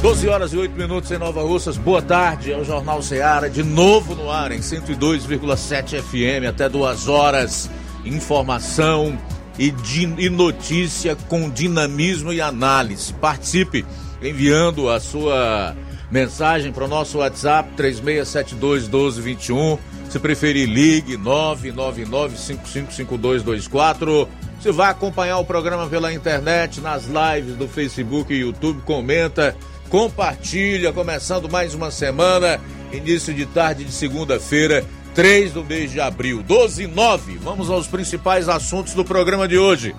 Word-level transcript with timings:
12 0.00 0.28
horas 0.28 0.52
e 0.52 0.56
8 0.56 0.76
minutos 0.76 1.10
em 1.10 1.18
Nova 1.18 1.42
Russas. 1.42 1.76
Boa 1.76 2.02
tarde, 2.02 2.52
é 2.52 2.56
o 2.56 2.64
Jornal 2.64 3.02
Seara, 3.02 3.48
de 3.48 3.62
novo 3.62 4.14
no 4.14 4.30
ar 4.30 4.52
em 4.52 4.60
102,7 4.60 6.00
FM, 6.00 6.46
até 6.48 6.68
duas 6.68 7.08
horas. 7.08 7.70
Informação 8.04 9.18
e, 9.58 9.74
e 10.18 10.30
notícia 10.30 11.16
com 11.28 11.50
dinamismo 11.50 12.32
e 12.32 12.40
análise. 12.40 13.12
Participe 13.14 13.84
enviando 14.22 14.88
a 14.90 15.00
sua 15.00 15.74
mensagem 16.10 16.72
para 16.72 16.84
o 16.84 16.88
nosso 16.88 17.18
WhatsApp 17.18 17.70
3672 17.76 18.84
1221. 18.84 19.78
Se 20.10 20.18
preferir, 20.20 20.68
ligue 20.68 21.16
999 21.16 22.36
555224. 22.36 24.28
Você 24.60 24.70
vai 24.72 24.90
acompanhar 24.90 25.38
o 25.38 25.44
programa 25.44 25.86
pela 25.88 26.12
internet, 26.12 26.80
nas 26.80 27.06
lives 27.06 27.56
do 27.56 27.66
Facebook 27.66 28.32
e 28.32 28.38
YouTube, 28.38 28.82
comenta 28.82 29.56
compartilha, 29.88 30.92
começando 30.92 31.48
mais 31.48 31.74
uma 31.74 31.90
semana, 31.90 32.60
início 32.92 33.32
de 33.32 33.46
tarde 33.46 33.84
de 33.84 33.92
segunda-feira, 33.92 34.84
3 35.14 35.52
do 35.52 35.64
mês 35.64 35.90
de 35.90 36.00
abril, 36.00 36.42
12 36.42 36.84
e 36.84 36.86
9. 36.86 37.38
Vamos 37.38 37.70
aos 37.70 37.86
principais 37.86 38.48
assuntos 38.48 38.94
do 38.94 39.04
programa 39.04 39.48
de 39.48 39.56
hoje. 39.56 39.94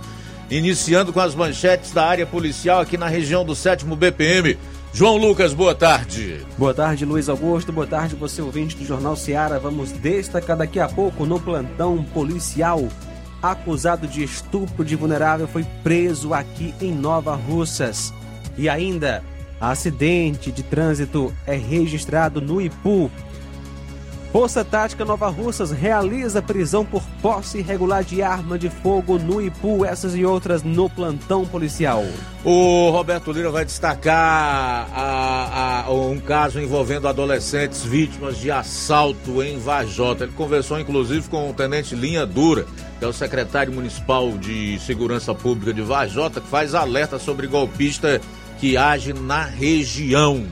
Iniciando 0.50 1.12
com 1.12 1.20
as 1.20 1.36
manchetes 1.36 1.92
da 1.92 2.06
área 2.06 2.26
policial 2.26 2.80
aqui 2.80 2.98
na 2.98 3.08
região 3.08 3.44
do 3.44 3.56
7 3.56 3.86
BPM. 3.86 4.58
João 4.94 5.18
Lucas, 5.18 5.54
boa 5.54 5.76
tarde. 5.76 6.46
Boa 6.58 6.74
tarde, 6.74 7.04
Luiz 7.06 7.28
Augusto. 7.28 7.72
Boa 7.72 7.88
tarde, 7.88 8.16
você 8.16 8.42
ouvinte 8.42 8.76
do 8.76 8.86
Jornal 8.86 9.16
Seara. 9.16 9.60
Vamos 9.60 9.92
destacar 9.92 10.56
daqui 10.56 10.80
a 10.80 10.88
pouco 10.88 11.26
no 11.26 11.40
plantão 11.40 12.04
policial. 12.14 12.88
Acusado 13.42 14.08
de 14.08 14.24
estupro 14.24 14.84
de 14.84 14.96
vulnerável 14.96 15.48
foi 15.48 15.66
preso 15.84 16.34
aqui 16.34 16.74
em 16.82 16.94
Nova 16.94 17.36
Russas. 17.36 18.14
E 18.58 18.68
ainda, 18.68 19.24
Acidente 19.60 20.52
de 20.52 20.62
trânsito 20.62 21.34
é 21.46 21.56
registrado 21.56 22.40
no 22.40 22.62
Ipu. 22.62 23.10
Força 24.32 24.64
Tática 24.64 25.04
Nova 25.04 25.30
Russas 25.30 25.72
realiza 25.72 26.44
prisão 26.44 26.86
por 26.86 27.02
posse 27.24 27.60
irregular 27.60 28.04
de 28.04 28.22
arma 28.22 28.60
de 28.60 28.70
fogo 28.70 29.18
no 29.18 29.42
Ipu, 29.42 29.84
essas 29.84 30.14
e 30.16 30.24
outras 30.24 30.62
no 30.62 30.88
plantão 30.88 31.44
policial. 31.44 32.04
O 32.44 32.92
Roberto 32.92 33.32
Lira 33.32 33.50
vai 33.50 33.66
destacar 33.66 34.88
a, 34.94 35.86
a, 35.88 35.92
um 35.92 36.20
caso 36.20 36.60
envolvendo 36.60 37.08
adolescentes 37.08 37.84
vítimas 37.84 38.38
de 38.38 38.52
assalto 38.52 39.42
em 39.42 39.58
Vajota. 39.58 40.26
Ele 40.26 40.34
conversou 40.34 40.80
inclusive 40.80 41.28
com 41.30 41.50
o 41.50 41.54
tenente 41.54 41.96
Linha 41.96 42.24
Dura, 42.24 42.68
que 43.00 43.06
é 43.06 43.08
o 43.08 43.14
secretário 43.14 43.74
municipal 43.74 44.30
de 44.38 44.78
segurança 44.82 45.34
pública 45.34 45.74
de 45.74 45.82
Vajota, 45.82 46.42
que 46.42 46.48
faz 46.48 46.76
alerta 46.76 47.18
sobre 47.18 47.48
golpista 47.48 48.22
que 48.60 48.78
age 48.78 49.14
na 49.14 49.44
região. 49.44 50.46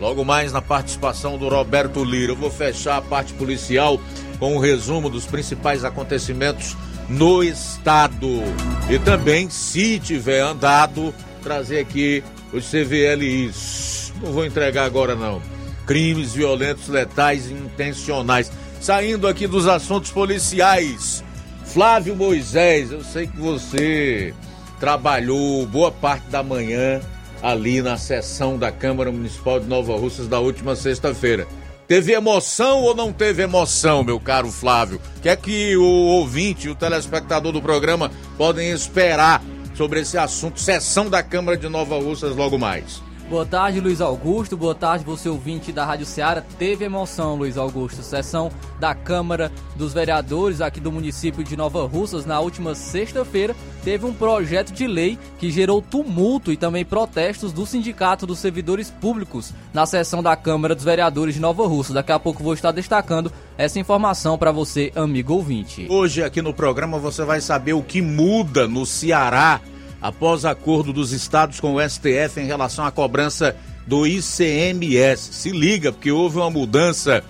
Logo 0.00 0.24
mais 0.24 0.52
na 0.52 0.62
participação 0.62 1.36
do 1.36 1.48
Roberto 1.48 2.02
Lira. 2.02 2.32
Eu 2.32 2.36
vou 2.36 2.50
fechar 2.50 2.96
a 2.96 3.02
parte 3.02 3.32
policial 3.34 4.00
com 4.38 4.54
o 4.54 4.56
um 4.56 4.58
resumo 4.58 5.10
dos 5.10 5.26
principais 5.26 5.84
acontecimentos 5.84 6.76
no 7.08 7.42
estado. 7.44 8.42
E 8.88 8.98
também, 8.98 9.50
se 9.50 9.98
tiver 9.98 10.40
andado, 10.40 11.14
trazer 11.42 11.80
aqui 11.80 12.24
os 12.52 12.70
CVLIs. 12.70 14.12
Não 14.22 14.32
vou 14.32 14.46
entregar 14.46 14.84
agora 14.84 15.14
não. 15.14 15.42
Crimes 15.86 16.32
violentos, 16.32 16.88
letais 16.88 17.50
e 17.50 17.52
intencionais. 17.52 18.50
Saindo 18.80 19.28
aqui 19.28 19.46
dos 19.46 19.66
assuntos 19.66 20.10
policiais. 20.10 21.22
Flávio 21.64 22.16
Moisés, 22.16 22.90
eu 22.90 23.04
sei 23.04 23.26
que 23.26 23.36
você 23.36 24.34
trabalhou 24.80 25.66
boa 25.66 25.92
parte 25.92 26.26
da 26.28 26.42
manhã 26.42 27.00
ali 27.42 27.82
na 27.82 27.96
sessão 27.96 28.58
da 28.58 28.70
Câmara 28.70 29.10
Municipal 29.10 29.60
de 29.60 29.66
Nova 29.66 29.96
Russas 29.96 30.28
da 30.28 30.38
última 30.38 30.76
sexta-feira. 30.76 31.46
Teve 31.86 32.12
emoção 32.12 32.82
ou 32.82 32.94
não 32.94 33.12
teve 33.12 33.42
emoção, 33.42 34.04
meu 34.04 34.20
caro 34.20 34.50
Flávio? 34.50 35.00
O 35.16 35.20
que 35.20 35.28
é 35.28 35.34
que 35.34 35.76
o 35.76 35.84
ouvinte 35.84 36.68
o 36.68 36.74
telespectador 36.74 37.52
do 37.52 37.60
programa 37.60 38.12
podem 38.38 38.70
esperar 38.70 39.42
sobre 39.74 40.00
esse 40.00 40.16
assunto, 40.16 40.60
sessão 40.60 41.10
da 41.10 41.22
Câmara 41.22 41.56
de 41.56 41.68
Nova 41.68 41.98
Russas 41.98 42.36
logo 42.36 42.58
mais? 42.58 43.02
Boa 43.30 43.46
tarde, 43.46 43.78
Luiz 43.78 44.00
Augusto. 44.00 44.56
Boa 44.56 44.74
tarde, 44.74 45.04
você 45.04 45.28
ouvinte 45.28 45.70
da 45.70 45.84
Rádio 45.84 46.04
Ceará. 46.04 46.42
Teve 46.58 46.84
emoção, 46.84 47.36
Luiz 47.36 47.56
Augusto. 47.56 48.02
Sessão 48.02 48.50
da 48.80 48.92
Câmara 48.92 49.52
dos 49.76 49.92
Vereadores 49.92 50.60
aqui 50.60 50.80
do 50.80 50.90
município 50.90 51.44
de 51.44 51.56
Nova 51.56 51.86
Russas 51.86 52.26
na 52.26 52.40
última 52.40 52.74
sexta-feira 52.74 53.54
teve 53.84 54.04
um 54.04 54.12
projeto 54.12 54.72
de 54.72 54.84
lei 54.86 55.16
que 55.38 55.48
gerou 55.48 55.80
tumulto 55.80 56.50
e 56.50 56.56
também 56.56 56.84
protestos 56.84 57.52
do 57.52 57.64
Sindicato 57.64 58.26
dos 58.26 58.40
Servidores 58.40 58.90
Públicos 58.90 59.54
na 59.72 59.86
sessão 59.86 60.22
da 60.22 60.34
Câmara 60.34 60.74
dos 60.74 60.84
Vereadores 60.84 61.34
de 61.36 61.40
Nova 61.40 61.66
Russa. 61.68 61.94
Daqui 61.94 62.10
a 62.10 62.18
pouco 62.18 62.42
vou 62.42 62.52
estar 62.52 62.72
destacando 62.72 63.32
essa 63.56 63.78
informação 63.78 64.36
para 64.36 64.50
você, 64.50 64.90
amigo 64.96 65.34
ouvinte. 65.34 65.86
Hoje 65.88 66.24
aqui 66.24 66.42
no 66.42 66.52
programa 66.52 66.98
você 66.98 67.24
vai 67.24 67.40
saber 67.40 67.74
o 67.74 67.82
que 67.82 68.02
muda 68.02 68.66
no 68.66 68.84
Ceará 68.84 69.60
após 70.00 70.44
acordo 70.44 70.92
dos 70.92 71.12
estados 71.12 71.60
com 71.60 71.74
o 71.74 71.88
STF 71.88 72.40
em 72.40 72.46
relação 72.46 72.84
à 72.84 72.90
cobrança 72.90 73.56
do 73.86 74.06
ICMS. 74.06 75.32
Se 75.32 75.50
liga, 75.50 75.92
porque 75.92 76.10
houve 76.10 76.38
uma 76.38 76.50
mudança 76.50 77.22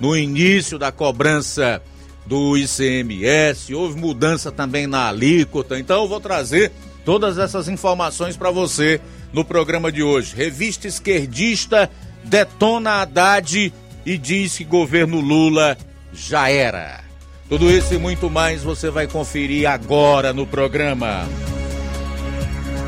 no 0.00 0.16
início 0.16 0.78
da 0.78 0.92
cobrança 0.92 1.82
do 2.26 2.56
ICMS, 2.56 3.74
houve 3.74 3.98
mudança 3.98 4.52
também 4.52 4.86
na 4.86 5.08
alíquota. 5.08 5.78
Então 5.78 6.02
eu 6.02 6.08
vou 6.08 6.20
trazer 6.20 6.72
todas 7.04 7.38
essas 7.38 7.68
informações 7.68 8.36
para 8.36 8.50
você 8.50 9.00
no 9.32 9.44
programa 9.44 9.90
de 9.90 10.02
hoje. 10.02 10.36
Revista 10.36 10.86
esquerdista 10.86 11.90
detona 12.22 13.02
Haddad 13.02 13.72
e 14.04 14.18
diz 14.18 14.58
que 14.58 14.64
governo 14.64 15.20
Lula 15.20 15.76
já 16.12 16.50
era. 16.50 17.00
Tudo 17.48 17.70
isso 17.70 17.94
e 17.94 17.98
muito 17.98 18.28
mais 18.28 18.62
você 18.62 18.90
vai 18.90 19.06
conferir 19.06 19.68
agora 19.68 20.34
no 20.34 20.46
programa. 20.46 21.26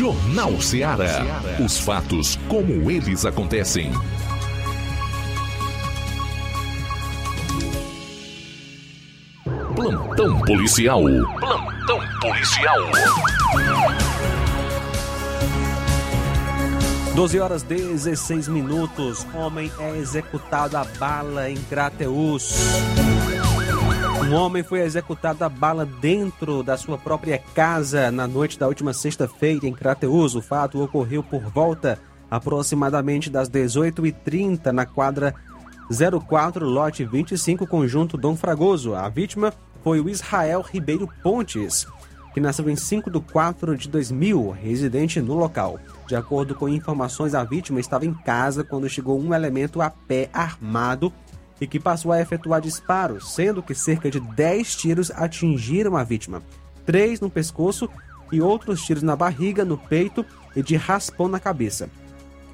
Jornal 0.00 0.58
Ceará. 0.62 1.42
Os 1.62 1.78
fatos 1.78 2.38
como 2.48 2.90
eles 2.90 3.26
acontecem. 3.26 3.92
Plantão 9.76 10.40
policial. 10.40 11.02
Plantão 11.38 12.00
policial. 12.18 12.78
12 17.14 17.38
horas 17.38 17.62
16 17.62 18.48
minutos. 18.48 19.26
Homem 19.34 19.70
é 19.78 19.98
executado 19.98 20.78
a 20.78 20.84
bala 20.98 21.50
em 21.50 21.58
Crateus. 21.64 22.54
Um 24.30 24.34
homem 24.34 24.62
foi 24.62 24.78
executado 24.82 25.42
a 25.42 25.48
bala 25.48 25.84
dentro 25.84 26.62
da 26.62 26.76
sua 26.76 26.96
própria 26.96 27.36
casa 27.52 28.12
na 28.12 28.28
noite 28.28 28.56
da 28.56 28.68
última 28.68 28.92
sexta-feira 28.92 29.66
em 29.66 29.72
Crateus. 29.72 30.36
O 30.36 30.40
fato 30.40 30.80
ocorreu 30.80 31.20
por 31.20 31.40
volta 31.40 31.98
aproximadamente 32.30 33.28
das 33.28 33.50
18h30 33.50 34.66
na 34.66 34.86
quadra 34.86 35.34
04, 36.28 36.64
lote 36.64 37.04
25, 37.04 37.66
conjunto 37.66 38.16
Dom 38.16 38.36
Fragoso. 38.36 38.94
A 38.94 39.08
vítima 39.08 39.52
foi 39.82 40.00
o 40.00 40.08
Israel 40.08 40.62
Ribeiro 40.62 41.08
Pontes, 41.24 41.88
que 42.32 42.38
nasceu 42.38 42.70
em 42.70 42.76
5 42.76 43.10
de 43.10 43.18
4 43.18 43.76
de 43.76 43.88
2000, 43.88 44.50
residente 44.50 45.20
no 45.20 45.34
local. 45.34 45.80
De 46.06 46.14
acordo 46.14 46.54
com 46.54 46.68
informações, 46.68 47.34
a 47.34 47.42
vítima 47.42 47.80
estava 47.80 48.06
em 48.06 48.14
casa 48.14 48.62
quando 48.62 48.88
chegou 48.88 49.20
um 49.20 49.34
elemento 49.34 49.82
a 49.82 49.90
pé 49.90 50.30
armado 50.32 51.12
e 51.60 51.66
que 51.66 51.78
passou 51.78 52.12
a 52.12 52.20
efetuar 52.20 52.60
disparos, 52.60 53.34
sendo 53.34 53.62
que 53.62 53.74
cerca 53.74 54.10
de 54.10 54.20
10 54.20 54.76
tiros 54.76 55.10
atingiram 55.10 55.96
a 55.96 56.02
vítima. 56.02 56.42
Três 56.86 57.20
no 57.20 57.30
pescoço 57.30 57.88
e 58.32 58.40
outros 58.40 58.82
tiros 58.82 59.02
na 59.02 59.14
barriga, 59.14 59.64
no 59.64 59.76
peito 59.76 60.24
e 60.56 60.62
de 60.62 60.76
raspão 60.76 61.28
na 61.28 61.38
cabeça. 61.38 61.88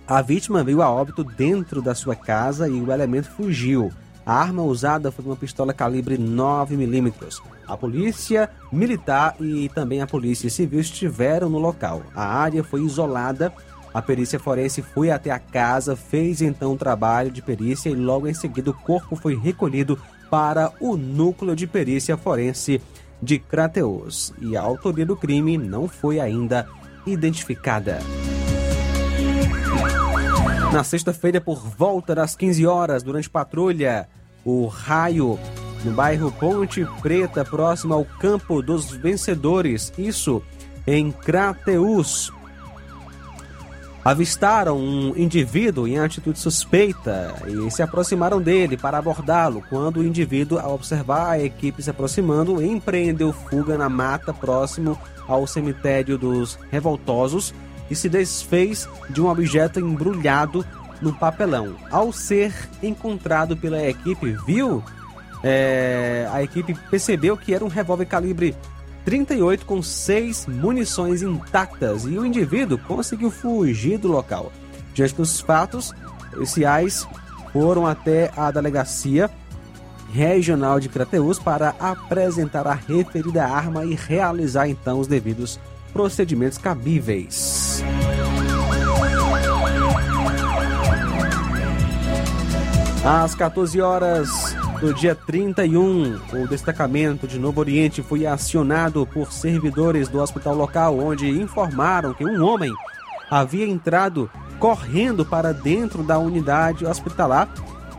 A 0.06 0.22
vítima 0.22 0.62
veio 0.62 0.82
a 0.82 0.90
óbito 0.90 1.24
dentro 1.24 1.82
da 1.82 1.94
sua 1.94 2.14
casa 2.14 2.68
e 2.68 2.80
o 2.80 2.92
elemento 2.92 3.30
fugiu. 3.30 3.92
A 4.24 4.34
arma 4.34 4.62
usada 4.62 5.12
foi 5.12 5.24
uma 5.24 5.36
pistola 5.36 5.72
calibre 5.72 6.18
9mm. 6.18 7.40
A 7.66 7.76
polícia 7.76 8.50
militar 8.72 9.36
e 9.40 9.68
também 9.68 10.02
a 10.02 10.06
polícia 10.06 10.50
civil 10.50 10.80
estiveram 10.80 11.48
no 11.48 11.58
local. 11.58 12.02
A 12.14 12.24
área 12.24 12.62
foi 12.62 12.82
isolada. 12.82 13.52
A 13.96 14.02
perícia 14.02 14.38
forense 14.38 14.82
foi 14.82 15.10
até 15.10 15.30
a 15.30 15.38
casa, 15.38 15.96
fez 15.96 16.42
então 16.42 16.74
o 16.74 16.76
trabalho 16.76 17.30
de 17.30 17.40
perícia 17.40 17.88
e 17.88 17.94
logo 17.94 18.28
em 18.28 18.34
seguida 18.34 18.70
o 18.70 18.74
corpo 18.74 19.16
foi 19.16 19.34
recolhido 19.34 19.98
para 20.28 20.70
o 20.78 20.98
núcleo 20.98 21.56
de 21.56 21.66
perícia 21.66 22.14
forense 22.14 22.78
de 23.22 23.38
Crateus. 23.38 24.34
E 24.38 24.54
a 24.54 24.60
autoria 24.60 25.06
do 25.06 25.16
crime 25.16 25.56
não 25.56 25.88
foi 25.88 26.20
ainda 26.20 26.68
identificada. 27.06 28.00
Na 30.70 30.84
sexta-feira, 30.84 31.40
por 31.40 31.66
volta 31.66 32.14
das 32.14 32.36
15 32.36 32.66
horas, 32.66 33.02
durante 33.02 33.30
patrulha, 33.30 34.06
o 34.44 34.66
raio 34.66 35.38
no 35.82 35.92
bairro 35.92 36.30
Ponte 36.32 36.86
Preta, 37.00 37.46
próximo 37.46 37.94
ao 37.94 38.04
Campo 38.04 38.60
dos 38.60 38.90
Vencedores, 38.90 39.90
isso 39.96 40.42
em 40.86 41.10
Crateus. 41.10 42.30
Avistaram 44.06 44.78
um 44.78 45.14
indivíduo 45.16 45.88
em 45.88 45.98
atitude 45.98 46.38
suspeita 46.38 47.34
e 47.44 47.68
se 47.72 47.82
aproximaram 47.82 48.40
dele 48.40 48.76
para 48.76 48.98
abordá-lo. 48.98 49.64
Quando 49.68 49.96
o 49.96 50.04
indivíduo, 50.04 50.60
ao 50.60 50.74
observar 50.74 51.30
a 51.30 51.42
equipe 51.42 51.82
se 51.82 51.90
aproximando, 51.90 52.62
empreendeu 52.62 53.32
fuga 53.32 53.76
na 53.76 53.88
mata 53.88 54.32
próximo 54.32 54.96
ao 55.26 55.44
cemitério 55.44 56.16
dos 56.16 56.56
revoltosos 56.70 57.52
e 57.90 57.96
se 57.96 58.08
desfez 58.08 58.88
de 59.10 59.20
um 59.20 59.26
objeto 59.26 59.80
embrulhado 59.80 60.64
no 61.02 61.12
papelão. 61.12 61.74
Ao 61.90 62.12
ser 62.12 62.54
encontrado 62.80 63.56
pela 63.56 63.82
equipe, 63.82 64.36
viu? 64.46 64.84
É, 65.42 66.28
a 66.32 66.44
equipe 66.44 66.74
percebeu 66.88 67.36
que 67.36 67.52
era 67.52 67.64
um 67.64 67.68
revólver 67.68 68.06
calibre 68.06 68.54
38 69.06 69.64
com 69.64 69.80
seis 69.80 70.46
munições 70.46 71.22
intactas 71.22 72.02
e 72.04 72.18
o 72.18 72.26
indivíduo 72.26 72.76
conseguiu 72.76 73.30
fugir 73.30 73.98
do 73.98 74.08
local. 74.08 74.52
Diante 74.92 75.14
dos 75.14 75.40
fatos, 75.40 75.94
policiais 76.32 77.06
foram 77.52 77.86
até 77.86 78.32
a 78.36 78.50
delegacia 78.50 79.30
Regional 80.12 80.80
de 80.80 80.88
Crateus 80.88 81.38
para 81.38 81.76
apresentar 81.78 82.66
a 82.66 82.74
referida 82.74 83.44
arma 83.44 83.84
e 83.84 83.94
realizar 83.94 84.68
então 84.68 84.98
os 84.98 85.06
devidos 85.06 85.60
procedimentos 85.92 86.58
cabíveis. 86.58 87.84
Às 93.04 93.36
14 93.36 93.80
horas 93.80 94.56
do 94.80 94.92
dia 94.92 95.14
31, 95.14 96.20
o 96.32 96.48
destacamento 96.48 97.26
de 97.26 97.38
Novo 97.38 97.60
Oriente 97.60 98.02
foi 98.02 98.26
acionado 98.26 99.06
por 99.06 99.32
servidores 99.32 100.08
do 100.08 100.20
hospital 100.20 100.54
local, 100.54 100.98
onde 100.98 101.28
informaram 101.28 102.12
que 102.12 102.24
um 102.24 102.44
homem 102.44 102.72
havia 103.30 103.66
entrado 103.66 104.30
correndo 104.58 105.24
para 105.24 105.52
dentro 105.52 106.02
da 106.02 106.18
unidade 106.18 106.84
hospitalar 106.84 107.48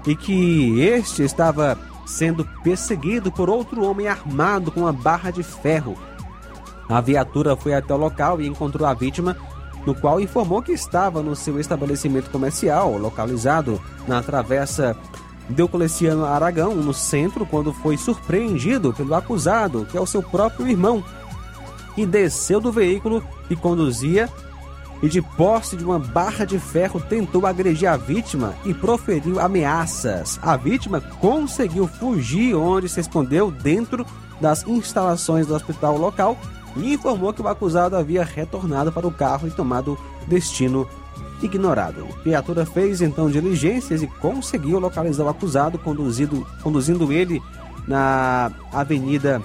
e 0.06 0.16
que 0.16 0.80
este 0.82 1.24
estava 1.24 1.78
sendo 2.06 2.46
perseguido 2.64 3.32
por 3.32 3.50
outro 3.50 3.84
homem 3.84 4.08
armado 4.08 4.72
com 4.72 4.82
uma 4.82 4.94
barra 4.94 5.32
de 5.32 5.44
ferro. 5.44 5.98
A 6.88 7.02
viatura 7.02 7.56
foi 7.56 7.74
até 7.74 7.94
o 7.94 7.98
local 7.98 8.40
e 8.40 8.48
encontrou 8.48 8.88
a 8.88 8.94
vítima, 8.94 9.36
no 9.86 9.94
qual 9.94 10.22
informou 10.22 10.62
que 10.62 10.72
estava 10.72 11.22
no 11.22 11.36
seu 11.36 11.60
estabelecimento 11.60 12.30
comercial, 12.30 12.98
localizado 12.98 13.82
na 14.08 14.22
travessa 14.22 14.96
Deucleciano 15.50 16.26
Aragão, 16.26 16.76
no 16.76 16.94
centro, 16.94 17.46
quando 17.46 17.74
foi 17.74 17.98
surpreendido 17.98 18.94
pelo 18.94 19.16
acusado, 19.16 19.86
que 19.90 19.98
é 19.98 20.02
o 20.02 20.06
seu 20.06 20.22
próprio 20.22 20.68
irmão, 20.68 21.04
e 21.96 22.06
desceu 22.06 22.60
do 22.60 22.72
veículo 22.72 23.24
que 23.48 23.56
conduzia 23.56 24.30
e, 25.02 25.08
de 25.08 25.22
posse 25.22 25.76
de 25.76 25.84
uma 25.84 26.00
barra 26.00 26.46
de 26.46 26.60
ferro, 26.60 27.00
tentou 27.00 27.46
agredir 27.46 27.90
a 27.90 27.98
vítima 27.98 28.54
e 28.66 28.74
proferiu 28.74 29.40
ameaças. 29.40 30.40
A 30.42 30.58
vítima 30.58 31.00
conseguiu 31.00 31.88
fugir, 31.88 32.56
onde 32.56 32.90
se 32.90 33.00
escondeu 33.00 33.52
dentro 33.52 34.06
das 34.42 34.68
instalações 34.68 35.48
do 35.48 35.56
hospital 35.56 35.98
local 35.98 36.38
e 36.76 36.94
informou 36.94 37.34
que 37.34 37.42
o 37.42 37.48
acusado 37.48 37.96
havia 37.96 38.24
retornado 38.24 38.92
para 38.92 39.08
o 39.08 39.12
carro 39.12 39.48
e 39.48 39.52
tomado 39.52 39.98
destino 40.28 40.88
ignorado. 41.42 42.08
A 42.10 42.22
criatura 42.24 42.66
fez 42.66 43.02
então 43.02 43.30
diligências 43.30 44.02
e 44.02 44.08
conseguiu 44.08 44.80
localizar 44.80 45.24
o 45.26 45.30
acusado, 45.30 45.78
conduzido, 45.78 46.46
conduzindo 46.62 47.12
ele 47.12 47.42
na 47.88 48.52
Avenida 48.72 49.42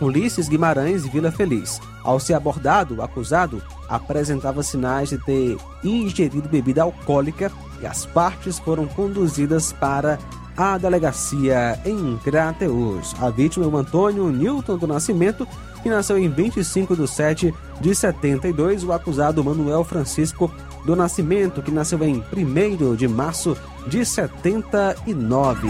Ulisses 0.00 0.48
Guimarães, 0.48 1.06
Vila 1.06 1.32
Feliz. 1.32 1.80
Ao 2.02 2.20
ser 2.20 2.34
abordado, 2.34 2.96
o 2.96 3.02
acusado 3.02 3.62
apresentava 3.88 4.62
sinais 4.62 5.08
de 5.08 5.18
ter 5.18 5.56
ingerido 5.82 6.48
bebida 6.48 6.82
alcoólica 6.82 7.50
e 7.80 7.86
as 7.86 8.06
partes 8.06 8.58
foram 8.58 8.86
conduzidas 8.86 9.72
para 9.72 10.18
a 10.56 10.78
delegacia 10.78 11.78
em 11.84 12.16
Crateus. 12.18 13.14
A 13.20 13.28
vítima 13.30 13.66
é 13.66 13.68
o 13.68 13.76
Antônio 13.76 14.28
Newton 14.30 14.78
do 14.78 14.86
Nascimento, 14.86 15.46
que 15.82 15.90
nasceu 15.90 16.18
em 16.18 16.28
25 16.28 16.96
de 16.96 17.06
7 17.06 17.54
de 17.80 17.94
72. 17.94 18.82
O 18.84 18.92
acusado 18.92 19.44
Manuel 19.44 19.84
Francisco 19.84 20.50
do 20.86 20.94
Nascimento, 20.94 21.60
que 21.60 21.72
nasceu 21.72 22.02
em 22.04 22.24
1 22.32 22.94
de 22.94 23.08
março 23.08 23.56
de 23.88 24.06
79. 24.06 25.68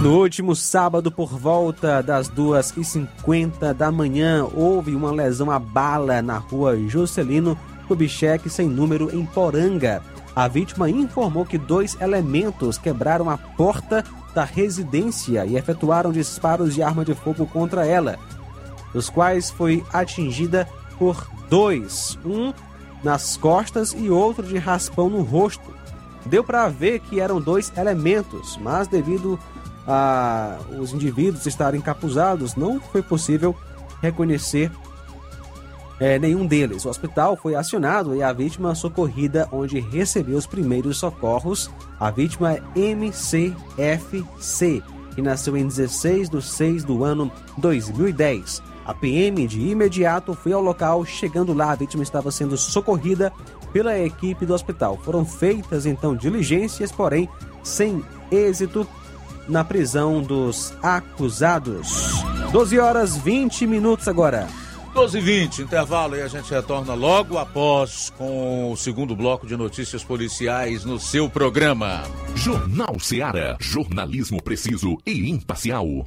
No 0.00 0.18
último 0.18 0.56
sábado, 0.56 1.12
por 1.12 1.28
volta 1.28 2.02
das 2.02 2.28
2h50 2.28 3.74
da 3.74 3.92
manhã, 3.92 4.44
houve 4.52 4.96
uma 4.96 5.12
lesão 5.12 5.50
à 5.50 5.58
bala 5.58 6.22
na 6.22 6.38
rua 6.38 6.76
Juscelino 6.88 7.56
Kubitschek, 7.86 8.48
sem 8.48 8.66
número, 8.66 9.14
em 9.14 9.24
Poranga. 9.26 10.02
A 10.34 10.48
vítima 10.48 10.88
informou 10.88 11.44
que 11.44 11.58
dois 11.58 12.00
elementos 12.00 12.78
quebraram 12.78 13.28
a 13.28 13.36
porta 13.36 14.02
da 14.34 14.44
residência 14.44 15.44
e 15.44 15.56
efetuaram 15.56 16.10
disparos 16.10 16.74
de 16.74 16.82
arma 16.82 17.04
de 17.04 17.14
fogo 17.14 17.46
contra 17.46 17.86
ela, 17.86 18.18
dos 18.94 19.10
quais 19.10 19.50
foi 19.50 19.84
atingida 19.92 20.66
por 21.02 21.26
dois, 21.50 22.16
um 22.24 22.54
nas 23.02 23.36
costas 23.36 23.92
e 23.92 24.08
outro 24.08 24.46
de 24.46 24.56
raspão 24.56 25.10
no 25.10 25.22
rosto. 25.22 25.74
Deu 26.24 26.44
para 26.44 26.68
ver 26.68 27.00
que 27.00 27.18
eram 27.18 27.40
dois 27.40 27.72
elementos, 27.76 28.56
mas 28.58 28.86
devido 28.86 29.36
a 29.84 30.60
os 30.78 30.92
indivíduos 30.92 31.44
estarem 31.44 31.80
encapuzados, 31.80 32.54
não 32.54 32.80
foi 32.80 33.02
possível 33.02 33.52
reconhecer 34.00 34.70
é, 35.98 36.20
nenhum 36.20 36.46
deles. 36.46 36.84
O 36.84 36.88
hospital 36.88 37.36
foi 37.36 37.56
acionado 37.56 38.14
e 38.14 38.22
a 38.22 38.32
vítima 38.32 38.72
socorrida, 38.72 39.48
onde 39.50 39.80
recebeu 39.80 40.38
os 40.38 40.46
primeiros 40.46 40.98
socorros. 40.98 41.68
A 41.98 42.12
vítima 42.12 42.52
é 42.52 42.62
MCFC, 42.76 43.52
que 45.16 45.20
nasceu 45.20 45.56
em 45.56 45.66
16 45.66 46.30
de 46.30 46.40
6 46.40 46.84
do 46.84 47.02
ano 47.02 47.28
2010. 47.58 48.70
A 48.84 48.92
PM 48.92 49.46
de 49.46 49.60
imediato 49.60 50.34
foi 50.34 50.52
ao 50.52 50.60
local, 50.60 51.04
chegando 51.04 51.52
lá, 51.52 51.70
a 51.72 51.76
vítima 51.76 52.02
estava 52.02 52.30
sendo 52.30 52.56
socorrida 52.56 53.32
pela 53.72 53.98
equipe 53.98 54.44
do 54.44 54.54
hospital. 54.54 54.98
Foram 55.02 55.24
feitas 55.24 55.86
então 55.86 56.16
diligências, 56.16 56.90
porém 56.90 57.28
sem 57.62 58.04
êxito 58.30 58.86
na 59.48 59.64
prisão 59.64 60.20
dos 60.20 60.74
acusados. 60.82 62.22
12 62.50 62.78
horas 62.78 63.16
20 63.16 63.66
minutos 63.66 64.08
agora. 64.08 64.48
12 64.94 65.18
h 65.18 65.24
20 65.24 65.62
intervalo 65.62 66.16
e 66.16 66.20
a 66.20 66.28
gente 66.28 66.50
retorna 66.52 66.92
logo 66.92 67.38
após 67.38 68.10
com 68.10 68.70
o 68.70 68.76
segundo 68.76 69.16
bloco 69.16 69.46
de 69.46 69.56
notícias 69.56 70.04
policiais 70.04 70.84
no 70.84 71.00
seu 71.00 71.30
programa. 71.30 72.02
Jornal 72.34 73.00
Seara. 73.00 73.56
Jornalismo 73.58 74.42
preciso 74.42 74.98
e 75.06 75.30
imparcial. 75.30 76.06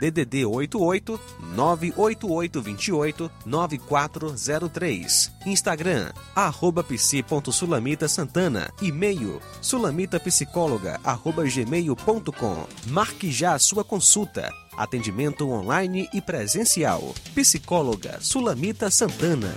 DDD 0.00 0.46
88 0.46 1.20
98828 1.54 3.30
9403. 3.44 5.32
Instagram, 5.46 6.10
arroba 6.34 6.82
psi.sulamita 6.82 8.08
Santana. 8.08 8.72
E-mail, 8.80 9.40
sulamitapsicóloga, 9.60 10.98
arroba 11.04 11.44
gmail.com. 11.44 12.66
Marque 12.86 13.30
já 13.30 13.54
a 13.54 13.58
sua 13.58 13.84
consulta. 13.84 14.50
Atendimento 14.76 15.48
online 15.48 16.08
e 16.12 16.20
presencial. 16.22 17.14
Psicóloga 17.34 18.18
Sulamita 18.20 18.90
Santana. 18.90 19.54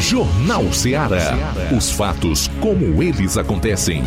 Jornal 0.00 0.72
Ceará. 0.72 1.32
Os 1.76 1.92
fatos 1.92 2.48
como 2.60 3.00
eles 3.00 3.38
acontecem. 3.38 4.02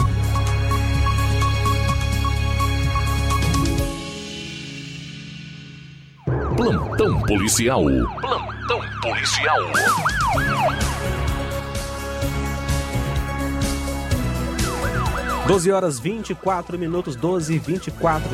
Plantão 6.55 7.21
policial. 7.23 7.83
Plantão 8.21 8.79
policial. 9.01 9.59
Doze 15.45 15.69
horas 15.69 15.99
24 15.99 16.79
minutos, 16.79 17.17
12 17.17 17.55
e 17.55 17.59
24. 17.59 18.29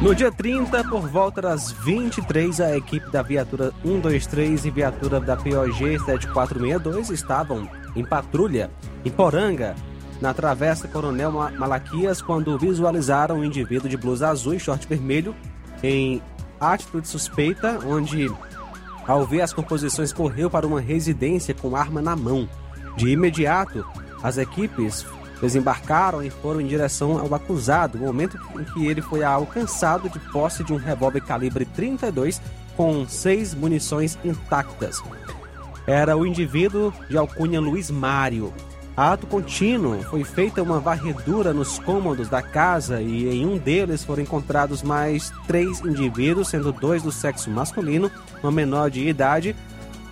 No 0.00 0.14
dia 0.14 0.32
30, 0.32 0.82
por 0.84 1.06
volta 1.08 1.42
das 1.42 1.72
23, 1.72 2.58
a 2.62 2.74
equipe 2.74 3.10
da 3.10 3.20
viatura 3.20 3.70
123 3.82 4.64
e 4.64 4.70
viatura 4.70 5.20
da 5.20 5.36
POG 5.36 5.98
7462 5.98 7.10
estavam 7.10 7.68
em 7.94 8.02
patrulha 8.02 8.70
em 9.04 9.10
Poranga, 9.10 9.76
na 10.18 10.32
Travessa 10.32 10.88
Coronel 10.88 11.30
Malaquias, 11.30 12.22
quando 12.22 12.58
visualizaram 12.58 13.36
um 13.36 13.44
indivíduo 13.44 13.90
de 13.90 13.96
blusa 13.98 14.30
azul 14.30 14.54
e 14.54 14.58
short 14.58 14.88
vermelho 14.88 15.36
em 15.82 16.22
atitude 16.58 17.06
suspeita, 17.06 17.78
onde, 17.84 18.32
ao 19.06 19.26
ver 19.26 19.42
as 19.42 19.52
composições, 19.52 20.14
correu 20.14 20.48
para 20.48 20.66
uma 20.66 20.80
residência 20.80 21.52
com 21.52 21.76
arma 21.76 22.00
na 22.00 22.16
mão. 22.16 22.48
De 22.96 23.10
imediato, 23.10 23.84
as 24.22 24.38
equipes 24.38 25.04
desembarcaram 25.40 26.22
e 26.22 26.30
foram 26.30 26.60
em 26.60 26.66
direção 26.66 27.18
ao 27.18 27.34
acusado, 27.34 27.98
no 27.98 28.06
momento 28.06 28.38
em 28.58 28.64
que 28.64 28.86
ele 28.86 29.00
foi 29.00 29.22
alcançado 29.24 30.08
de 30.08 30.18
posse 30.30 30.62
de 30.62 30.72
um 30.72 30.76
revólver 30.76 31.20
calibre 31.20 31.64
32 31.64 32.40
com 32.76 33.06
seis 33.06 33.54
munições 33.54 34.18
intactas. 34.24 35.02
Era 35.86 36.16
o 36.16 36.26
indivíduo 36.26 36.92
de 37.08 37.16
alcunha 37.16 37.60
Luiz 37.60 37.90
Mário. 37.90 38.52
Ato 38.96 39.26
contínuo 39.26 40.02
foi 40.02 40.24
feita 40.24 40.62
uma 40.62 40.78
varredura 40.78 41.54
nos 41.54 41.78
cômodos 41.78 42.28
da 42.28 42.42
casa 42.42 43.00
e 43.00 43.28
em 43.28 43.46
um 43.46 43.56
deles 43.56 44.04
foram 44.04 44.22
encontrados 44.22 44.82
mais 44.82 45.32
três 45.46 45.80
indivíduos, 45.80 46.48
sendo 46.48 46.72
dois 46.72 47.02
do 47.02 47.10
sexo 47.10 47.50
masculino, 47.50 48.10
uma 48.42 48.52
menor 48.52 48.90
de 48.90 49.08
idade, 49.08 49.56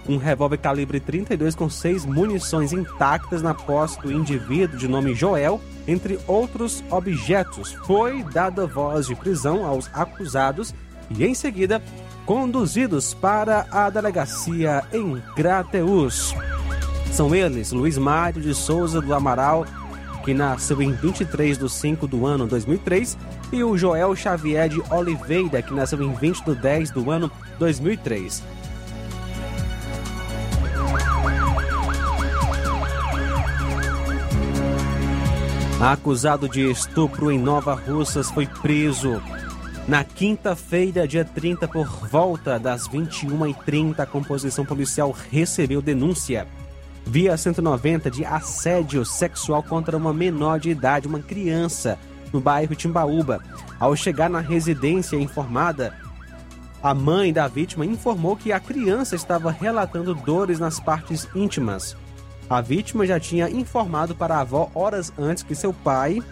um 0.09 0.17
revólver 0.17 0.57
calibre 0.57 0.99
32 0.99 1.55
com 1.55 1.69
seis 1.69 2.07
munições 2.07 2.73
intactas 2.73 3.43
na 3.43 3.53
posse 3.53 4.01
do 4.01 4.11
indivíduo 4.11 4.79
de 4.79 4.89
nome 4.89 5.15
Joel, 5.15 5.61
entre 5.87 6.19
outros 6.27 6.83
objetos. 6.91 7.73
Foi 7.87 8.23
dada 8.23 8.67
voz 8.67 9.07
de 9.07 9.15
prisão 9.15 9.67
aos 9.67 9.91
acusados 9.93 10.75
e, 11.11 11.25
em 11.25 11.35
seguida, 11.35 11.83
conduzidos 12.25 13.13
para 13.13 13.67
a 13.71 13.91
delegacia 13.91 14.83
em 14.93 15.21
Crateus. 15.37 16.35
São 17.13 17.35
eles 17.35 17.73
Luiz 17.73 17.99
Mário 17.99 18.41
de 18.41 18.55
Souza 18.55 19.01
do 19.01 19.15
Amaral, 19.15 19.67
que 20.25 20.35
nasceu 20.35 20.83
em 20.83 20.93
23 20.93 21.57
de 21.59 21.69
5 21.71 22.07
do 22.07 22.27
ano 22.27 22.47
2003, 22.47 23.17
e 23.51 23.65
o 23.65 23.77
Joel 23.79 24.15
Xavier 24.15 24.69
de 24.69 24.83
Oliveira, 24.91 25.63
que 25.63 25.73
nasceu 25.73 26.03
em 26.03 26.13
20 26.13 26.45
de 26.45 26.55
10 26.55 26.91
do 26.91 27.11
ano 27.11 27.31
2003. 27.59 28.43
Acusado 35.81 36.49
de 36.49 36.69
estupro 36.69 37.31
em 37.31 37.39
Nova 37.39 37.73
Russas 37.73 38.29
foi 38.33 38.49
preso. 38.49 39.23
Na 39.87 40.03
quinta-feira, 40.03 41.07
dia 41.07 41.25
30, 41.25 41.69
por 41.69 41.87
volta 42.09 42.59
das 42.59 42.89
21h30, 42.89 44.01
a 44.01 44.07
composição 44.07 44.67
policial 44.67 45.15
recebeu 45.31 45.81
denúncia 45.81 46.49
via 47.07 47.37
190 47.37 48.11
de 48.11 48.25
assédio 48.25 49.05
sexual 49.05 49.63
contra 49.63 49.97
uma 49.97 50.13
menor 50.13 50.59
de 50.59 50.69
idade, 50.69 51.07
uma 51.07 51.21
criança, 51.21 51.97
no 52.33 52.41
bairro 52.41 52.75
Timbaúba. 52.75 53.41
Ao 53.79 53.95
chegar 53.95 54.29
na 54.29 54.41
residência 54.41 55.17
informada, 55.17 55.95
a 56.83 56.93
mãe 56.93 57.33
da 57.33 57.47
vítima 57.47 57.87
informou 57.87 58.37
que 58.37 58.51
a 58.51 58.59
criança 58.59 59.15
estava 59.15 59.53
relatando 59.53 60.13
dores 60.13 60.59
nas 60.59 60.81
partes 60.81 61.29
íntimas. 61.37 61.97
A 62.49 62.61
vítima 62.61 63.07
já 63.07 63.21
tinha 63.21 63.51
informado 63.51 64.15
para 64.15 64.37
a 64.37 64.41
avó 64.41 64.71
horas 64.75 65.13
antes 65.19 65.43
que 65.43 65.55
seu 65.55 65.73
pai, 65.73 66.23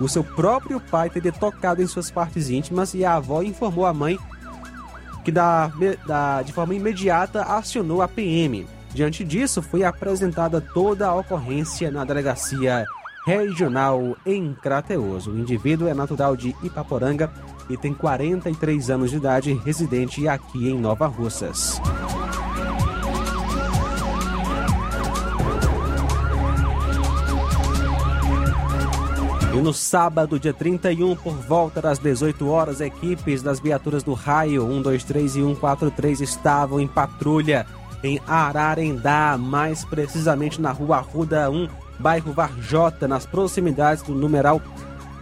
o 0.00 0.08
seu 0.08 0.22
próprio 0.22 0.80
pai, 0.80 1.10
teria 1.10 1.32
tocado 1.32 1.82
em 1.82 1.86
suas 1.86 2.10
partes 2.10 2.48
íntimas 2.50 2.94
e 2.94 3.04
a 3.04 3.14
avó 3.14 3.42
informou 3.42 3.84
a 3.84 3.92
mãe 3.92 4.18
que 5.24 5.32
da, 5.32 5.70
da, 6.06 6.42
de 6.42 6.52
forma 6.52 6.74
imediata 6.74 7.42
acionou 7.42 8.00
a 8.00 8.08
PM. 8.08 8.66
Diante 8.92 9.24
disso, 9.24 9.60
foi 9.60 9.84
apresentada 9.84 10.60
toda 10.60 11.08
a 11.08 11.14
ocorrência 11.14 11.90
na 11.90 12.04
delegacia 12.04 12.86
regional 13.26 14.16
em 14.24 14.54
Crateus. 14.54 15.26
O 15.26 15.36
indivíduo 15.36 15.88
é 15.88 15.94
natural 15.94 16.36
de 16.36 16.56
Ipaporanga 16.62 17.30
e 17.68 17.76
tem 17.76 17.92
43 17.92 18.90
anos 18.90 19.10
de 19.10 19.16
idade, 19.16 19.52
residente 19.64 20.26
aqui 20.26 20.68
em 20.68 20.78
Nova 20.78 21.06
Russas. 21.06 21.80
E 29.52 29.56
no 29.60 29.74
sábado, 29.74 30.38
dia 30.38 30.54
31, 30.54 31.16
por 31.16 31.34
volta 31.34 31.82
das 31.82 31.98
18 31.98 32.48
horas, 32.48 32.80
equipes 32.80 33.42
das 33.42 33.58
viaturas 33.58 34.04
do 34.04 34.14
Raio 34.14 34.62
123 34.62 35.36
e 35.36 35.40
143 35.40 36.20
estavam 36.20 36.78
em 36.78 36.86
patrulha 36.86 37.66
em 38.02 38.20
Ararendá, 38.28 39.36
mais 39.36 39.84
precisamente 39.84 40.60
na 40.60 40.70
rua 40.70 40.98
Arruda 40.98 41.50
1, 41.50 41.68
bairro 41.98 42.32
Varjota, 42.32 43.08
nas 43.08 43.26
proximidades 43.26 44.04
do 44.04 44.14
numeral 44.14 44.62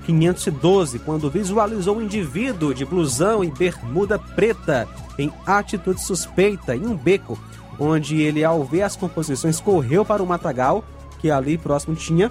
512, 0.04 0.98
quando 0.98 1.30
visualizou 1.30 1.96
um 1.96 2.02
indivíduo 2.02 2.74
de 2.74 2.84
blusão 2.84 3.42
e 3.42 3.50
bermuda 3.50 4.18
preta 4.18 4.86
em 5.18 5.32
atitude 5.46 6.02
suspeita 6.02 6.76
em 6.76 6.86
um 6.86 6.94
beco, 6.94 7.38
onde 7.78 8.20
ele, 8.20 8.44
ao 8.44 8.62
ver 8.62 8.82
as 8.82 8.94
composições, 8.94 9.58
correu 9.58 10.04
para 10.04 10.22
o 10.22 10.26
matagal 10.26 10.84
que 11.18 11.30
ali 11.30 11.58
próximo 11.58 11.96
tinha 11.96 12.30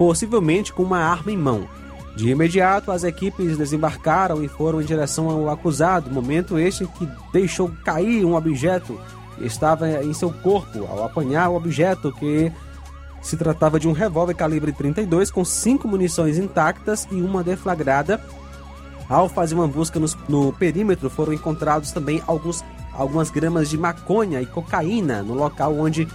possivelmente 0.00 0.72
com 0.72 0.82
uma 0.82 0.96
arma 0.96 1.30
em 1.30 1.36
mão. 1.36 1.68
De 2.16 2.30
imediato, 2.30 2.90
as 2.90 3.04
equipes 3.04 3.58
desembarcaram 3.58 4.42
e 4.42 4.48
foram 4.48 4.80
em 4.80 4.84
direção 4.86 5.28
ao 5.28 5.50
acusado, 5.50 6.10
momento 6.10 6.58
este 6.58 6.86
que 6.86 7.06
deixou 7.30 7.70
cair 7.84 8.24
um 8.24 8.34
objeto 8.34 8.98
que 9.36 9.44
estava 9.44 10.02
em 10.02 10.14
seu 10.14 10.32
corpo. 10.32 10.86
Ao 10.88 11.04
apanhar 11.04 11.50
o 11.50 11.54
objeto, 11.54 12.10
que 12.12 12.50
se 13.20 13.36
tratava 13.36 13.78
de 13.78 13.86
um 13.86 13.92
revólver 13.92 14.32
calibre 14.32 14.72
32 14.72 15.30
com 15.30 15.44
cinco 15.44 15.86
munições 15.86 16.38
intactas 16.38 17.06
e 17.10 17.20
uma 17.20 17.44
deflagrada. 17.44 18.18
Ao 19.06 19.28
fazer 19.28 19.54
uma 19.54 19.68
busca 19.68 20.00
no, 20.00 20.08
no 20.26 20.50
perímetro, 20.54 21.10
foram 21.10 21.34
encontrados 21.34 21.92
também 21.92 22.22
alguns, 22.26 22.64
algumas 22.94 23.28
gramas 23.28 23.68
de 23.68 23.76
maconha 23.76 24.40
e 24.40 24.46
cocaína 24.46 25.22
no 25.22 25.34
local 25.34 25.76
onde 25.78 26.08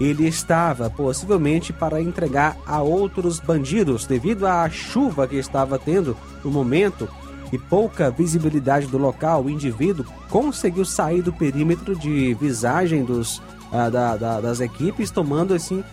ele 0.00 0.26
estava, 0.26 0.90
possivelmente 0.90 1.72
para 1.72 2.00
entregar 2.00 2.56
a 2.66 2.82
outros 2.82 3.38
bandidos, 3.38 4.06
devido 4.06 4.46
à 4.46 4.68
chuva 4.68 5.26
que 5.26 5.36
estava 5.36 5.78
tendo 5.78 6.16
no 6.44 6.50
momento 6.50 7.08
e 7.52 7.58
pouca 7.58 8.10
visibilidade 8.10 8.86
do 8.86 8.98
local, 8.98 9.44
o 9.44 9.50
indivíduo 9.50 10.04
conseguiu 10.28 10.84
sair 10.84 11.22
do 11.22 11.32
perímetro 11.32 11.94
de 11.94 12.34
visagem 12.34 13.04
dos, 13.04 13.40
ah, 13.70 13.88
da, 13.88 14.16
da, 14.16 14.40
das 14.40 14.60
equipes, 14.60 15.10
tomando 15.10 15.54
assim 15.54 15.84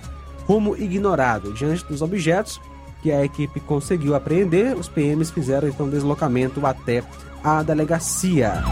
rumo 0.45 0.75
ignorado. 0.75 1.53
Diante 1.53 1.85
dos 1.85 2.01
objetos 2.01 2.59
que 3.01 3.11
a 3.11 3.23
equipe 3.23 3.59
conseguiu 3.59 4.15
apreender, 4.15 4.75
os 4.75 4.87
PMs 4.87 5.31
fizeram 5.31 5.67
então 5.67 5.89
deslocamento 5.89 6.65
até 6.65 7.03
a 7.43 7.61
delegacia. 7.63 8.63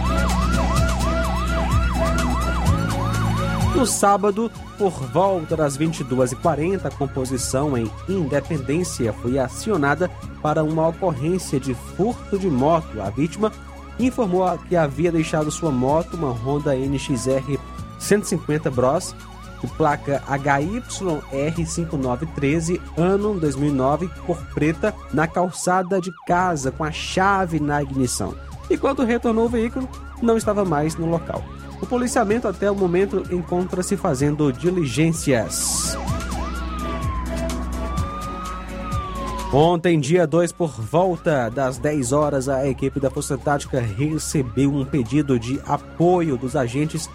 No 3.80 3.88
sábado, 3.88 4.52
por 4.78 4.92
volta 4.92 5.56
das 5.56 5.78
22h40, 5.78 6.84
a 6.84 6.92
composição 6.92 7.78
em 7.78 7.90
Independência 8.10 9.14
foi 9.14 9.40
acionada 9.40 10.12
para 10.42 10.62
uma 10.62 10.90
ocorrência 10.90 11.62
de 11.62 11.74
furto 11.74 12.38
de 12.38 12.50
moto. 12.50 13.00
A 13.00 13.10
vítima 13.10 13.54
informou 13.98 14.46
que 14.68 14.76
havia 14.76 15.14
deixado 15.14 15.50
sua 15.50 15.72
moto, 15.72 16.16
uma 16.16 16.30
Honda 16.30 16.76
NXR 16.76 17.58
150 17.98 18.70
Bros, 18.70 19.16
de 19.62 19.68
placa 19.68 20.22
HYR5913, 20.28 22.82
ano 22.98 23.40
2009, 23.40 24.10
cor 24.26 24.40
preta, 24.54 24.94
na 25.14 25.26
calçada 25.26 26.02
de 26.02 26.12
casa 26.28 26.70
com 26.70 26.84
a 26.84 26.92
chave 26.92 27.62
na 27.62 27.82
ignição. 27.82 28.36
E 28.70 28.78
quando 28.78 29.06
retornou 29.06 29.46
o 29.46 29.50
veículo, 29.50 29.88
não 30.22 30.36
estava 30.36 30.66
mais 30.66 30.98
no 30.98 31.10
local. 31.10 31.42
O 31.82 31.86
policiamento 31.86 32.48
até 32.48 32.70
o 32.70 32.76
momento 32.76 33.24
encontra-se 33.32 33.96
fazendo 33.96 34.52
diligências. 34.52 35.98
Ontem, 39.52 40.00
dia 40.00 40.28
2, 40.28 40.52
por 40.52 40.70
volta 40.70 41.50
das 41.50 41.80
10 41.80 42.12
horas, 42.12 42.48
a 42.48 42.68
equipe 42.68 43.00
da 43.00 43.10
Força 43.10 43.38
Tática 43.38 43.80
recebeu 43.80 44.72
um 44.72 44.86
pedido 44.86 45.40
de 45.40 45.60
apoio 45.66 46.38
dos 46.38 46.56
agentes 46.56 47.10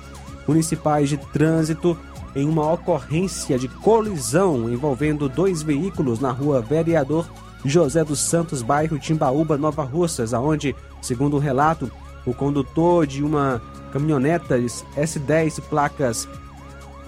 municipais 0.47 1.09
de 1.09 1.17
trânsito 1.17 1.97
em 2.35 2.49
uma 2.49 2.73
ocorrência 2.73 3.57
de 3.57 3.69
colisão 3.69 4.69
envolvendo 4.69 5.29
dois 5.29 5.63
veículos 5.63 6.19
na 6.19 6.33
rua 6.33 6.61
Vereador 6.61 7.29
José 7.65 8.03
dos 8.05 8.19
Santos, 8.19 8.63
bairro 8.63 8.99
Timbaúba, 8.99 9.57
Nova 9.57 9.85
Russas, 9.85 10.35
aonde, 10.35 10.75
segundo 11.01 11.37
o 11.37 11.41
relato, 11.41 11.91
o 12.27 12.35
condutor 12.35 13.07
de 13.07 13.23
uma 13.23 13.61
caminhoneta 13.93 14.59
S10 14.59 15.61
placas 15.63 16.29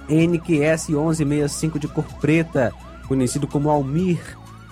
NQS 0.09 0.88
1165 0.88 1.79
de 1.79 1.88
cor 1.88 2.05
preta, 2.20 2.72
conhecido 3.09 3.46
como 3.46 3.70
Almir, 3.70 4.20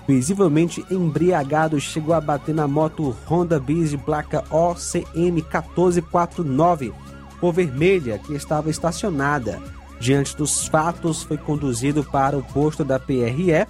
visivelmente 0.06 0.84
embriagado, 0.90 1.80
chegou 1.80 2.14
a 2.14 2.20
bater 2.20 2.54
na 2.54 2.68
moto 2.68 3.16
Honda 3.28 3.58
Bis 3.58 3.90
de 3.90 3.98
placa 3.98 4.44
OCM 4.50 5.42
1449, 5.42 6.92
cor 7.40 7.52
vermelha, 7.52 8.18
que 8.18 8.34
estava 8.34 8.70
estacionada. 8.70 9.60
Diante 9.98 10.36
dos 10.36 10.68
fatos, 10.68 11.22
foi 11.22 11.38
conduzido 11.38 12.04
para 12.04 12.36
o 12.36 12.42
posto 12.42 12.84
da 12.84 12.98
PRE 12.98 13.66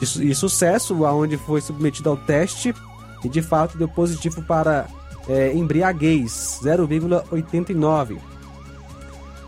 e 0.00 0.34
sucesso, 0.34 1.04
aonde 1.04 1.36
foi 1.36 1.60
submetido 1.60 2.08
ao 2.08 2.16
teste 2.16 2.74
e 3.22 3.28
de 3.28 3.42
fato 3.42 3.76
deu 3.76 3.88
positivo 3.88 4.42
para 4.42 4.86
é, 5.28 5.52
embriaguez 5.54 6.60
0,89. 6.62 8.18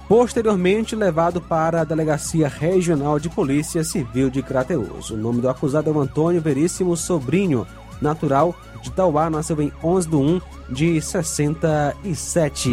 Posteriormente 0.09 0.95
levado 0.95 1.41
para 1.41 1.81
a 1.81 1.85
Delegacia 1.85 2.49
Regional 2.49 3.19
de 3.19 3.31
Polícia 3.31 3.83
Civil 3.83 4.29
de 4.29 4.43
Crateus. 4.43 5.11
O 5.11 5.17
nome 5.17 5.41
do 5.41 5.49
acusado 5.49 5.89
é 5.89 5.93
o 5.93 6.01
Antônio 6.01 6.41
Veríssimo 6.41 6.97
Sobrinho, 6.97 7.67
natural 8.01 8.55
de 8.83 8.91
Tauá, 8.91 9.31
nasceu 9.31 9.63
em 9.63 9.73
11 9.83 10.09
de 10.09 10.17
1 10.17 10.41
de 10.69 11.01
67. 11.01 12.71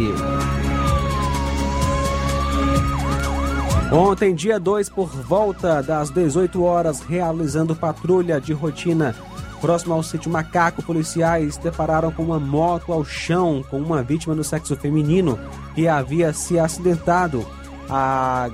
Ontem, 3.92 4.34
dia 4.34 4.60
2, 4.60 4.88
por 4.88 5.08
volta 5.08 5.82
das 5.82 6.10
18 6.10 6.62
horas, 6.62 7.00
realizando 7.00 7.74
patrulha 7.74 8.40
de 8.40 8.52
rotina 8.52 9.16
próximo 9.60 9.94
ao 9.94 10.02
sítio 10.02 10.30
Macaco, 10.30 10.82
policiais 10.82 11.56
depararam 11.56 12.10
com 12.10 12.22
uma 12.22 12.40
moto 12.40 12.92
ao 12.92 13.04
chão 13.04 13.64
com 13.68 13.78
uma 13.78 14.02
vítima 14.02 14.34
do 14.34 14.42
sexo 14.42 14.74
feminino 14.76 15.38
que 15.74 15.86
havia 15.86 16.32
se 16.32 16.58
acidentado. 16.58 17.46
A 17.88 18.50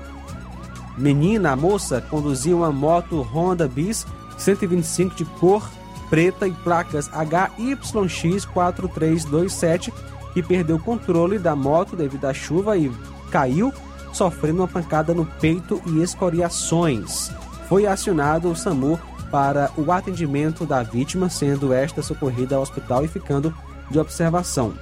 menina, 0.99 1.53
a 1.53 1.57
moça, 1.57 2.01
conduzia 2.01 2.57
uma 2.57 2.73
moto 2.73 3.23
Honda 3.23 3.69
Bis 3.69 4.07
125 4.39 5.15
de 5.15 5.25
cor 5.25 5.69
preta 6.09 6.47
e 6.47 6.53
placas 6.53 7.11
HYX4327 7.11 9.93
e 10.35 10.43
perdeu 10.43 10.77
o 10.77 10.83
controle 10.83 11.39
da 11.39 11.55
moto 11.57 11.97
devido 11.97 12.27
à 12.27 12.35
chuva 12.35 12.77
e 12.77 12.93
caiu 13.31 13.73
sofrendo 14.13 14.63
uma 14.63 14.69
pancada 14.69 15.13
no 15.13 15.27
peito 15.27 15.83
e 15.87 16.03
escoriações. 16.03 17.31
Foi 17.69 17.87
acionado 17.87 18.51
o 18.51 18.57
SAMU 18.57 18.99
para 19.37 19.71
o 19.77 19.93
atendimento 19.93 20.65
da 20.65 20.83
vítima, 20.83 21.29
sendo 21.29 21.71
esta 21.71 22.01
socorrida 22.01 22.57
ao 22.57 22.63
hospital 22.63 23.05
e 23.05 23.09
ficando 23.09 23.55
de 23.91 23.99
observação. 23.99 24.73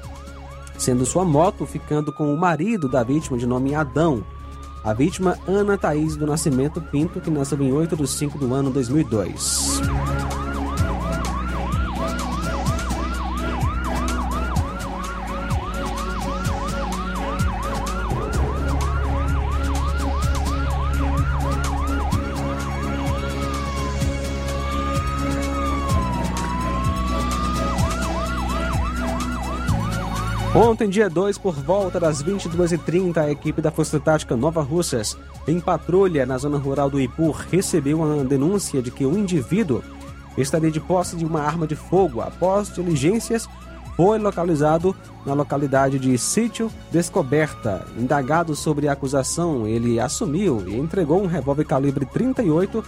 Sendo 0.79 1.05
sua 1.05 1.25
moto 1.25 1.67
ficando 1.67 2.13
com 2.13 2.33
o 2.33 2.39
marido 2.39 2.89
da 2.89 3.03
vítima, 3.03 3.37
de 3.37 3.49
nome 3.49 3.75
Adão. 3.75 4.25
A 4.85 4.93
vítima, 4.93 5.37
Ana 5.49 5.77
Thaís 5.77 6.15
do 6.15 6.25
Nascimento 6.25 6.81
Pinto, 6.81 7.21
que 7.21 7.31
nasceu 7.31 7.61
em 7.61 7.73
8 7.73 7.97
de 7.97 8.07
5 8.07 8.39
do 8.39 8.55
ano 8.55 8.71
2002. 8.71 9.81
Ontem, 30.55 30.89
dia 30.89 31.11
2, 31.11 31.37
por 31.37 31.53
volta 31.53 31.99
das 31.99 32.23
22h30, 32.23 33.17
a 33.17 33.29
equipe 33.29 33.61
da 33.61 33.73
Força 33.73 33.99
Tática 33.99 34.37
Nova 34.37 34.63
Russas, 34.63 35.19
em 35.49 35.59
patrulha 35.59 36.25
na 36.25 36.39
zona 36.39 36.57
rural 36.59 36.89
do 36.89 37.01
Ipu, 37.01 37.33
recebeu 37.33 38.01
uma 38.01 38.23
denúncia 38.23 38.81
de 38.81 38.93
que 38.93 39.05
um 39.05 39.19
indivíduo 39.19 39.83
estaria 40.39 40.71
de 40.71 40.79
posse 40.79 41.17
de 41.17 41.25
uma 41.25 41.41
arma 41.41 41.67
de 41.67 41.75
fogo. 41.75 42.21
Após 42.21 42.73
diligências, 42.73 43.49
foi 43.97 44.17
localizado 44.21 44.95
na 45.27 45.35
localidade 45.35 45.99
de 45.99 46.17
Sítio 46.17 46.71
Descoberta. 46.93 47.85
Indagado 47.99 48.55
sobre 48.55 48.87
a 48.87 48.93
acusação, 48.93 49.67
ele 49.67 49.99
assumiu 49.99 50.63
e 50.69 50.77
entregou 50.77 51.21
um 51.21 51.27
revólver 51.27 51.65
calibre 51.65 52.07
38. 52.07 52.85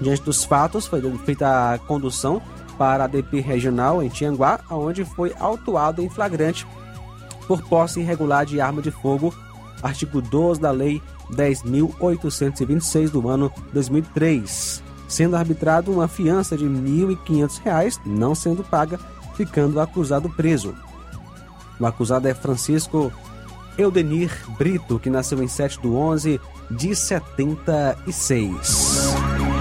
Diante 0.00 0.22
dos 0.22 0.44
fatos, 0.44 0.86
foi 0.86 1.00
feita 1.24 1.74
a 1.74 1.78
condução 1.78 2.40
para 2.82 3.04
a 3.04 3.06
DP 3.06 3.38
Regional 3.38 4.02
em 4.02 4.08
Tianguá, 4.08 4.58
onde 4.68 5.04
foi 5.04 5.32
autuado 5.38 6.02
em 6.02 6.08
flagrante 6.08 6.66
por 7.46 7.62
posse 7.62 8.00
irregular 8.00 8.44
de 8.44 8.60
arma 8.60 8.82
de 8.82 8.90
fogo, 8.90 9.32
artigo 9.80 10.20
12 10.20 10.60
da 10.60 10.72
Lei 10.72 11.00
10.826 11.30 13.10
do 13.10 13.28
ano 13.28 13.52
2003, 13.72 14.82
sendo 15.06 15.36
arbitrado 15.36 15.92
uma 15.92 16.08
fiança 16.08 16.56
de 16.56 16.64
R$ 16.64 16.70
1.500, 16.70 18.00
não 18.04 18.34
sendo 18.34 18.64
paga, 18.64 18.98
ficando 19.36 19.76
o 19.76 19.80
acusado 19.80 20.28
preso. 20.28 20.74
O 21.78 21.86
acusado 21.86 22.26
é 22.26 22.34
Francisco 22.34 23.12
Eudenir 23.78 24.36
Brito, 24.58 24.98
que 24.98 25.08
nasceu 25.08 25.40
em 25.40 25.46
7 25.46 25.80
de 25.80 25.86
11 25.86 26.40
de 26.68 26.96
76. 26.96 29.51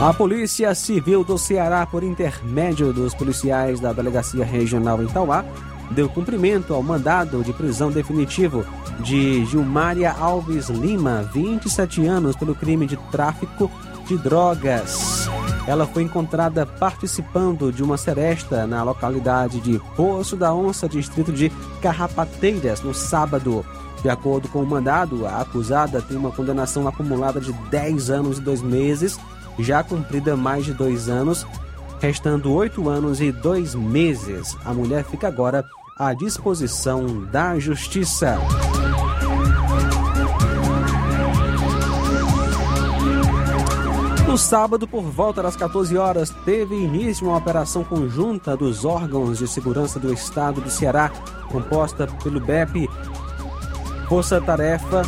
A 0.00 0.14
Polícia 0.14 0.74
Civil 0.74 1.22
do 1.22 1.36
Ceará, 1.36 1.84
por 1.84 2.02
intermédio 2.02 2.90
dos 2.90 3.12
policiais 3.12 3.80
da 3.80 3.92
Delegacia 3.92 4.42
Regional 4.46 5.02
em 5.02 5.06
Tauá, 5.06 5.44
deu 5.90 6.08
cumprimento 6.08 6.72
ao 6.72 6.82
mandado 6.82 7.44
de 7.44 7.52
prisão 7.52 7.90
definitivo 7.90 8.64
de 9.00 9.44
Gilmária 9.44 10.10
Alves 10.10 10.70
Lima, 10.70 11.30
27 11.34 12.06
anos, 12.06 12.34
pelo 12.34 12.54
crime 12.54 12.86
de 12.86 12.96
tráfico 13.12 13.70
de 14.06 14.16
drogas. 14.16 15.28
Ela 15.66 15.86
foi 15.86 16.04
encontrada 16.04 16.64
participando 16.64 17.70
de 17.70 17.82
uma 17.82 17.98
seresta 17.98 18.66
na 18.66 18.82
localidade 18.82 19.60
de 19.60 19.78
Poço 19.94 20.34
da 20.34 20.54
Onça, 20.54 20.88
distrito 20.88 21.30
de 21.30 21.52
Carrapateiras, 21.82 22.80
no 22.80 22.94
sábado. 22.94 23.66
De 24.02 24.08
acordo 24.08 24.48
com 24.48 24.62
o 24.62 24.66
mandado, 24.66 25.26
a 25.26 25.42
acusada 25.42 26.00
tem 26.00 26.16
uma 26.16 26.32
condenação 26.32 26.88
acumulada 26.88 27.38
de 27.38 27.52
10 27.52 28.08
anos 28.08 28.38
e 28.38 28.40
2 28.40 28.62
meses 28.62 29.18
já 29.62 29.82
cumprida 29.82 30.36
mais 30.36 30.64
de 30.64 30.72
dois 30.72 31.08
anos 31.08 31.46
restando 32.00 32.52
oito 32.54 32.88
anos 32.88 33.20
e 33.20 33.30
dois 33.30 33.74
meses. 33.74 34.56
A 34.64 34.72
mulher 34.72 35.04
fica 35.04 35.28
agora 35.28 35.64
à 35.98 36.14
disposição 36.14 37.24
da 37.26 37.58
Justiça. 37.58 38.38
No 44.26 44.38
sábado, 44.38 44.86
por 44.86 45.02
volta 45.02 45.42
das 45.42 45.56
14 45.56 45.96
horas, 45.98 46.30
teve 46.44 46.76
início 46.76 47.26
uma 47.26 47.36
operação 47.36 47.82
conjunta 47.82 48.56
dos 48.56 48.84
órgãos 48.84 49.38
de 49.38 49.48
segurança 49.48 49.98
do 49.98 50.12
estado 50.12 50.60
do 50.60 50.70
Ceará, 50.70 51.10
composta 51.50 52.06
pelo 52.22 52.40
BEP, 52.40 52.88
Força 54.08 54.40
Tarefa, 54.40 55.02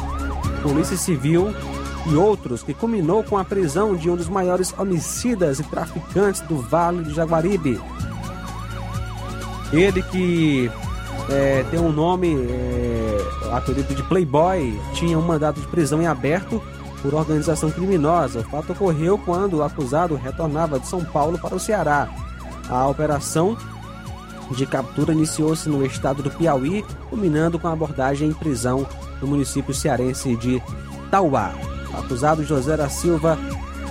Polícia 0.63 0.97
Civil 0.97 1.55
e 2.07 2.15
outros, 2.15 2.63
que 2.63 2.75
culminou 2.75 3.23
com 3.23 3.39
a 3.39 3.45
prisão 3.45 3.95
de 3.95 4.11
um 4.11 4.17
dos 4.17 4.29
maiores 4.29 4.75
homicidas 4.77 5.61
e 5.61 5.65
traficantes 5.65 6.41
do 6.43 6.57
Vale 6.57 7.03
do 7.03 7.15
Jaguaribe. 7.15 7.81
Ele 9.73 10.03
que 10.03 10.71
é, 11.31 11.65
tem 11.71 11.81
um 11.81 11.93
nome, 11.93 12.35
é, 12.35 13.19
apelido 13.53 13.95
de 13.95 14.03
Playboy, 14.03 14.79
tinha 14.95 15.19
um 15.19 15.23
mandato 15.23 15.61
de 15.61 15.67
prisão 15.69 16.03
em 16.03 16.07
aberto 16.07 16.63
por 17.01 17.15
organização 17.15 17.71
criminosa. 17.71 18.41
O 18.41 18.45
fato 18.45 18.73
ocorreu 18.73 19.19
quando 19.19 19.59
o 19.59 19.63
acusado 19.63 20.15
retornava 20.15 20.79
de 20.79 20.87
São 20.87 21.05
Paulo 21.05 21.39
para 21.39 21.55
o 21.55 21.61
Ceará. 21.61 22.09
A 22.69 22.87
operação 22.87 23.57
de 24.51 24.67
captura 24.67 25.13
iniciou-se 25.13 25.69
no 25.69 25.85
estado 25.87 26.23
do 26.23 26.31
Piauí, 26.31 26.85
culminando 27.09 27.59
com 27.59 27.69
a 27.69 27.73
abordagem 27.73 28.29
em 28.29 28.35
prisão 28.35 28.87
no 29.21 29.27
município 29.27 29.73
cearense 29.73 30.37
de 30.37 30.63
Tauá. 31.11 31.53
Acusado 31.93 32.45
José 32.45 32.77
da 32.77 32.89
Silva 32.89 33.39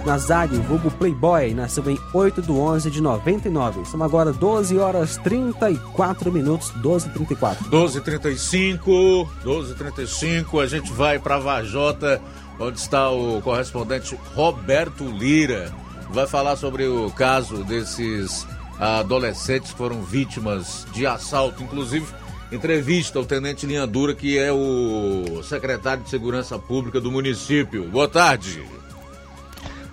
Nazário, 0.06 0.62
vulgo 0.64 0.90
Playboy, 0.90 1.54
nasceu 1.54 1.88
em 1.90 2.00
8 2.14 2.42
de 2.42 2.52
11 2.52 2.90
de 2.90 3.02
99. 3.02 3.86
São 3.86 4.02
agora 4.02 4.34
12 4.34 4.78
horas 4.78 5.18
34 5.18 6.32
minutos, 6.32 6.72
12 6.78 7.08
e 7.08 7.12
34. 7.12 7.70
12 7.70 7.98
e 7.98 8.02
35, 8.02 9.30
12 9.44 9.72
e 9.72 9.76
35, 9.76 10.60
a 10.60 10.68
gente 10.68 10.92
vai 10.92 11.20
para 11.20 11.38
Vajota 11.38 12.20
onde 12.60 12.80
está 12.80 13.10
o 13.10 13.42
correspondente 13.42 14.18
Roberto 14.36 15.04
Lira. 15.04 15.72
Vai 16.12 16.28
falar 16.28 16.56
sobre 16.56 16.88
o 16.88 17.10
caso 17.12 17.64
desses 17.64 18.46
adolescentes 18.80 19.72
que 19.72 19.78
foram 19.78 20.02
vítimas 20.02 20.86
de 20.92 21.06
assalto. 21.06 21.64
Inclusive, 21.64 22.06
entrevista 22.52 23.18
ao 23.18 23.26
Tenente 23.26 23.66
Linha 23.66 23.88
Dura, 23.88 24.14
que 24.14 24.38
é 24.38 24.52
o 24.52 25.42
secretário 25.42 26.04
de 26.04 26.10
Segurança 26.10 26.60
Pública 26.60 27.00
do 27.00 27.10
município. 27.10 27.86
Boa 27.86 28.08
tarde. 28.08 28.62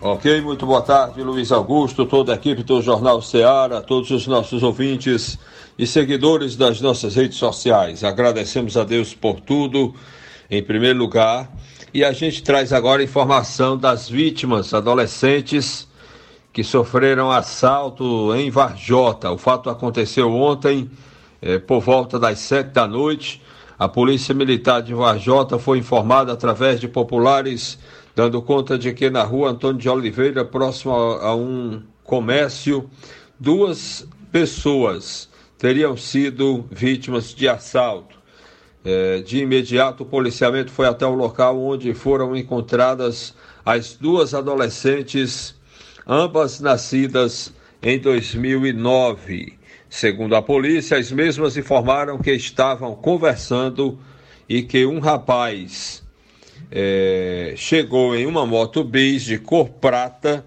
Ok, 0.00 0.40
muito 0.40 0.64
boa 0.64 0.82
tarde, 0.82 1.22
Luiz 1.22 1.50
Augusto, 1.50 2.06
toda 2.06 2.32
a 2.32 2.36
equipe 2.36 2.62
do 2.62 2.80
Jornal 2.80 3.20
Ceará, 3.20 3.80
todos 3.80 4.10
os 4.10 4.26
nossos 4.26 4.62
ouvintes 4.62 5.38
e 5.76 5.86
seguidores 5.86 6.56
das 6.56 6.80
nossas 6.80 7.16
redes 7.16 7.36
sociais. 7.36 8.04
Agradecemos 8.04 8.76
a 8.76 8.84
Deus 8.84 9.12
por 9.12 9.40
tudo, 9.40 9.94
em 10.50 10.62
primeiro 10.62 10.98
lugar, 10.98 11.50
e 11.92 12.04
a 12.04 12.12
gente 12.12 12.42
traz 12.42 12.72
agora 12.72 13.02
informação 13.02 13.76
das 13.76 14.08
vítimas 14.08 14.72
adolescentes 14.72 15.88
que 16.52 16.62
sofreram 16.62 17.30
assalto 17.30 18.34
em 18.34 18.50
Varjota. 18.50 19.30
O 19.30 19.38
fato 19.38 19.68
aconteceu 19.68 20.32
ontem, 20.32 20.88
eh, 21.40 21.58
por 21.58 21.80
volta 21.80 22.18
das 22.18 22.38
sete 22.40 22.70
da 22.70 22.86
noite. 22.86 23.42
A 23.78 23.88
Polícia 23.88 24.34
Militar 24.34 24.82
de 24.82 24.92
Varjota 24.92 25.58
foi 25.58 25.78
informada 25.78 26.32
através 26.32 26.80
de 26.80 26.88
populares, 26.88 27.78
dando 28.14 28.42
conta 28.42 28.76
de 28.76 28.92
que 28.92 29.08
na 29.08 29.22
rua 29.22 29.50
Antônio 29.50 29.80
de 29.80 29.88
Oliveira, 29.88 30.44
próximo 30.44 30.94
a, 30.94 31.28
a 31.28 31.36
um 31.36 31.82
comércio, 32.02 32.90
duas 33.38 34.06
pessoas 34.32 35.28
teriam 35.58 35.96
sido 35.96 36.64
vítimas 36.70 37.34
de 37.34 37.48
assalto. 37.48 38.16
É, 38.84 39.20
de 39.20 39.38
imediato, 39.38 40.04
o 40.04 40.06
policiamento 40.06 40.70
foi 40.70 40.86
até 40.86 41.04
o 41.04 41.14
local 41.14 41.60
onde 41.60 41.92
foram 41.94 42.34
encontradas 42.34 43.34
as 43.64 43.92
duas 43.92 44.34
adolescentes, 44.34 45.54
ambas 46.06 46.60
nascidas 46.60 47.52
em 47.82 47.98
2009. 47.98 49.57
Segundo 49.88 50.36
a 50.36 50.42
polícia, 50.42 50.98
as 50.98 51.10
mesmas 51.10 51.56
informaram 51.56 52.18
que 52.18 52.32
estavam 52.32 52.94
conversando 52.94 53.98
e 54.48 54.62
que 54.62 54.84
um 54.84 54.98
rapaz 54.98 56.02
é, 56.70 57.54
chegou 57.56 58.14
em 58.14 58.26
uma 58.26 58.44
moto 58.44 58.84
bis 58.84 59.22
de 59.22 59.38
cor 59.38 59.68
prata, 59.68 60.44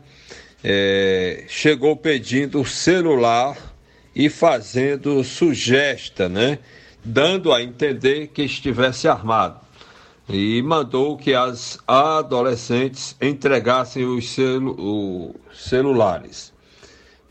é, 0.64 1.44
chegou 1.48 1.96
pedindo 1.96 2.64
celular 2.64 3.58
e 4.16 4.30
fazendo 4.30 5.24
sugesta, 5.24 6.30
né? 6.30 6.60
dando 7.04 7.52
a 7.52 7.64
entender 7.64 8.28
que 8.28 8.44
estivesse 8.44 9.08
armado. 9.08 9.60
E 10.30 10.62
mandou 10.62 11.18
que 11.18 11.34
as 11.34 11.80
adolescentes 11.88 13.16
entregassem 13.20 14.06
os, 14.06 14.30
celu 14.30 15.34
os 15.52 15.68
celulares. 15.68 16.54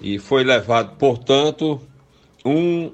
E 0.00 0.18
foi 0.18 0.44
levado, 0.44 0.96
portanto, 0.96 1.80
um 2.44 2.90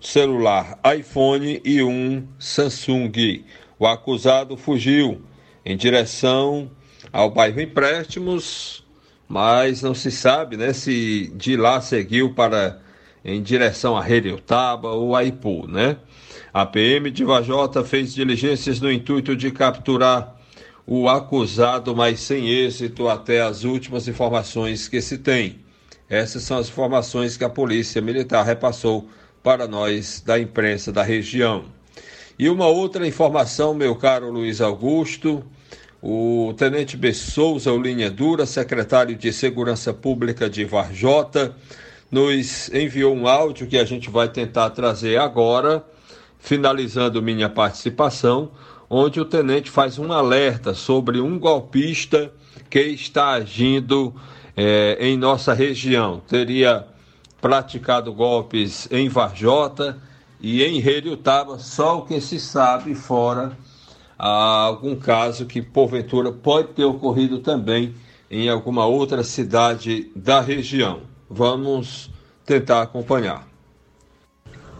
celular 0.00 0.78
iPhone 0.96 1.60
e 1.64 1.82
um 1.82 2.26
Samsung. 2.38 3.44
O 3.78 3.86
acusado 3.86 4.56
fugiu 4.56 5.22
em 5.64 5.76
direção 5.76 6.70
ao 7.12 7.30
bairro 7.30 7.60
Empréstimos, 7.60 8.84
mas 9.28 9.82
não 9.82 9.94
se 9.94 10.10
sabe 10.10 10.56
né, 10.56 10.72
se 10.72 11.32
de 11.34 11.56
lá 11.56 11.80
seguiu 11.80 12.34
para 12.34 12.80
em 13.24 13.42
direção 13.42 13.96
a 13.96 14.02
Redutaba 14.02 14.90
ou 14.90 15.16
a 15.16 15.24
Ipu, 15.24 15.66
né? 15.66 15.96
A 16.52 16.66
PM 16.66 17.10
de 17.10 17.24
Vajota 17.24 17.82
fez 17.82 18.14
diligências 18.14 18.80
no 18.80 18.92
intuito 18.92 19.34
de 19.34 19.50
capturar 19.50 20.36
o 20.86 21.08
acusado, 21.08 21.96
mas 21.96 22.20
sem 22.20 22.48
êxito 22.48 23.08
até 23.08 23.40
as 23.40 23.64
últimas 23.64 24.06
informações 24.06 24.86
que 24.86 25.00
se 25.00 25.18
tem. 25.18 25.63
Essas 26.08 26.42
são 26.42 26.58
as 26.58 26.68
informações 26.68 27.36
que 27.36 27.44
a 27.44 27.48
Polícia 27.48 28.02
Militar 28.02 28.44
repassou 28.44 29.08
para 29.42 29.66
nós 29.66 30.22
da 30.24 30.38
imprensa 30.38 30.92
da 30.92 31.02
região. 31.02 31.64
E 32.38 32.48
uma 32.48 32.66
outra 32.66 33.06
informação, 33.06 33.74
meu 33.74 33.94
caro 33.96 34.30
Luiz 34.30 34.60
Augusto, 34.60 35.44
o 36.02 36.52
Tenente 36.58 36.96
B. 36.96 37.14
Souza, 37.14 37.72
o 37.72 37.80
Linha 37.80 38.10
Dura, 38.10 38.44
secretário 38.44 39.16
de 39.16 39.32
Segurança 39.32 39.94
Pública 39.94 40.50
de 40.50 40.64
Varjota, 40.64 41.56
nos 42.10 42.68
enviou 42.74 43.14
um 43.14 43.26
áudio 43.26 43.66
que 43.66 43.78
a 43.78 43.84
gente 43.84 44.10
vai 44.10 44.28
tentar 44.28 44.70
trazer 44.70 45.18
agora 45.18 45.84
finalizando 46.38 47.22
minha 47.22 47.48
participação, 47.48 48.50
onde 48.90 49.18
o 49.18 49.24
tenente 49.24 49.70
faz 49.70 49.98
um 49.98 50.12
alerta 50.12 50.74
sobre 50.74 51.18
um 51.18 51.38
golpista 51.38 52.30
que 52.68 52.80
está 52.80 53.30
agindo 53.30 54.14
é, 54.56 54.96
em 55.00 55.16
nossa 55.16 55.52
região. 55.52 56.20
Teria 56.26 56.86
praticado 57.40 58.12
golpes 58.12 58.88
em 58.90 59.08
Varjota 59.08 59.98
e 60.40 60.62
em 60.62 60.80
Reriutaba, 60.80 61.58
só 61.58 61.98
o 61.98 62.02
que 62.06 62.20
se 62.20 62.38
sabe, 62.38 62.94
fora 62.94 63.56
algum 64.18 64.96
caso 64.96 65.46
que 65.46 65.60
porventura 65.60 66.32
pode 66.32 66.68
ter 66.68 66.84
ocorrido 66.84 67.38
também 67.40 67.94
em 68.30 68.48
alguma 68.48 68.86
outra 68.86 69.22
cidade 69.22 70.10
da 70.14 70.40
região. 70.40 71.02
Vamos 71.28 72.10
tentar 72.44 72.82
acompanhar. 72.82 73.46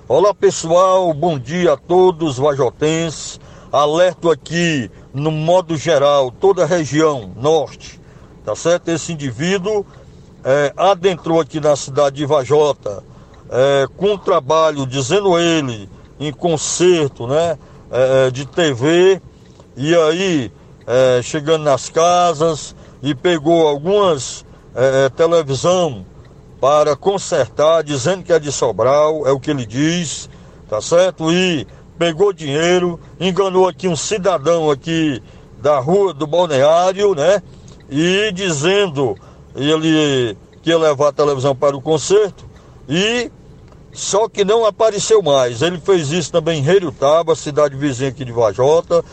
Olá 0.06 0.34
pessoal, 0.34 1.12
bom 1.14 1.38
dia 1.38 1.72
a 1.72 1.76
todos 1.76 2.38
vajotenses. 2.38 3.40
Alerto 3.72 4.30
aqui 4.30 4.90
no 5.12 5.30
modo 5.32 5.76
geral, 5.76 6.30
toda 6.30 6.62
a 6.62 6.66
região 6.66 7.32
norte, 7.36 8.00
tá 8.44 8.54
certo? 8.54 8.88
Esse 8.88 9.12
indivíduo 9.12 9.84
é, 10.44 10.72
adentrou 10.76 11.40
aqui 11.40 11.60
na 11.60 11.74
cidade 11.74 12.16
de 12.16 12.26
Vajota 12.26 13.02
é, 13.50 13.86
com 13.96 14.16
trabalho, 14.16 14.86
dizendo 14.86 15.38
ele, 15.38 15.88
em 16.18 16.32
concerto, 16.32 17.26
né, 17.26 17.58
é, 17.90 18.30
de 18.30 18.46
TV, 18.46 19.20
e 19.76 19.94
aí 19.94 20.52
é, 20.86 21.20
chegando 21.22 21.64
nas 21.64 21.88
casas 21.88 22.74
e 23.02 23.14
pegou 23.14 23.66
algumas 23.66 24.44
é, 24.74 25.08
televisão 25.08 26.04
para 26.60 26.96
consertar, 26.96 27.82
dizendo 27.82 28.22
que 28.22 28.32
é 28.32 28.38
de 28.38 28.50
Sobral, 28.50 29.26
é 29.26 29.32
o 29.32 29.40
que 29.40 29.50
ele 29.50 29.66
diz, 29.66 30.28
tá 30.68 30.80
certo? 30.80 31.30
E 31.30 31.66
pegou 31.98 32.32
dinheiro, 32.32 32.98
enganou 33.20 33.68
aqui 33.68 33.86
um 33.86 33.96
cidadão 33.96 34.70
aqui 34.70 35.22
da 35.60 35.78
rua 35.78 36.12
do 36.12 36.26
balneário, 36.26 37.14
né? 37.14 37.42
E 37.88 38.32
dizendo 38.32 39.16
ele 39.54 40.36
que 40.62 40.70
ia 40.70 40.78
levar 40.78 41.08
a 41.08 41.12
televisão 41.12 41.54
para 41.54 41.76
o 41.76 41.80
concerto 41.80 42.44
e 42.88 43.30
só 43.92 44.28
que 44.28 44.44
não 44.44 44.64
apareceu 44.64 45.22
mais. 45.22 45.62
Ele 45.62 45.78
fez 45.78 46.10
isso 46.10 46.32
também 46.32 46.58
em 46.58 46.62
Reriutaba, 46.62 47.36
cidade 47.36 47.76
vizinha 47.76 48.08
aqui 48.08 48.24
de 48.24 48.32
Vajota, 48.32 49.04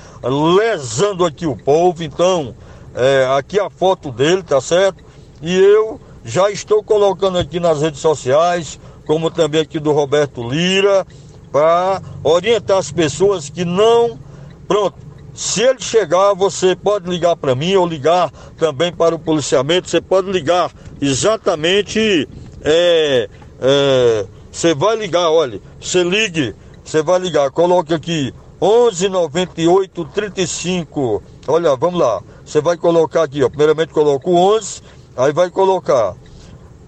lesando 0.55 1.23
aqui 1.23 1.45
o 1.45 1.55
povo. 1.55 2.03
Então, 2.03 2.55
é, 2.95 3.27
aqui 3.37 3.59
a 3.59 3.69
foto 3.69 4.11
dele, 4.11 4.41
tá 4.41 4.59
certo? 4.59 5.03
E 5.41 5.55
eu 5.55 5.99
Já 6.23 6.51
estou 6.51 6.83
colocando 6.83 7.37
aqui 7.39 7.59
nas 7.59 7.81
redes 7.81 7.99
sociais, 7.99 8.79
como 9.05 9.31
também 9.31 9.61
aqui 9.61 9.79
do 9.79 9.91
Roberto 9.91 10.47
Lira, 10.47 11.05
para 11.51 12.01
orientar 12.23 12.77
as 12.77 12.91
pessoas 12.91 13.49
que 13.49 13.65
não. 13.65 14.19
Pronto, 14.67 14.95
se 15.41 15.63
ele 15.63 15.81
chegar, 15.81 16.35
você 16.35 16.75
pode 16.75 17.09
ligar 17.09 17.35
para 17.35 17.55
mim 17.55 17.73
ou 17.73 17.87
ligar 17.87 18.29
também 18.59 18.93
para 18.93 19.15
o 19.15 19.19
policiamento. 19.19 19.89
Você 19.89 19.99
pode 19.99 20.31
ligar 20.31 20.71
exatamente. 21.01 22.29
É, 22.61 23.27
é, 23.59 24.25
você 24.51 24.75
vai 24.75 24.95
ligar, 24.95 25.31
olha, 25.31 25.59
você 25.79 26.03
ligue, 26.03 26.53
você 26.85 27.01
vai 27.01 27.17
ligar, 27.17 27.49
coloque 27.49 27.91
aqui 27.91 28.31
11 28.61 29.09
98 29.09 30.05
35. 30.13 31.23
Olha, 31.47 31.75
vamos 31.75 31.99
lá. 31.99 32.21
Você 32.45 32.61
vai 32.61 32.77
colocar 32.77 33.23
aqui, 33.23 33.43
ó. 33.43 33.49
Primeiramente 33.49 33.91
coloca 33.91 34.29
o 34.29 34.35
11, 34.35 34.83
aí 35.17 35.33
vai 35.33 35.49
colocar 35.49 36.13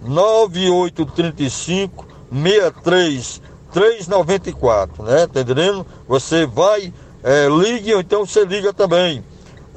9835 0.03 2.05
63 2.31 3.41
394, 3.73 5.03
né? 5.03 5.27
Tá 5.27 5.41
entendendo? 5.41 5.85
Você 6.07 6.45
vai, 6.45 6.93
é, 7.23 7.47
ligue 7.47 7.93
ou 7.93 8.01
então 8.01 8.25
você 8.25 8.43
liga 8.45 8.73
também. 8.73 9.23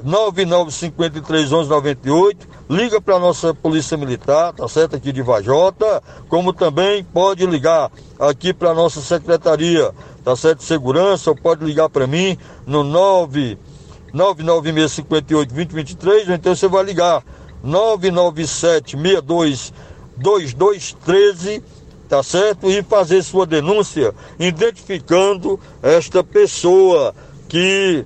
99531198, 0.05 2.37
liga 2.69 3.01
para 3.01 3.15
a 3.15 3.19
nossa 3.19 3.51
Polícia 3.53 3.97
Militar, 3.97 4.53
tá 4.53 4.67
certo? 4.67 4.95
Aqui 4.95 5.11
de 5.11 5.23
Vajota, 5.23 6.03
como 6.29 6.53
também 6.53 7.03
pode 7.03 7.47
ligar 7.47 7.91
aqui 8.19 8.53
para 8.53 8.69
a 8.71 8.75
nossa 8.75 9.01
Secretaria, 9.01 9.91
tá 10.23 10.35
certo? 10.35 10.63
Segurança, 10.63 11.31
ou 11.31 11.35
pode 11.35 11.65
ligar 11.65 11.89
para 11.89 12.05
mim 12.05 12.37
no 12.65 12.83
9 12.83 13.57
996582023, 14.13 16.29
ou 16.29 16.35
então 16.35 16.55
você 16.55 16.67
vai 16.67 16.83
ligar 16.83 17.23
99762 17.63 19.73
2213, 20.15 21.63
tá 22.07 22.21
certo? 22.23 22.69
E 22.69 22.83
fazer 22.83 23.23
sua 23.23 23.45
denúncia 23.45 24.15
identificando 24.39 25.59
esta 25.81 26.23
pessoa 26.23 27.13
que 27.47 28.05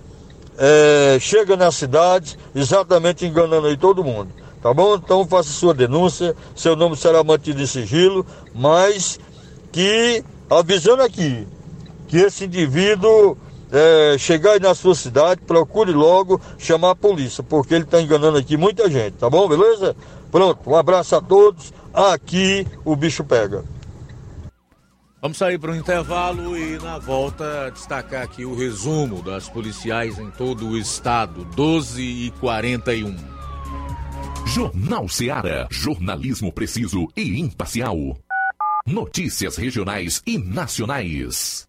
é, 0.57 1.17
chega 1.19 1.55
na 1.55 1.71
cidade 1.71 2.37
exatamente 2.53 3.25
enganando 3.25 3.67
aí 3.67 3.77
todo 3.77 4.03
mundo. 4.03 4.29
Tá 4.61 4.73
bom? 4.73 4.95
Então 4.95 5.25
faça 5.27 5.49
sua 5.49 5.73
denúncia, 5.73 6.35
seu 6.55 6.75
nome 6.75 6.95
será 6.95 7.23
mantido 7.23 7.61
em 7.61 7.65
sigilo, 7.65 8.25
mas 8.53 9.19
que 9.71 10.23
avisando 10.49 11.01
aqui 11.01 11.47
que 12.07 12.17
esse 12.17 12.45
indivíduo 12.45 13.35
é, 13.71 14.17
chegar 14.19 14.51
aí 14.51 14.59
na 14.59 14.75
sua 14.75 14.93
cidade, 14.93 15.41
procure 15.47 15.93
logo 15.93 16.39
chamar 16.57 16.91
a 16.91 16.95
polícia, 16.95 17.41
porque 17.41 17.73
ele 17.73 17.85
está 17.85 18.01
enganando 18.01 18.37
aqui 18.37 18.57
muita 18.57 18.89
gente, 18.89 19.13
tá 19.13 19.29
bom? 19.29 19.47
Beleza? 19.47 19.95
Pronto, 20.29 20.69
um 20.69 20.75
abraço 20.75 21.15
a 21.15 21.21
todos. 21.21 21.73
Aqui 21.93 22.67
o 22.85 22.95
bicho 22.95 23.23
pega. 23.23 23.63
Vamos 25.21 25.37
sair 25.37 25.59
para 25.59 25.71
um 25.71 25.75
intervalo 25.75 26.57
e 26.57 26.79
na 26.79 26.97
volta 26.97 27.69
destacar 27.71 28.23
aqui 28.23 28.43
o 28.43 28.55
resumo 28.55 29.21
das 29.21 29.47
policiais 29.47 30.17
em 30.17 30.31
todo 30.31 30.67
o 30.69 30.75
estado, 30.75 31.45
12 31.55 32.01
e 32.01 32.31
41. 32.39 33.15
Jornal 34.47 35.07
Seara, 35.07 35.67
jornalismo 35.69 36.51
preciso 36.51 37.07
e 37.15 37.39
imparcial. 37.39 38.17
Notícias 38.83 39.57
regionais 39.57 40.23
e 40.25 40.39
nacionais. 40.39 41.67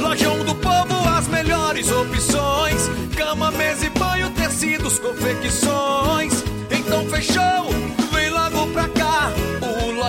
Lojão 0.00 0.44
do 0.44 0.56
Povo, 0.56 1.08
as 1.08 1.28
melhores 1.28 1.88
opções: 1.88 2.88
cama, 3.16 3.52
mesa 3.52 3.86
e 3.86 3.90
banho, 3.90 4.28
tecidos, 4.32 4.98
confecções. 4.98 6.32
Então 6.68 7.08
fechou, 7.08 7.71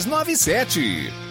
297. 0.05 1.30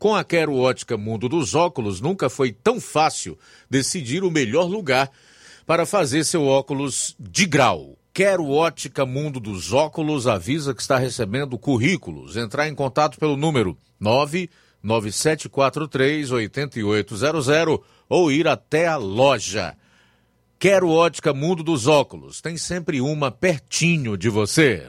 Com 0.00 0.16
a 0.16 0.24
Quero 0.24 0.56
Ótica 0.56 0.96
Mundo 0.96 1.28
dos 1.28 1.54
Óculos, 1.54 2.00
nunca 2.00 2.28
foi 2.30 2.52
tão 2.52 2.80
fácil 2.80 3.38
decidir 3.68 4.24
o 4.24 4.30
melhor 4.30 4.64
lugar 4.64 5.10
para 5.66 5.84
fazer 5.84 6.24
seu 6.24 6.46
óculos 6.46 7.14
de 7.20 7.44
grau. 7.44 7.98
Quero 8.10 8.48
Ótica 8.48 9.04
Mundo 9.04 9.38
dos 9.38 9.74
Óculos 9.74 10.26
avisa 10.26 10.74
que 10.74 10.80
está 10.80 10.96
recebendo 10.96 11.58
currículos. 11.58 12.38
Entrar 12.38 12.66
em 12.66 12.74
contato 12.74 13.18
pelo 13.18 13.36
número 13.36 13.76
99743 14.00 16.32
8800 16.32 17.46
ou 18.08 18.32
ir 18.32 18.48
até 18.48 18.86
a 18.86 18.96
loja. 18.96 19.76
Quero 20.58 20.88
Ótica 20.88 21.34
Mundo 21.34 21.62
dos 21.62 21.86
Óculos. 21.86 22.40
Tem 22.40 22.56
sempre 22.56 23.02
uma 23.02 23.30
pertinho 23.30 24.16
de 24.16 24.30
você. 24.30 24.88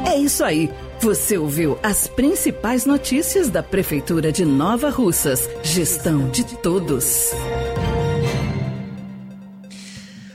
É 0.09 0.17
isso 0.17 0.41
aí. 0.41 0.71
Você 1.01 1.37
ouviu 1.37 1.77
as 1.83 2.07
principais 2.07 2.85
notícias 2.85 3.49
da 3.49 3.61
Prefeitura 3.61 4.31
de 4.31 4.45
Nova 4.45 4.89
Russas. 4.89 5.49
Gestão 5.61 6.29
de 6.29 6.45
todos. 6.45 7.33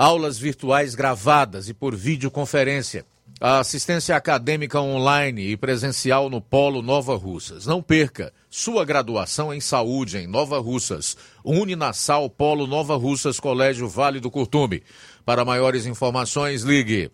aulas 0.00 0.38
virtuais 0.38 0.94
gravadas 0.94 1.68
e 1.68 1.74
por 1.74 1.94
videoconferência, 1.94 3.04
assistência 3.38 4.16
acadêmica 4.16 4.80
online 4.80 5.50
e 5.50 5.58
presencial 5.58 6.30
no 6.30 6.40
Polo 6.40 6.80
Nova 6.80 7.14
Russas. 7.14 7.66
Não 7.66 7.82
perca 7.82 8.32
sua 8.48 8.82
graduação 8.82 9.52
em 9.52 9.60
saúde 9.60 10.16
em 10.16 10.26
Nova 10.26 10.58
Russas. 10.58 11.18
Uninasal 11.44 12.30
Polo 12.30 12.66
Nova 12.66 12.96
Russas, 12.96 13.38
Colégio 13.38 13.86
Vale 13.90 14.20
do 14.20 14.30
Curtume. 14.30 14.82
Para 15.22 15.44
maiores 15.44 15.84
informações, 15.84 16.62
ligue 16.62 17.10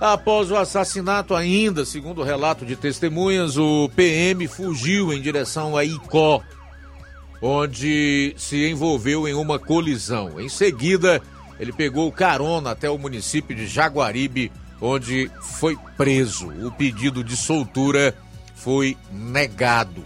Após 0.01 0.51
o 0.51 0.57
assassinato, 0.57 1.35
ainda, 1.35 1.85
segundo 1.85 2.21
o 2.21 2.25
relato 2.25 2.65
de 2.65 2.77
testemunhas, 2.77 3.57
o 3.57 3.91
PM 3.97 4.47
fugiu 4.47 5.13
em 5.13 5.21
direção 5.21 5.77
a 5.77 5.85
Icó, 5.85 6.41
onde 7.43 8.35
se 8.37 8.69
envolveu 8.69 9.27
em 9.27 9.35
uma 9.35 9.59
colisão. 9.59 10.41
Em 10.41 10.49
seguida, 10.49 11.21
ele 11.59 11.73
pegou 11.73 12.13
carona 12.13 12.71
até 12.71 12.89
o 12.89 12.97
município 12.97 13.57
de 13.57 13.67
Jaguaribe, 13.67 14.53
onde 14.81 15.31
foi 15.41 15.77
preso. 15.97 16.49
O 16.67 16.71
pedido 16.71 17.23
de 17.25 17.37
soltura 17.37 18.15
foi 18.55 18.97
negado. 19.13 20.05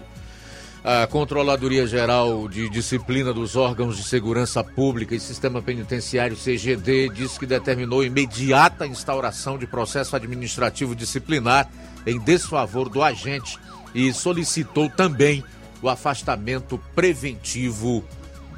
A 0.85 1.07
Controladoria 1.07 1.87
Geral 1.87 2.49
de 2.49 2.69
Disciplina 2.69 3.33
dos 3.33 3.55
Órgãos 3.55 3.97
de 3.97 4.03
Segurança 4.03 4.65
Pública 4.65 5.15
e 5.15 5.21
Sistema 5.21 5.63
Penitenciário 5.63 6.37
CGD 6.37 7.09
diz 7.11 7.39
que 7.39 7.47
determinou 7.47 8.03
imediata 8.03 8.85
instauração 8.85 9.57
de 9.57 9.65
processo 9.65 10.17
administrativo 10.17 10.97
disciplinar 10.97 11.71
em 12.05 12.19
desfavor 12.19 12.89
do 12.89 13.01
agente 13.01 13.61
e 13.95 14.13
solicitou 14.13 14.91
também 14.91 15.45
o 15.81 15.89
afastamento 15.89 16.77
preventivo 16.97 18.05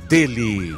dele. 0.08 0.74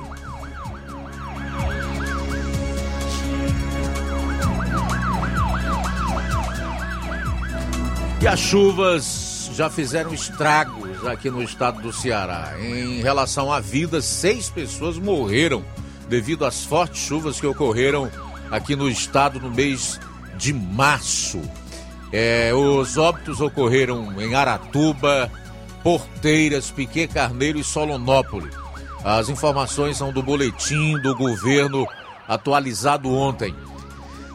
As 8.28 8.40
chuvas 8.40 9.50
já 9.54 9.70
fizeram 9.70 10.12
estragos 10.12 11.06
aqui 11.06 11.30
no 11.30 11.42
estado 11.42 11.80
do 11.80 11.92
Ceará. 11.92 12.54
Em 12.60 13.00
relação 13.00 13.52
à 13.52 13.60
vida, 13.60 14.02
seis 14.02 14.50
pessoas 14.50 14.98
morreram 14.98 15.64
devido 16.08 16.44
às 16.44 16.64
fortes 16.64 17.02
chuvas 17.02 17.40
que 17.40 17.46
ocorreram 17.46 18.10
aqui 18.50 18.74
no 18.74 18.88
estado 18.88 19.38
no 19.38 19.48
mês 19.48 20.00
de 20.36 20.52
março. 20.52 21.40
É, 22.12 22.52
os 22.52 22.98
óbitos 22.98 23.40
ocorreram 23.40 24.20
em 24.20 24.34
Aratuba, 24.34 25.30
Porteiras, 25.84 26.70
Piquet 26.70 27.06
Carneiro 27.06 27.58
e 27.58 27.64
Solonópole. 27.64 28.50
As 29.04 29.28
informações 29.28 29.96
são 29.96 30.12
do 30.12 30.22
boletim 30.22 30.98
do 30.98 31.14
governo 31.14 31.86
atualizado 32.26 33.08
ontem. 33.08 33.54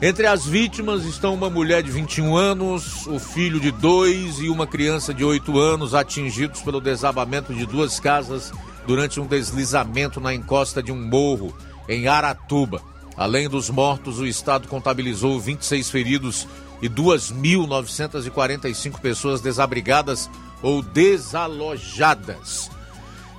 Entre 0.04 0.26
as 0.26 0.47
vítimas 0.47 1.06
estão 1.06 1.36
uma 1.36 1.47
mulher 1.47 1.84
de 1.84 1.91
21 1.91 2.36
anos, 2.36 3.06
o 3.06 3.20
filho 3.20 3.60
de 3.60 3.70
dois 3.70 4.39
e 4.39 4.49
uma 4.49 4.66
criança 4.66 5.14
de 5.14 5.24
8 5.24 5.60
anos 5.60 5.93
atingidos 5.93 6.60
pelo 6.62 6.82
desabamento 6.82 7.54
de 7.54 7.68
duas 7.68 7.99
casas 7.99 8.52
durante 8.88 9.20
um 9.20 9.28
deslizamento 9.28 10.20
na 10.20 10.34
encosta 10.34 10.82
de 10.82 10.91
um 10.91 10.99
morro 10.99 11.56
em 11.88 12.08
Aratuba. 12.08 12.82
Além 13.16 13.47
dos 13.47 13.70
mortos, 13.70 14.18
o 14.18 14.26
estado 14.26 14.68
contabilizou 14.68 15.39
26 15.39 15.91
feridos 15.91 16.47
e 16.82 16.89
2.945 16.89 18.99
pessoas 18.99 19.39
desabrigadas 19.39 20.28
ou 20.64 20.82
desalojadas. 20.82 22.72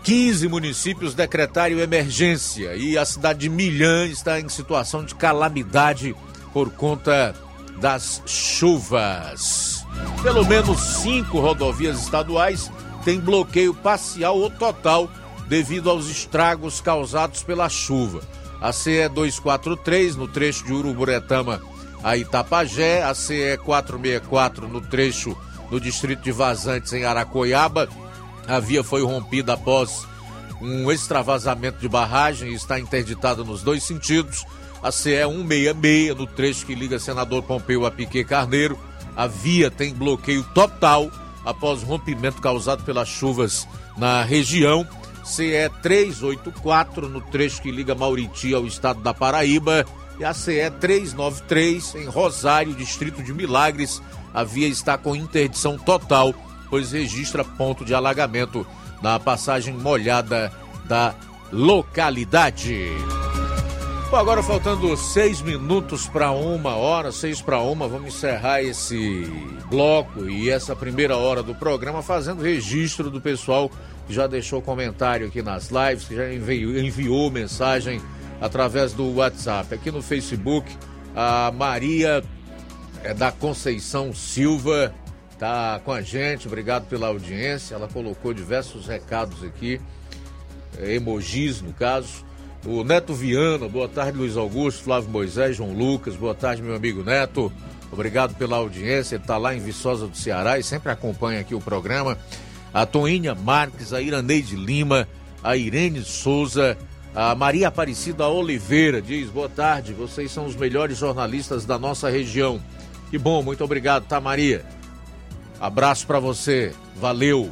15 0.04 0.46
municípios 0.46 1.12
decretaram 1.12 1.80
emergência 1.80 2.76
e 2.76 2.96
a 2.96 3.04
cidade 3.04 3.40
de 3.40 3.48
Milhã 3.48 4.06
está 4.06 4.38
em 4.38 4.48
situação 4.48 5.04
de 5.04 5.16
calamidade 5.16 6.14
por 6.52 6.70
conta 6.70 7.34
das 7.80 8.22
chuvas. 8.26 9.84
Pelo 10.22 10.44
menos 10.44 10.80
cinco 10.80 11.40
rodovias 11.40 12.00
estaduais 12.00 12.70
têm 13.04 13.18
bloqueio 13.18 13.74
parcial 13.74 14.38
ou 14.38 14.50
total 14.50 15.10
devido 15.48 15.90
aos 15.90 16.08
estragos 16.08 16.80
causados 16.80 17.42
pela 17.42 17.68
chuva. 17.68 18.20
A 18.60 18.72
CE 18.72 19.08
243 19.08 20.16
no 20.16 20.28
trecho 20.28 20.64
de 20.64 20.72
Uruburetama 20.72 21.60
a 22.02 22.16
Itapajé, 22.16 23.02
a 23.02 23.14
CE 23.14 23.56
464 23.64 24.66
no 24.66 24.80
trecho 24.80 25.36
no 25.70 25.80
distrito 25.80 26.22
de 26.22 26.32
Vazantes 26.32 26.92
em 26.92 27.04
Aracoiaba. 27.04 27.88
A 28.46 28.58
via 28.58 28.82
foi 28.82 29.02
rompida 29.02 29.54
após 29.54 30.06
um 30.60 30.90
extravasamento 30.90 31.78
de 31.78 31.88
barragem 31.88 32.50
e 32.50 32.54
está 32.54 32.78
interditada 32.78 33.44
nos 33.44 33.62
dois 33.62 33.84
sentidos 33.84 34.44
a 34.82 34.90
CE 34.90 35.22
166, 35.24 36.16
no 36.16 36.26
trecho 36.26 36.66
que 36.66 36.74
liga 36.74 36.98
Senador 36.98 37.42
Pompeu 37.42 37.86
a 37.86 37.90
Piquet 37.90 38.24
Carneiro. 38.24 38.78
A 39.16 39.26
via 39.26 39.70
tem 39.70 39.94
bloqueio 39.94 40.42
total 40.54 41.10
após 41.44 41.82
rompimento 41.82 42.40
causado 42.40 42.82
pelas 42.82 43.08
chuvas 43.08 43.68
na 43.96 44.22
região. 44.22 44.86
CE 45.24 45.70
384, 45.80 47.08
no 47.08 47.20
trecho 47.20 47.62
que 47.62 47.70
liga 47.70 47.94
Mauriti 47.94 48.52
ao 48.52 48.66
estado 48.66 49.00
da 49.00 49.14
Paraíba. 49.14 49.86
E 50.18 50.24
a 50.24 50.34
CE 50.34 50.68
393, 50.80 51.94
em 51.96 52.06
Rosário, 52.06 52.74
distrito 52.74 53.22
de 53.22 53.32
Milagres. 53.32 54.02
A 54.34 54.42
via 54.42 54.66
está 54.66 54.98
com 54.98 55.14
interdição 55.14 55.78
total, 55.78 56.34
pois 56.68 56.90
registra 56.90 57.44
ponto 57.44 57.84
de 57.84 57.94
alagamento 57.94 58.66
na 59.00 59.20
passagem 59.20 59.74
molhada 59.74 60.52
da 60.86 61.14
localidade. 61.52 62.90
Bom, 64.12 64.18
agora 64.18 64.42
faltando 64.42 64.94
seis 64.94 65.40
minutos 65.40 66.06
para 66.06 66.32
uma 66.32 66.76
hora, 66.76 67.10
seis 67.10 67.40
para 67.40 67.62
uma, 67.62 67.88
vamos 67.88 68.14
encerrar 68.14 68.62
esse 68.62 69.24
bloco 69.70 70.28
e 70.28 70.50
essa 70.50 70.76
primeira 70.76 71.16
hora 71.16 71.42
do 71.42 71.54
programa 71.54 72.02
fazendo 72.02 72.42
registro 72.42 73.08
do 73.08 73.22
pessoal 73.22 73.70
que 74.06 74.12
já 74.12 74.26
deixou 74.26 74.60
comentário 74.60 75.28
aqui 75.28 75.40
nas 75.40 75.70
lives, 75.70 76.06
que 76.06 76.14
já 76.14 76.30
enviou, 76.30 76.76
enviou 76.76 77.30
mensagem 77.30 78.02
através 78.38 78.92
do 78.92 79.14
WhatsApp. 79.14 79.74
Aqui 79.74 79.90
no 79.90 80.02
Facebook, 80.02 80.70
a 81.16 81.50
Maria 81.50 82.22
é 83.02 83.14
da 83.14 83.32
Conceição 83.32 84.12
Silva 84.12 84.94
tá 85.38 85.80
com 85.86 85.90
a 85.90 86.02
gente. 86.02 86.46
Obrigado 86.46 86.86
pela 86.86 87.06
audiência. 87.06 87.76
Ela 87.76 87.88
colocou 87.88 88.34
diversos 88.34 88.86
recados 88.86 89.42
aqui, 89.42 89.80
emojis 90.78 91.62
no 91.62 91.72
caso. 91.72 92.30
O 92.64 92.84
Neto 92.84 93.12
Viana, 93.12 93.68
boa 93.68 93.88
tarde, 93.88 94.16
Luiz 94.16 94.36
Augusto, 94.36 94.84
Flávio 94.84 95.10
Moisés, 95.10 95.56
João 95.56 95.72
Lucas, 95.72 96.14
boa 96.14 96.32
tarde, 96.34 96.62
meu 96.62 96.76
amigo 96.76 97.02
Neto. 97.02 97.52
Obrigado 97.90 98.36
pela 98.36 98.56
audiência. 98.56 99.16
Ele 99.16 99.22
está 99.24 99.36
lá 99.36 99.52
em 99.52 99.58
Viçosa 99.58 100.06
do 100.06 100.16
Ceará 100.16 100.60
e 100.60 100.62
sempre 100.62 100.92
acompanha 100.92 101.40
aqui 101.40 101.56
o 101.56 101.60
programa. 101.60 102.16
A 102.72 102.86
Toinha 102.86 103.34
Marques, 103.34 103.92
a 103.92 104.00
Iraneide 104.00 104.54
Lima, 104.54 105.08
a 105.42 105.56
Irene 105.56 106.04
Souza, 106.04 106.78
a 107.12 107.34
Maria 107.34 107.66
Aparecida 107.66 108.28
Oliveira 108.28 109.02
diz: 109.02 109.28
boa 109.28 109.48
tarde, 109.48 109.92
vocês 109.92 110.30
são 110.30 110.46
os 110.46 110.54
melhores 110.54 110.96
jornalistas 110.96 111.66
da 111.66 111.76
nossa 111.76 112.08
região. 112.08 112.60
Que 113.10 113.18
bom, 113.18 113.42
muito 113.42 113.64
obrigado, 113.64 114.06
tá, 114.06 114.20
Maria? 114.20 114.64
Abraço 115.60 116.06
para 116.06 116.20
você, 116.20 116.72
valeu. 116.94 117.50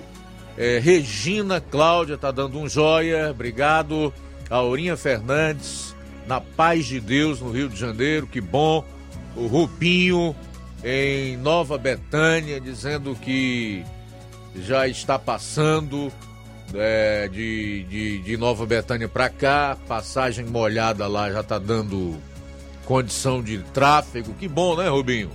É, 0.57 0.79
Regina 0.79 1.61
Cláudia 1.61 2.17
tá 2.17 2.31
dando 2.31 2.61
um 2.61 2.69
joia, 2.69 3.31
obrigado. 3.31 4.15
Aurinha 4.51 4.97
Fernandes, 4.97 5.95
na 6.27 6.41
paz 6.41 6.87
de 6.87 7.01
Deus, 7.01 7.41
no 7.41 7.51
Rio 7.51 7.69
de 7.69 7.77
Janeiro, 7.77 8.27
que 8.27 8.41
bom. 8.41 8.85
O 9.37 9.47
Rubinho, 9.47 10.35
em 10.83 11.37
Nova 11.37 11.79
Betânia, 11.79 12.61
dizendo 12.61 13.15
que 13.15 13.85
já 14.57 14.89
está 14.89 15.19
passando 15.19 16.13
é, 16.75 17.29
de, 17.29 17.85
de, 17.85 18.19
de, 18.19 18.37
Nova 18.37 18.67
Betânia 18.67 19.09
para 19.09 19.29
cá, 19.29 19.77
passagem 19.87 20.45
molhada 20.45 21.07
lá 21.07 21.31
já 21.31 21.41
está 21.41 21.59
dando 21.59 22.19
condição 22.85 23.41
de 23.41 23.59
tráfego. 23.59 24.35
Que 24.35 24.49
bom, 24.49 24.77
né, 24.77 24.89
Rubinho? 24.89 25.31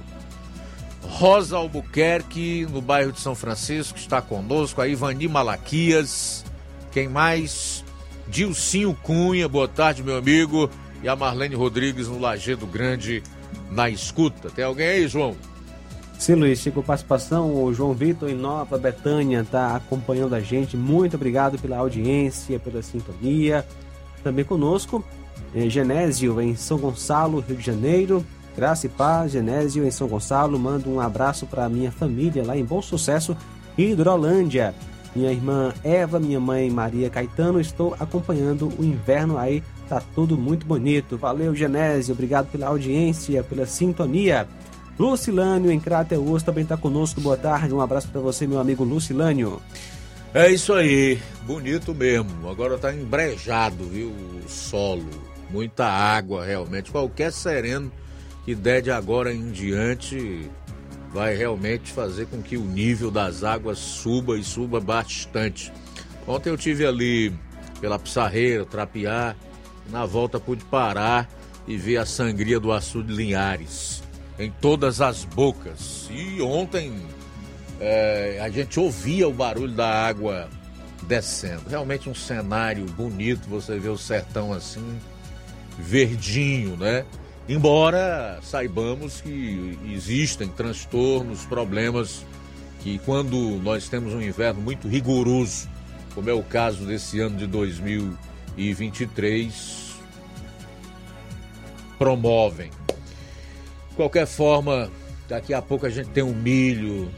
Rosa 1.01 1.55
Albuquerque, 1.55 2.67
no 2.69 2.81
bairro 2.81 3.13
de 3.13 3.21
São 3.21 3.35
Francisco, 3.35 3.97
está 3.97 4.21
conosco. 4.21 4.81
A 4.81 4.87
Ivani 4.87 5.27
Malaquias. 5.27 6.43
Quem 6.91 7.07
mais? 7.07 7.84
Dilcinho 8.27 8.97
Cunha, 9.03 9.47
boa 9.47 9.67
tarde, 9.67 10.03
meu 10.03 10.17
amigo. 10.17 10.69
E 11.03 11.07
a 11.07 11.15
Marlene 11.15 11.55
Rodrigues 11.55 12.07
no 12.07 12.19
Lagedo 12.19 12.65
Grande, 12.65 13.21
na 13.71 13.89
escuta. 13.89 14.49
Tem 14.49 14.65
alguém 14.65 14.87
aí, 14.87 15.07
João? 15.07 15.35
Sim, 16.17 16.35
Luiz, 16.35 16.59
chegou 16.59 16.81
participação. 16.81 17.63
O 17.63 17.73
João 17.73 17.93
Vitor 17.93 18.29
em 18.29 18.35
Nova 18.35 18.77
Betânia 18.77 19.41
está 19.41 19.75
acompanhando 19.75 20.33
a 20.33 20.39
gente. 20.39 20.75
Muito 20.75 21.15
obrigado 21.15 21.59
pela 21.59 21.77
audiência, 21.77 22.59
pela 22.59 22.81
sintonia. 22.81 23.65
Também 24.23 24.43
conosco, 24.43 25.05
eh, 25.53 25.69
Genésio 25.69 26.41
em 26.41 26.55
São 26.55 26.79
Gonçalo, 26.79 27.41
Rio 27.41 27.57
de 27.57 27.65
Janeiro. 27.65 28.25
Graça 28.55 28.85
e 28.85 28.89
paz, 28.89 29.33
Genésio 29.33 29.85
em 29.85 29.91
São 29.91 30.07
Gonçalo. 30.07 30.57
Mando 30.57 30.89
um 30.89 30.99
abraço 30.99 31.45
para 31.45 31.69
minha 31.69 31.91
família 31.91 32.43
lá 32.43 32.57
em 32.57 32.63
Bom 32.63 32.81
Sucesso, 32.81 33.35
Hidrolândia. 33.77 34.73
Minha 35.15 35.31
irmã 35.31 35.73
Eva, 35.83 36.19
minha 36.19 36.39
mãe 36.39 36.69
Maria 36.69 37.09
Caetano. 37.09 37.61
Estou 37.61 37.95
acompanhando 37.99 38.71
o 38.77 38.83
inverno 38.83 39.37
aí. 39.37 39.63
Tá 39.87 40.01
tudo 40.13 40.37
muito 40.37 40.65
bonito. 40.65 41.17
Valeu, 41.17 41.55
Genésio. 41.55 42.13
Obrigado 42.13 42.51
pela 42.51 42.67
audiência, 42.67 43.43
pela 43.43 43.65
sintonia. 43.65 44.47
Lucilânio 44.99 45.71
em 45.71 45.79
Crateus 45.79 46.43
também 46.43 46.63
está 46.63 46.75
conosco. 46.75 47.21
Boa 47.21 47.37
tarde, 47.37 47.73
um 47.73 47.81
abraço 47.81 48.07
para 48.09 48.21
você, 48.21 48.47
meu 48.47 48.59
amigo 48.59 48.83
Lucilânio. 48.83 49.61
É 50.33 50.49
isso 50.49 50.73
aí, 50.73 51.17
bonito 51.43 51.93
mesmo. 51.93 52.49
Agora 52.49 52.77
tá 52.77 52.93
embrejado, 52.93 53.85
viu? 53.85 54.09
O 54.09 54.49
solo, 54.49 55.09
muita 55.49 55.85
água 55.85 56.45
realmente. 56.45 56.91
Qualquer 56.91 57.31
sereno 57.31 57.91
que 58.43 58.53
der 58.53 58.81
de 58.81 58.91
agora 58.91 59.33
em 59.33 59.49
diante 59.49 60.49
vai 61.15 61.33
realmente 61.33 61.93
fazer 61.93 62.25
com 62.25 62.41
que 62.41 62.57
o 62.57 62.65
nível 62.65 63.09
das 63.09 63.41
águas 63.41 63.79
suba 63.79 64.37
e 64.37 64.43
suba 64.43 64.81
bastante. 64.81 65.71
Ontem 66.27 66.49
eu 66.49 66.57
tive 66.57 66.85
ali 66.85 67.33
pela 67.79 67.97
Pissarreira, 67.97 68.65
Trapiá, 68.65 69.33
na 69.89 70.05
volta 70.05 70.41
pude 70.41 70.65
parar 70.65 71.29
e 71.65 71.77
ver 71.77 71.99
a 71.99 72.05
sangria 72.05 72.59
do 72.59 72.69
açude 72.69 73.13
Linhares 73.13 74.03
em 74.37 74.51
todas 74.51 74.99
as 74.99 75.23
bocas. 75.23 76.09
E 76.11 76.41
ontem 76.41 76.93
é, 77.79 78.37
a 78.41 78.49
gente 78.49 78.77
ouvia 78.77 79.25
o 79.25 79.31
barulho 79.31 79.71
da 79.71 79.87
água 79.87 80.49
descendo. 81.03 81.69
Realmente 81.69 82.09
um 82.09 82.15
cenário 82.15 82.83
bonito, 82.87 83.47
você 83.47 83.79
vê 83.79 83.87
o 83.87 83.97
sertão 83.97 84.51
assim, 84.51 84.99
verdinho, 85.79 86.75
né? 86.75 87.05
Embora 87.47 88.39
saibamos 88.41 89.21
que 89.21 89.77
existem 89.93 90.47
transtornos, 90.47 91.45
problemas 91.45 92.25
que 92.81 92.97
quando 92.99 93.37
nós 93.61 93.87
temos 93.87 94.13
um 94.13 94.21
inverno 94.21 94.61
muito 94.61 94.87
rigoroso, 94.87 95.69
como 96.13 96.29
é 96.29 96.33
o 96.33 96.43
caso 96.43 96.85
desse 96.85 97.19
ano 97.19 97.37
de 97.37 97.45
2023, 97.45 99.95
promovem 101.97 102.71
qualquer 103.95 104.27
forma, 104.27 104.91
daqui 105.27 105.53
a 105.53 105.61
pouco 105.61 105.85
a 105.85 105.89
gente 105.89 106.09
tem 106.09 106.23
o 106.23 106.33
milho, 106.33 107.11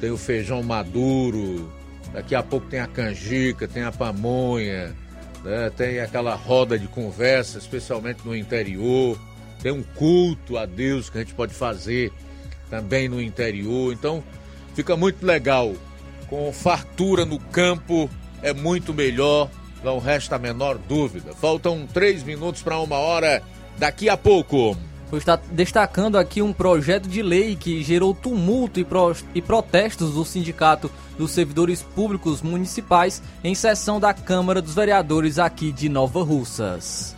tem 0.00 0.10
o 0.10 0.18
feijão 0.18 0.62
maduro, 0.62 1.72
daqui 2.12 2.34
a 2.34 2.42
pouco 2.42 2.66
tem 2.66 2.80
a 2.80 2.86
canjica, 2.86 3.66
tem 3.66 3.84
a 3.84 3.92
pamonha, 3.92 4.94
né? 5.44 5.70
tem 5.76 6.00
aquela 6.00 6.34
roda 6.34 6.78
de 6.78 6.88
conversa, 6.88 7.58
especialmente 7.58 8.20
no 8.24 8.36
interior, 8.36 9.18
tem 9.62 9.72
um 9.72 9.82
culto 9.82 10.56
a 10.56 10.66
Deus 10.66 11.10
que 11.10 11.18
a 11.18 11.20
gente 11.20 11.34
pode 11.34 11.54
fazer 11.54 12.12
também 12.70 13.08
no 13.08 13.20
interior. 13.20 13.92
Então, 13.92 14.22
fica 14.74 14.96
muito 14.96 15.24
legal. 15.24 15.74
Com 16.28 16.52
fartura 16.52 17.24
no 17.24 17.38
campo 17.38 18.08
é 18.42 18.52
muito 18.52 18.92
melhor, 18.92 19.50
não 19.82 19.98
resta 19.98 20.36
a 20.36 20.38
menor 20.38 20.78
dúvida. 20.78 21.34
Faltam 21.34 21.86
três 21.92 22.22
minutos 22.22 22.62
para 22.62 22.78
uma 22.78 22.96
hora. 22.96 23.42
Daqui 23.78 24.08
a 24.08 24.16
pouco 24.16 24.76
está 25.12 25.36
destacando 25.52 26.18
aqui 26.18 26.42
um 26.42 26.52
projeto 26.52 27.08
de 27.08 27.22
lei 27.22 27.56
que 27.56 27.82
gerou 27.82 28.12
tumulto 28.12 28.78
e, 28.78 28.84
pro, 28.84 29.16
e 29.34 29.40
protestos 29.40 30.14
do 30.14 30.24
Sindicato 30.24 30.90
dos 31.16 31.30
Servidores 31.30 31.82
Públicos 31.82 32.42
Municipais 32.42 33.22
em 33.42 33.54
sessão 33.54 33.98
da 33.98 34.12
Câmara 34.12 34.60
dos 34.60 34.74
Vereadores 34.74 35.38
aqui 35.38 35.72
de 35.72 35.88
Nova 35.88 36.22
Russas. 36.22 37.17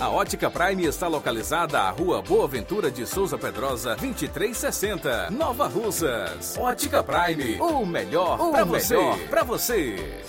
A 0.00 0.08
Ótica 0.08 0.50
Prime 0.50 0.86
está 0.86 1.08
localizada 1.08 1.78
à 1.78 1.90
Rua 1.90 2.22
Boa 2.22 2.48
Ventura 2.48 2.90
de 2.90 3.06
Souza 3.06 3.36
Pedrosa, 3.36 3.90
2360, 3.90 5.30
Nova 5.30 5.68
Russas. 5.68 6.56
Ótica 6.58 7.02
Prime, 7.02 7.60
o 7.60 7.84
melhor 7.84 8.38
para 8.50 8.64
você. 8.64 8.96
Para 9.28 9.44
você. 9.44 10.22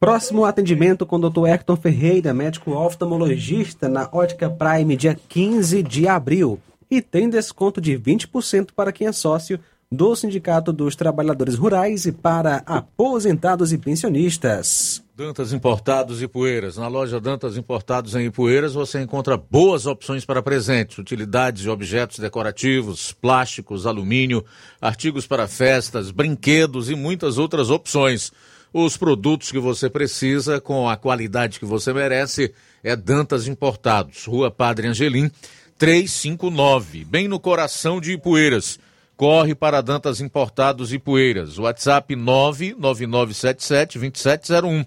Próximo 0.00 0.44
atendimento 0.44 1.06
com 1.06 1.16
o 1.16 1.30
Dr. 1.30 1.46
Hector 1.46 1.76
Ferreira, 1.76 2.34
médico 2.34 2.72
oftalmologista 2.72 3.88
na 3.88 4.08
Ótica 4.12 4.50
Prime, 4.50 4.96
dia 4.96 5.16
15 5.28 5.80
de 5.80 6.08
abril. 6.08 6.60
E 6.90 7.00
tem 7.00 7.30
desconto 7.30 7.80
de 7.80 7.96
20% 7.96 8.70
para 8.74 8.90
quem 8.90 9.06
é 9.06 9.12
sócio 9.12 9.60
do 9.90 10.16
Sindicato 10.16 10.72
dos 10.72 10.96
Trabalhadores 10.96 11.54
Rurais 11.54 12.06
e 12.06 12.12
para 12.12 12.56
aposentados 12.66 13.72
e 13.72 13.78
pensionistas. 13.78 15.02
Dantas 15.14 15.52
Importados 15.52 16.20
e 16.20 16.26
Poeiras. 16.26 16.76
Na 16.76 16.88
loja 16.88 17.20
Dantas 17.20 17.56
Importados 17.56 18.14
em 18.16 18.26
Ipueiras 18.26 18.74
você 18.74 19.00
encontra 19.00 19.36
boas 19.36 19.86
opções 19.86 20.24
para 20.24 20.42
presentes, 20.42 20.98
utilidades 20.98 21.64
e 21.64 21.68
objetos 21.68 22.18
decorativos, 22.18 23.12
plásticos, 23.12 23.86
alumínio, 23.86 24.44
artigos 24.80 25.26
para 25.26 25.46
festas, 25.46 26.10
brinquedos 26.10 26.90
e 26.90 26.96
muitas 26.96 27.38
outras 27.38 27.70
opções. 27.70 28.32
Os 28.74 28.96
produtos 28.96 29.52
que 29.52 29.58
você 29.58 29.88
precisa 29.88 30.60
com 30.60 30.88
a 30.88 30.96
qualidade 30.96 31.60
que 31.60 31.64
você 31.64 31.92
merece 31.92 32.52
é 32.82 32.96
Dantas 32.96 33.46
Importados, 33.46 34.24
Rua 34.26 34.50
Padre 34.50 34.88
Angelim, 34.88 35.30
359, 35.78 37.04
bem 37.04 37.28
no 37.28 37.38
coração 37.38 38.00
de 38.00 38.12
Ipueiras. 38.12 38.78
Corre 39.16 39.54
para 39.54 39.80
Dantas 39.80 40.20
Importados 40.20 40.92
e 40.92 40.98
Poeiras. 40.98 41.58
WhatsApp 41.58 42.14
999772701. 42.14 44.84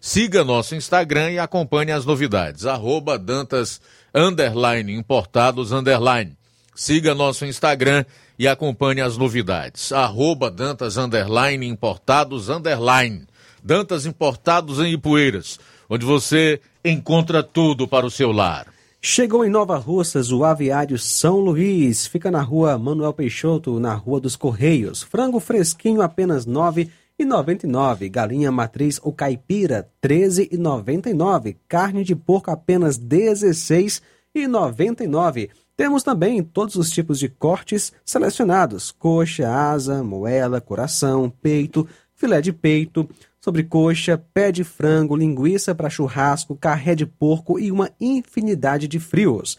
Siga 0.00 0.44
nosso 0.44 0.76
Instagram 0.76 1.32
e 1.32 1.38
acompanhe 1.38 1.90
as 1.90 2.04
novidades. 2.04 2.64
Arroba 2.64 3.18
Dantas 3.18 3.80
underline, 4.14 4.94
Importados 4.94 5.72
underline. 5.72 6.36
Siga 6.74 7.14
nosso 7.14 7.44
Instagram 7.44 8.04
e 8.38 8.46
acompanhe 8.46 9.00
as 9.00 9.16
novidades. 9.16 9.90
Arroba 9.92 10.48
Dantas 10.50 10.96
underline, 10.96 11.66
Importados 11.66 12.48
underline. 12.48 13.26
Dantas 13.62 14.06
Importados 14.06 14.78
em 14.78 14.92
Ipueiras, 14.92 15.58
onde 15.88 16.06
você 16.06 16.60
encontra 16.84 17.42
tudo 17.42 17.88
para 17.88 18.06
o 18.06 18.10
seu 18.10 18.32
lar. 18.32 18.71
Chegou 19.04 19.44
em 19.44 19.50
Nova 19.50 19.78
Russas 19.78 20.30
o 20.30 20.44
Aviário 20.44 20.96
São 20.96 21.40
Luís. 21.40 22.06
Fica 22.06 22.30
na 22.30 22.40
rua 22.40 22.78
Manuel 22.78 23.12
Peixoto, 23.12 23.80
na 23.80 23.94
Rua 23.94 24.20
dos 24.20 24.36
Correios. 24.36 25.02
Frango 25.02 25.40
fresquinho 25.40 26.00
apenas 26.00 26.46
R$ 26.46 26.52
9,99. 26.52 28.08
Galinha 28.08 28.52
matriz 28.52 29.00
ou 29.02 29.12
caipira 29.12 29.90
R$ 30.00 30.08
13,99. 30.08 31.56
Carne 31.66 32.04
de 32.04 32.14
porco 32.14 32.52
apenas 32.52 32.96
R$ 32.96 33.02
16,99. 33.02 35.50
Temos 35.76 36.04
também 36.04 36.40
todos 36.40 36.76
os 36.76 36.88
tipos 36.88 37.18
de 37.18 37.28
cortes 37.28 37.92
selecionados: 38.04 38.92
coxa, 38.92 39.52
asa, 39.52 40.04
moela, 40.04 40.60
coração, 40.60 41.28
peito, 41.28 41.88
filé 42.14 42.40
de 42.40 42.52
peito, 42.52 43.08
sobrecoxa, 43.42 44.16
pé 44.32 44.52
de 44.52 44.62
frango, 44.62 45.16
linguiça 45.16 45.74
para 45.74 45.90
churrasco, 45.90 46.56
carré 46.56 46.94
de 46.94 47.04
porco 47.04 47.58
e 47.58 47.72
uma 47.72 47.90
infinidade 48.00 48.86
de 48.86 49.00
frios. 49.00 49.58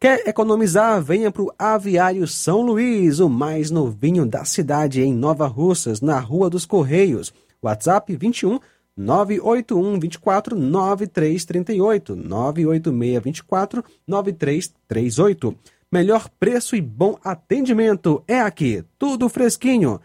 Quer 0.00 0.26
economizar? 0.26 1.00
Venha 1.00 1.30
para 1.30 1.42
o 1.42 1.52
Aviário 1.56 2.26
São 2.26 2.62
Luís, 2.62 3.20
o 3.20 3.28
mais 3.28 3.70
novinho 3.70 4.26
da 4.26 4.44
cidade, 4.44 5.00
em 5.00 5.14
Nova 5.14 5.46
Russas, 5.46 6.00
na 6.00 6.18
Rua 6.18 6.50
dos 6.50 6.66
Correios. 6.66 7.32
WhatsApp 7.62 8.16
21 8.16 8.58
981 8.96 10.00
24 10.00 10.56
9338 10.56 12.16
986 12.16 13.22
24 13.22 13.84
9338. 14.04 15.56
Melhor 15.92 16.28
preço 16.40 16.74
e 16.74 16.80
bom 16.80 17.16
atendimento 17.22 18.24
é 18.26 18.40
aqui. 18.40 18.82
Tudo 18.98 19.28
fresquinho. 19.28 20.00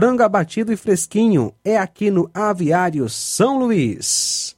Frango 0.00 0.22
abatido 0.22 0.72
e 0.72 0.76
fresquinho 0.76 1.52
é 1.64 1.76
aqui 1.76 2.08
no 2.08 2.30
Aviário 2.32 3.08
São 3.08 3.58
Luís. 3.58 4.56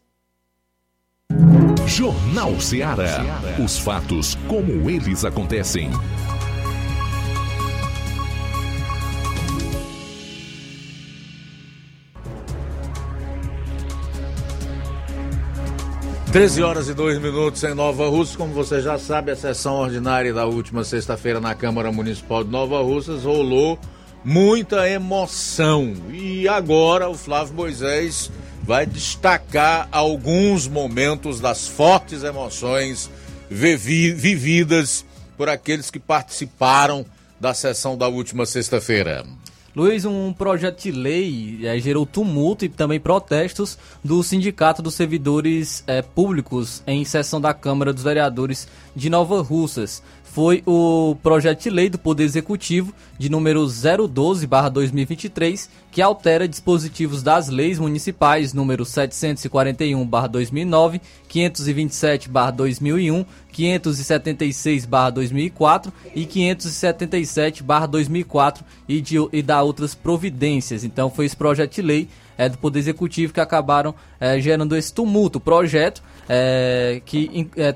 Jornal 1.87 2.61
Ceará. 2.61 3.25
Os 3.59 3.79
fatos 3.79 4.35
como 4.47 4.91
eles 4.91 5.25
acontecem. 5.25 5.89
Treze 16.31 16.63
horas 16.63 16.91
e 16.91 16.93
dois 16.93 17.19
minutos 17.19 17.65
em 17.65 17.73
Nova 17.73 18.07
Russa. 18.11 18.37
Como 18.37 18.53
você 18.53 18.83
já 18.83 18.99
sabe, 18.99 19.31
a 19.31 19.37
sessão 19.37 19.77
ordinária 19.77 20.35
da 20.35 20.45
última 20.45 20.85
sexta-feira 20.85 21.41
na 21.41 21.55
Câmara 21.55 21.91
Municipal 21.91 22.45
de 22.45 22.51
Nova 22.51 22.83
Russas 22.83 23.25
rolou 23.25 23.79
muita 24.25 24.89
emoção. 24.89 25.95
E 26.13 26.49
agora 26.49 27.09
o 27.09 27.15
Flávio 27.15 27.55
Moisés 27.55 28.31
vai 28.63 28.87
destacar 28.87 29.89
alguns 29.91 30.69
momentos 30.69 31.41
das 31.41 31.67
fortes 31.67 32.23
emoções 32.23 33.11
vividas 33.51 35.05
por 35.37 35.49
aqueles 35.49 35.91
que 35.91 35.99
participaram 35.99 37.05
da 37.41 37.55
sessão 37.55 37.97
da 37.97 38.07
última 38.07 38.45
sexta-feira. 38.47 39.25
Luiz, 39.75 40.05
um 40.05 40.33
projeto 40.33 40.83
de 40.83 40.91
lei 40.91 41.61
é, 41.63 41.79
gerou 41.79 42.05
tumulto 42.05 42.65
e 42.65 42.69
também 42.69 42.99
protestos 42.99 43.79
do 44.03 44.21
Sindicato 44.21 44.83
dos 44.83 44.95
Servidores 44.95 45.85
é, 45.87 46.03
Públicos 46.03 46.83
em 46.87 47.05
sessão 47.05 47.41
da 47.41 47.55
Câmara 47.55 47.93
dos 47.93 48.03
Vereadores 48.03 48.67
de 48.97 49.09
Nova 49.09 49.41
Russas 49.41 50.03
foi 50.33 50.63
o 50.65 51.17
projeto 51.25 51.63
de 51.63 51.71
lei 51.71 51.91
do 51.91 51.99
Poder 51.99 52.23
Executivo 52.23 52.95
de 53.19 53.29
número 53.29 53.67
012/2023, 53.67 55.69
que 55.91 56.01
altera 56.01 56.47
dispositivos 56.47 57.21
das 57.21 57.49
leis 57.49 57.81
municipais 57.81 58.55
número 58.55 58.85
741/2009, 58.85 61.01
527/2001, 61.29 63.27
576/2004 63.53 65.93
e 66.15 66.25
577/2004 66.25 68.63
e 68.89 69.01
de 69.01 69.17
e 69.33 69.43
da 69.43 69.61
outras 69.63 69.97
providências. 69.97 70.85
Então 70.85 71.11
foi 71.11 71.27
esse 71.27 71.37
projeto 71.37 71.75
de 71.75 71.83
lei 71.83 72.09
é, 72.39 72.49
do 72.49 72.57
Poder 72.57 72.79
Executivo 72.79 73.33
que 73.33 73.41
acabaram 73.41 73.93
é, 74.21 74.41
gerando 74.41 74.77
esse 74.77 74.95
tumulto. 74.95 75.39
O 75.39 75.41
projeto 75.41 76.05
é, 76.29 77.03
que 77.05 77.51
é, 77.57 77.75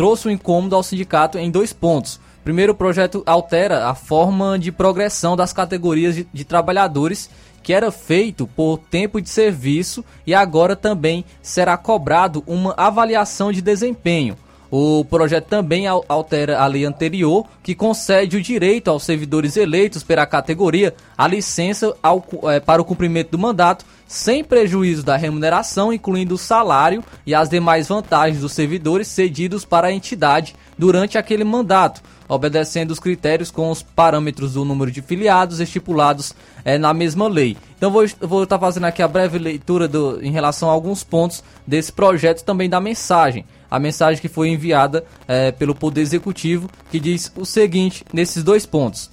trouxe 0.00 0.28
um 0.28 0.30
incômodo 0.30 0.74
ao 0.74 0.82
sindicato 0.82 1.36
em 1.36 1.50
dois 1.50 1.74
pontos. 1.74 2.18
Primeiro, 2.42 2.72
o 2.72 2.74
projeto 2.74 3.22
altera 3.26 3.86
a 3.86 3.94
forma 3.94 4.58
de 4.58 4.72
progressão 4.72 5.36
das 5.36 5.52
categorias 5.52 6.14
de, 6.14 6.26
de 6.32 6.42
trabalhadores 6.42 7.28
que 7.62 7.74
era 7.74 7.90
feito 7.90 8.46
por 8.46 8.78
tempo 8.78 9.20
de 9.20 9.28
serviço 9.28 10.02
e 10.26 10.34
agora 10.34 10.74
também 10.74 11.22
será 11.42 11.76
cobrado 11.76 12.42
uma 12.46 12.72
avaliação 12.78 13.52
de 13.52 13.60
desempenho. 13.60 14.38
O 14.70 15.04
projeto 15.04 15.46
também 15.46 15.88
altera 15.88 16.60
a 16.60 16.66
lei 16.66 16.84
anterior, 16.84 17.44
que 17.60 17.74
concede 17.74 18.36
o 18.36 18.42
direito 18.42 18.88
aos 18.88 19.02
servidores 19.02 19.56
eleitos 19.56 20.04
pela 20.04 20.24
categoria 20.24 20.94
a 21.18 21.26
licença 21.26 21.92
ao, 22.00 22.24
é, 22.44 22.60
para 22.60 22.80
o 22.80 22.84
cumprimento 22.84 23.32
do 23.32 23.38
mandato, 23.38 23.84
sem 24.06 24.44
prejuízo 24.44 25.02
da 25.02 25.16
remuneração, 25.16 25.92
incluindo 25.92 26.36
o 26.36 26.38
salário 26.38 27.02
e 27.26 27.34
as 27.34 27.48
demais 27.48 27.88
vantagens 27.88 28.40
dos 28.40 28.52
servidores 28.52 29.08
cedidos 29.08 29.64
para 29.64 29.88
a 29.88 29.92
entidade 29.92 30.54
durante 30.78 31.18
aquele 31.18 31.42
mandato, 31.42 32.00
obedecendo 32.28 32.92
os 32.92 33.00
critérios 33.00 33.50
com 33.50 33.72
os 33.72 33.82
parâmetros 33.82 34.52
do 34.54 34.64
número 34.64 34.92
de 34.92 35.02
filiados 35.02 35.58
estipulados 35.58 36.32
é, 36.64 36.78
na 36.78 36.94
mesma 36.94 37.28
lei. 37.28 37.56
Então 37.76 37.90
vou 37.90 38.04
estar 38.04 38.24
vou 38.24 38.46
tá 38.46 38.56
fazendo 38.56 38.84
aqui 38.84 39.02
a 39.02 39.08
breve 39.08 39.36
leitura 39.36 39.88
do, 39.88 40.22
em 40.22 40.30
relação 40.30 40.70
a 40.70 40.72
alguns 40.72 41.02
pontos 41.02 41.42
desse 41.66 41.90
projeto 41.90 42.44
também 42.44 42.68
da 42.70 42.80
mensagem 42.80 43.44
a 43.70 43.78
mensagem 43.78 44.20
que 44.20 44.28
foi 44.28 44.48
enviada 44.48 45.04
é, 45.28 45.52
pelo 45.52 45.74
Poder 45.74 46.00
Executivo, 46.00 46.68
que 46.90 46.98
diz 46.98 47.32
o 47.36 47.44
seguinte 47.44 48.04
nesses 48.12 48.42
dois 48.42 48.66
pontos. 48.66 49.10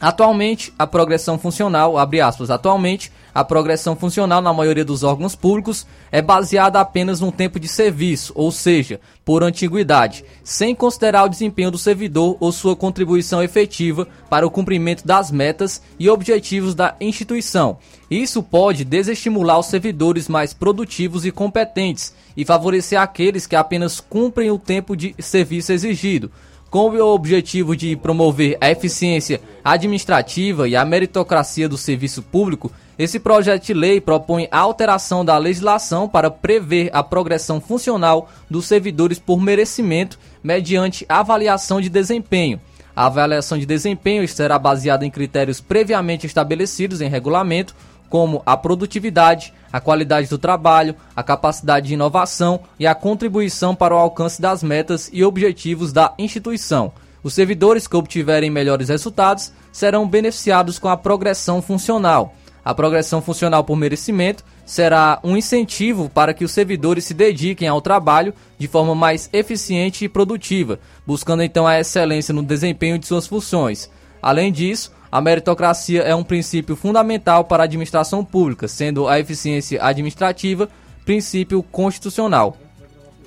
Atualmente, 0.00 0.72
a 0.78 0.86
progressão 0.86 1.36
funcional, 1.36 1.98
abre 1.98 2.20
aspas, 2.20 2.50
atualmente, 2.50 3.10
a 3.34 3.44
progressão 3.44 3.96
funcional 3.96 4.40
na 4.40 4.52
maioria 4.52 4.84
dos 4.84 5.02
órgãos 5.02 5.34
públicos 5.34 5.86
é 6.10 6.22
baseada 6.22 6.80
apenas 6.80 7.20
no 7.20 7.32
tempo 7.32 7.58
de 7.58 7.66
serviço, 7.66 8.32
ou 8.36 8.52
seja, 8.52 9.00
por 9.24 9.42
antiguidade, 9.42 10.24
sem 10.44 10.72
considerar 10.72 11.24
o 11.24 11.28
desempenho 11.28 11.70
do 11.70 11.78
servidor 11.78 12.36
ou 12.38 12.52
sua 12.52 12.76
contribuição 12.76 13.42
efetiva 13.42 14.06
para 14.30 14.46
o 14.46 14.50
cumprimento 14.50 15.04
das 15.04 15.32
metas 15.32 15.82
e 15.98 16.08
objetivos 16.08 16.76
da 16.76 16.94
instituição. 17.00 17.78
Isso 18.08 18.40
pode 18.40 18.84
desestimular 18.84 19.58
os 19.58 19.66
servidores 19.66 20.28
mais 20.28 20.52
produtivos 20.52 21.26
e 21.26 21.32
competentes 21.32 22.14
e 22.36 22.44
favorecer 22.44 23.00
aqueles 23.00 23.48
que 23.48 23.56
apenas 23.56 23.98
cumprem 23.98 24.50
o 24.50 24.58
tempo 24.58 24.96
de 24.96 25.14
serviço 25.18 25.72
exigido 25.72 26.30
com 26.70 26.90
o 26.90 27.14
objetivo 27.14 27.74
de 27.74 27.96
promover 27.96 28.58
a 28.60 28.70
eficiência 28.70 29.40
administrativa 29.64 30.68
e 30.68 30.76
a 30.76 30.84
meritocracia 30.84 31.68
do 31.68 31.78
serviço 31.78 32.22
público, 32.22 32.70
esse 32.98 33.18
projeto 33.20 33.64
de 33.66 33.74
lei 33.74 34.00
propõe 34.00 34.48
a 34.50 34.58
alteração 34.58 35.24
da 35.24 35.38
legislação 35.38 36.08
para 36.08 36.30
prever 36.30 36.90
a 36.92 37.02
progressão 37.02 37.60
funcional 37.60 38.28
dos 38.50 38.66
servidores 38.66 39.18
por 39.18 39.40
merecimento 39.40 40.18
mediante 40.42 41.06
avaliação 41.08 41.80
de 41.80 41.88
desempenho. 41.88 42.60
A 42.94 43.06
avaliação 43.06 43.56
de 43.56 43.64
desempenho 43.64 44.26
será 44.26 44.58
baseada 44.58 45.06
em 45.06 45.10
critérios 45.10 45.60
previamente 45.60 46.26
estabelecidos 46.26 47.00
em 47.00 47.08
regulamento, 47.08 47.74
como 48.10 48.42
a 48.44 48.56
produtividade, 48.56 49.54
a 49.72 49.80
qualidade 49.80 50.28
do 50.28 50.38
trabalho, 50.38 50.94
a 51.14 51.22
capacidade 51.22 51.88
de 51.88 51.94
inovação 51.94 52.60
e 52.78 52.86
a 52.86 52.94
contribuição 52.94 53.74
para 53.74 53.94
o 53.94 53.98
alcance 53.98 54.40
das 54.40 54.62
metas 54.62 55.10
e 55.12 55.24
objetivos 55.24 55.92
da 55.92 56.14
instituição. 56.18 56.92
Os 57.22 57.34
servidores 57.34 57.86
que 57.86 57.96
obtiverem 57.96 58.50
melhores 58.50 58.88
resultados 58.88 59.52
serão 59.72 60.08
beneficiados 60.08 60.78
com 60.78 60.88
a 60.88 60.96
progressão 60.96 61.60
funcional. 61.60 62.34
A 62.64 62.74
progressão 62.74 63.22
funcional 63.22 63.64
por 63.64 63.76
merecimento 63.76 64.44
será 64.66 65.18
um 65.24 65.36
incentivo 65.36 66.10
para 66.10 66.34
que 66.34 66.44
os 66.44 66.52
servidores 66.52 67.04
se 67.04 67.14
dediquem 67.14 67.66
ao 67.66 67.80
trabalho 67.80 68.34
de 68.58 68.68
forma 68.68 68.94
mais 68.94 69.28
eficiente 69.32 70.04
e 70.04 70.08
produtiva, 70.08 70.78
buscando 71.06 71.42
então 71.42 71.66
a 71.66 71.80
excelência 71.80 72.34
no 72.34 72.42
desempenho 72.42 72.98
de 72.98 73.06
suas 73.06 73.26
funções. 73.26 73.90
Além 74.20 74.52
disso, 74.52 74.92
a 75.10 75.20
meritocracia 75.20 76.02
é 76.02 76.14
um 76.14 76.24
princípio 76.24 76.76
fundamental 76.76 77.44
para 77.44 77.62
a 77.62 77.64
administração 77.64 78.24
pública, 78.24 78.68
sendo 78.68 79.08
a 79.08 79.18
eficiência 79.18 79.82
administrativa 79.82 80.68
princípio 81.04 81.62
constitucional. 81.62 82.56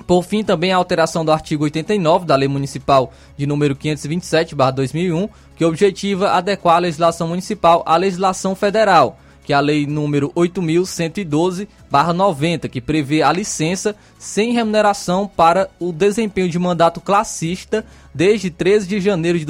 Por 0.05 0.23
fim, 0.23 0.43
também 0.43 0.71
a 0.71 0.77
alteração 0.77 1.23
do 1.23 1.31
artigo 1.31 1.63
89 1.63 2.25
da 2.25 2.35
Lei 2.35 2.47
Municipal 2.47 3.11
de 3.37 3.47
número 3.47 3.75
527/2001, 3.75 5.29
que 5.55 5.65
objetiva 5.65 6.31
adequar 6.31 6.75
a 6.75 6.79
legislação 6.79 7.27
municipal 7.27 7.83
à 7.85 7.95
legislação 7.97 8.55
federal 8.55 9.17
que 9.43 9.53
é 9.53 9.55
a 9.55 9.59
lei 9.59 9.85
número 9.85 10.31
8112/90, 10.35 12.69
que 12.69 12.79
prevê 12.79 13.21
a 13.21 13.33
licença 13.33 13.93
sem 14.17 14.53
remuneração 14.53 15.27
para 15.27 15.69
o 15.79 15.91
desempenho 15.91 16.49
de 16.49 16.57
mandato 16.59 17.01
classista 17.01 17.85
desde 18.13 18.49
13 18.49 18.87
de 18.87 19.01
janeiro 19.01 19.37
de 19.39 19.45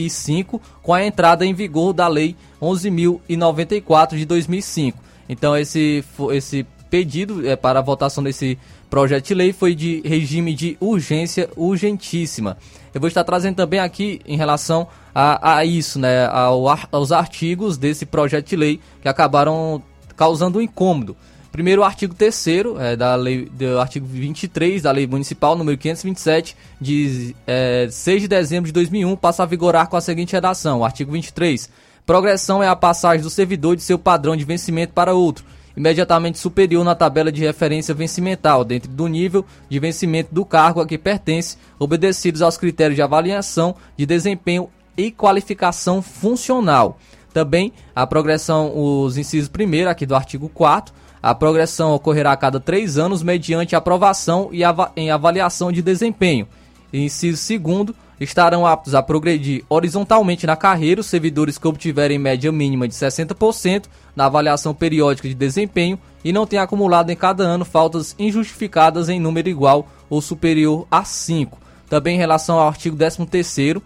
2005, 0.00 0.60
com 0.82 0.94
a 0.94 1.04
entrada 1.04 1.44
em 1.44 1.52
vigor 1.52 1.92
da 1.92 2.08
lei 2.08 2.36
11094 2.60 4.18
de 4.18 4.24
2005. 4.24 4.98
Então 5.28 5.56
esse 5.56 6.04
esse 6.32 6.66
pedido 6.88 7.46
é, 7.48 7.54
para 7.54 7.78
a 7.78 7.82
votação 7.82 8.22
desse 8.22 8.58
projeto 8.88 9.28
de 9.28 9.34
lei 9.34 9.52
foi 9.52 9.74
de 9.74 10.02
regime 10.04 10.52
de 10.54 10.76
urgência 10.80 11.48
urgentíssima. 11.56 12.56
Eu 12.92 13.00
vou 13.00 13.06
estar 13.06 13.22
trazendo 13.22 13.54
também 13.54 13.78
aqui 13.78 14.20
em 14.26 14.36
relação 14.36 14.88
a, 15.14 15.58
a 15.58 15.64
isso, 15.64 16.00
né, 16.00 16.26
ao, 16.26 16.66
aos 16.90 17.12
artigos 17.12 17.78
desse 17.78 18.04
projeto 18.04 18.48
de 18.48 18.56
lei 18.56 18.80
que 19.00 19.08
acabaram 19.08 19.80
causando 20.16 20.58
um 20.58 20.62
incômodo. 20.62 21.16
Primeiro, 21.52 21.82
o 21.82 21.84
artigo 21.84 22.14
3 22.14 22.46
é, 22.78 22.96
da 22.96 23.14
lei, 23.16 23.46
do 23.46 23.80
artigo 23.80 24.06
23 24.06 24.82
da 24.82 24.92
Lei 24.92 25.06
Municipal 25.06 25.56
número 25.56 25.76
527, 25.76 26.56
de 26.80 27.34
é, 27.44 27.88
6 27.90 28.22
de 28.22 28.28
dezembro 28.28 28.68
de 28.68 28.72
2001, 28.72 29.16
passa 29.16 29.42
a 29.42 29.46
vigorar 29.46 29.88
com 29.88 29.96
a 29.96 30.00
seguinte 30.00 30.32
redação: 30.32 30.80
o 30.80 30.84
artigo 30.84 31.10
23. 31.10 31.68
Progressão 32.06 32.62
é 32.62 32.68
a 32.68 32.76
passagem 32.76 33.22
do 33.22 33.30
servidor 33.30 33.74
de 33.74 33.82
seu 33.82 33.98
padrão 33.98 34.36
de 34.36 34.44
vencimento 34.44 34.92
para 34.92 35.12
outro, 35.12 35.44
imediatamente 35.76 36.38
superior 36.38 36.84
na 36.84 36.94
tabela 36.94 37.32
de 37.32 37.44
referência 37.44 37.94
vencimental, 37.94 38.64
dentro 38.64 38.90
do 38.90 39.08
nível 39.08 39.44
de 39.68 39.78
vencimento 39.80 40.32
do 40.32 40.44
cargo 40.44 40.80
a 40.80 40.86
que 40.86 40.96
pertence, 40.96 41.56
obedecidos 41.80 42.42
aos 42.42 42.56
critérios 42.56 42.94
de 42.94 43.02
avaliação 43.02 43.74
de 43.96 44.06
desempenho 44.06 44.70
e 44.96 45.10
qualificação 45.10 46.00
funcional. 46.00 46.98
Também 47.32 47.72
a 47.94 48.06
progressão, 48.06 48.72
os 48.76 49.16
incisos 49.16 49.48
primeiro 49.48 49.90
aqui 49.90 50.06
do 50.06 50.16
artigo 50.16 50.48
4 50.48 51.00
a 51.22 51.34
progressão 51.34 51.92
ocorrerá 51.92 52.32
a 52.32 52.36
cada 52.36 52.58
três 52.58 52.96
anos 52.96 53.22
mediante 53.22 53.76
aprovação 53.76 54.48
e 54.52 54.64
av 54.64 54.90
em 54.96 55.10
avaliação 55.10 55.70
de 55.70 55.82
desempenho. 55.82 56.48
Inciso 56.92 57.36
segundo 57.36 57.94
estarão 58.18 58.66
aptos 58.66 58.94
a 58.94 59.02
progredir 59.02 59.64
horizontalmente 59.68 60.46
na 60.46 60.56
carreira 60.56 61.00
os 61.00 61.06
servidores 61.06 61.56
que 61.56 61.68
obtiverem 61.68 62.18
média 62.18 62.50
mínima 62.50 62.86
de 62.86 62.94
60% 62.94 63.84
na 64.14 64.26
avaliação 64.26 64.74
periódica 64.74 65.28
de 65.28 65.34
desempenho 65.34 65.98
e 66.22 66.32
não 66.32 66.46
tenham 66.46 66.64
acumulado 66.64 67.10
em 67.10 67.16
cada 67.16 67.44
ano 67.44 67.64
faltas 67.64 68.14
injustificadas 68.18 69.08
em 69.08 69.18
número 69.18 69.48
igual 69.48 69.88
ou 70.08 70.20
superior 70.20 70.86
a 70.90 71.04
5. 71.04 71.58
Também 71.88 72.16
em 72.16 72.18
relação 72.18 72.58
ao 72.58 72.68
artigo 72.68 72.96
13º, 72.96 73.80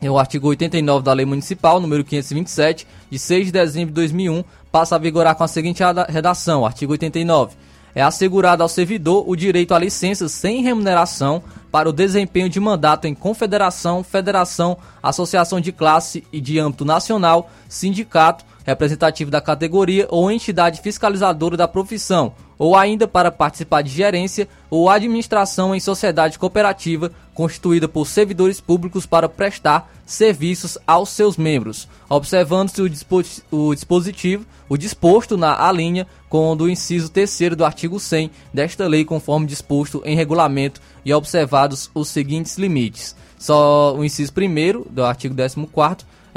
é 0.00 0.10
o 0.10 0.18
artigo 0.18 0.48
89 0.48 1.04
da 1.04 1.12
Lei 1.12 1.24
Municipal, 1.24 1.80
número 1.80 2.04
527, 2.04 2.86
de 3.10 3.18
6 3.18 3.46
de 3.46 3.52
dezembro 3.52 3.88
de 3.88 3.94
2001, 3.94 4.44
passa 4.76 4.96
a 4.96 4.98
vigorar 4.98 5.34
com 5.34 5.42
a 5.42 5.48
seguinte 5.48 5.82
redação: 6.06 6.66
artigo 6.66 6.92
89. 6.92 7.56
é 7.94 8.02
assegurado 8.02 8.62
ao 8.62 8.68
servidor 8.68 9.24
o 9.26 9.34
direito 9.34 9.72
à 9.72 9.78
licença 9.78 10.28
sem 10.28 10.60
remuneração 10.60 11.42
para 11.72 11.88
o 11.88 11.92
desempenho 11.94 12.50
de 12.50 12.60
mandato 12.60 13.06
em 13.06 13.14
confederação, 13.14 14.04
federação, 14.04 14.76
associação 15.02 15.62
de 15.62 15.72
classe 15.72 16.24
e 16.30 16.42
de 16.42 16.58
âmbito 16.58 16.84
nacional, 16.84 17.48
sindicato, 17.66 18.44
representativo 18.66 19.30
da 19.30 19.40
categoria 19.40 20.06
ou 20.10 20.30
entidade 20.30 20.82
fiscalizadora 20.82 21.56
da 21.56 21.66
profissão, 21.66 22.34
ou 22.58 22.76
ainda 22.76 23.06
para 23.06 23.30
participar 23.30 23.82
de 23.82 23.90
gerência 23.90 24.48
ou 24.70 24.88
administração 24.88 25.74
em 25.74 25.80
sociedade 25.80 26.38
cooperativa 26.38 27.12
constituída 27.34 27.86
por 27.86 28.06
servidores 28.06 28.60
públicos 28.60 29.04
para 29.04 29.28
prestar 29.28 29.92
serviços 30.06 30.78
aos 30.86 31.10
seus 31.10 31.36
membros, 31.36 31.86
observando-se 32.08 32.80
o, 32.80 32.88
dispo 32.88 33.22
o, 33.50 33.74
dispositivo, 33.74 34.46
o 34.68 34.76
disposto 34.76 35.36
na 35.36 35.60
alínea 35.60 36.06
com 36.28 36.52
o 36.52 36.56
do 36.56 36.68
inciso 36.68 37.10
3 37.10 37.56
do 37.56 37.64
artigo 37.64 38.00
100 38.00 38.30
desta 38.54 38.86
lei, 38.86 39.04
conforme 39.04 39.46
disposto 39.46 40.00
em 40.04 40.16
regulamento 40.16 40.80
e 41.04 41.12
observados 41.12 41.90
os 41.94 42.08
seguintes 42.08 42.56
limites. 42.56 43.14
Só 43.38 43.94
o 43.94 44.04
inciso 44.04 44.32
1 44.32 44.86
do 44.90 45.04
artigo 45.04 45.34
14 45.34 45.68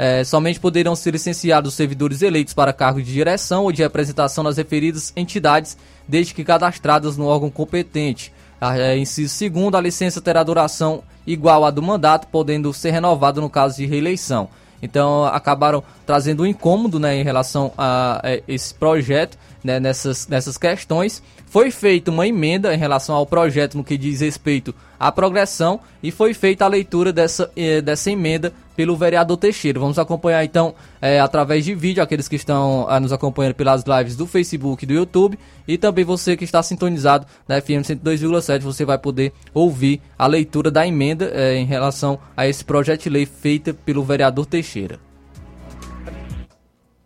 é, 0.02 0.24
somente 0.24 0.58
poderão 0.58 0.96
ser 0.96 1.10
licenciados 1.10 1.74
servidores 1.74 2.22
eleitos 2.22 2.54
para 2.54 2.72
cargo 2.72 3.02
de 3.02 3.12
direção 3.12 3.64
ou 3.64 3.70
de 3.70 3.82
representação 3.82 4.42
nas 4.42 4.56
referidas 4.56 5.12
entidades, 5.14 5.76
desde 6.08 6.32
que 6.32 6.42
cadastradas 6.42 7.18
no 7.18 7.26
órgão 7.26 7.50
competente. 7.50 8.32
É, 8.62 8.96
inciso 8.96 9.34
segundo, 9.34 9.76
a 9.76 9.80
licença 9.80 10.18
terá 10.18 10.42
duração 10.42 11.02
igual 11.26 11.66
à 11.66 11.70
do 11.70 11.82
mandato, 11.82 12.28
podendo 12.28 12.72
ser 12.72 12.92
renovado 12.92 13.42
no 13.42 13.50
caso 13.50 13.76
de 13.76 13.84
reeleição. 13.84 14.48
Então 14.82 15.26
acabaram 15.26 15.84
trazendo 16.06 16.44
um 16.44 16.46
incômodo 16.46 16.98
né, 16.98 17.16
em 17.16 17.22
relação 17.22 17.70
a, 17.76 18.22
a 18.24 18.40
esse 18.48 18.72
projeto, 18.72 19.36
né, 19.62 19.78
nessas, 19.78 20.26
nessas 20.26 20.56
questões. 20.56 21.22
Foi 21.46 21.70
feita 21.70 22.10
uma 22.10 22.26
emenda 22.26 22.72
em 22.72 22.78
relação 22.78 23.14
ao 23.14 23.26
projeto 23.26 23.76
no 23.76 23.84
que 23.84 23.98
diz 23.98 24.20
respeito 24.20 24.74
à 24.98 25.10
progressão 25.10 25.80
e 26.02 26.10
foi 26.10 26.32
feita 26.32 26.64
a 26.64 26.68
leitura 26.68 27.12
dessa, 27.12 27.50
eh, 27.56 27.82
dessa 27.82 28.10
emenda 28.10 28.52
pelo 28.80 28.96
vereador 28.96 29.36
Teixeira. 29.36 29.78
Vamos 29.78 29.98
acompanhar 29.98 30.42
então 30.42 30.74
eh, 31.02 31.20
através 31.20 31.66
de 31.66 31.74
vídeo 31.74 32.02
aqueles 32.02 32.26
que 32.26 32.36
estão 32.36 32.86
ah, 32.88 32.98
nos 32.98 33.12
acompanhando 33.12 33.52
pelas 33.52 33.84
lives 33.84 34.16
do 34.16 34.26
Facebook 34.26 34.84
e 34.84 34.86
do 34.86 34.94
YouTube 34.94 35.38
e 35.68 35.76
também 35.76 36.02
você 36.02 36.34
que 36.34 36.44
está 36.44 36.62
sintonizado 36.62 37.26
na 37.46 37.60
FM 37.60 37.84
102,7 37.84 38.60
você 38.60 38.86
vai 38.86 38.96
poder 38.96 39.34
ouvir 39.52 40.00
a 40.18 40.26
leitura 40.26 40.70
da 40.70 40.86
emenda 40.86 41.26
eh, 41.26 41.56
em 41.56 41.66
relação 41.66 42.18
a 42.34 42.46
esse 42.46 42.64
projeto 42.64 43.02
de 43.02 43.10
lei 43.10 43.26
feita 43.26 43.74
pelo 43.74 44.02
vereador 44.02 44.46
Teixeira. 44.46 44.98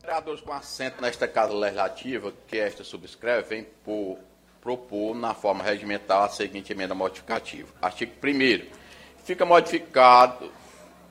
Vereadores 0.00 0.42
com 0.42 0.52
assento 0.52 1.02
nesta 1.02 1.26
Casa 1.26 1.54
Legislativa, 1.54 2.32
que 2.46 2.56
esta 2.56 2.84
subscreve, 2.84 3.48
vem 3.48 3.66
por 3.84 4.16
propor 4.62 5.16
na 5.16 5.34
forma 5.34 5.64
regimental 5.64 6.22
a 6.22 6.28
seguinte 6.28 6.72
emenda 6.72 6.94
modificativa. 6.94 7.66
Artigo 7.82 8.12
1 8.22 8.64
Fica 9.24 9.44
modificado 9.44 10.52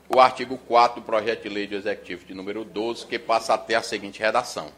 o 0.08 0.20
artigo 0.20 0.58
4 0.58 1.00
do 1.00 1.04
projeto 1.04 1.42
de 1.42 1.48
lei 1.48 1.66
do 1.66 1.76
Executivo 1.76 2.24
de 2.24 2.34
número 2.34 2.64
12, 2.64 3.06
que 3.06 3.18
passa 3.18 3.54
a 3.54 3.58
ter 3.58 3.74
a 3.74 3.82
seguinte 3.82 4.20
redação. 4.20 4.70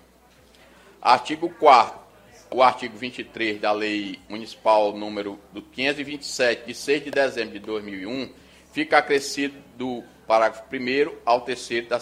Artigo 1.01 1.49
4 1.51 2.07
o 2.51 2.62
artigo 2.62 2.97
23 2.97 3.61
da 3.61 3.72
Lei 3.72 4.20
Municipal 4.29 4.93
número 4.93 5.39
527, 5.72 6.66
de 6.66 6.74
6 6.74 7.05
de 7.05 7.11
dezembro 7.11 7.53
de 7.53 7.59
2001, 7.59 8.33
fica 8.72 8.99
acrescido 8.99 9.57
do 9.77 10.05
parágrafo 10.27 10.64
1 10.72 11.16
ao 11.24 11.41
3 11.41 11.89
da, 11.89 11.99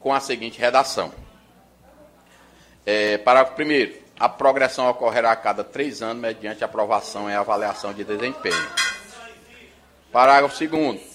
com 0.00 0.12
a 0.12 0.20
seguinte 0.20 0.58
redação. 0.58 1.12
É, 2.84 3.18
parágrafo 3.18 3.62
1 3.62 4.10
a 4.18 4.28
progressão 4.28 4.88
ocorrerá 4.88 5.32
a 5.32 5.36
cada 5.36 5.64
três 5.64 6.02
anos 6.02 6.20
mediante 6.20 6.62
aprovação 6.62 7.30
e 7.30 7.34
avaliação 7.34 7.94
de 7.94 8.04
desempenho. 8.04 8.68
Parágrafo 10.12 10.66
2 10.66 11.09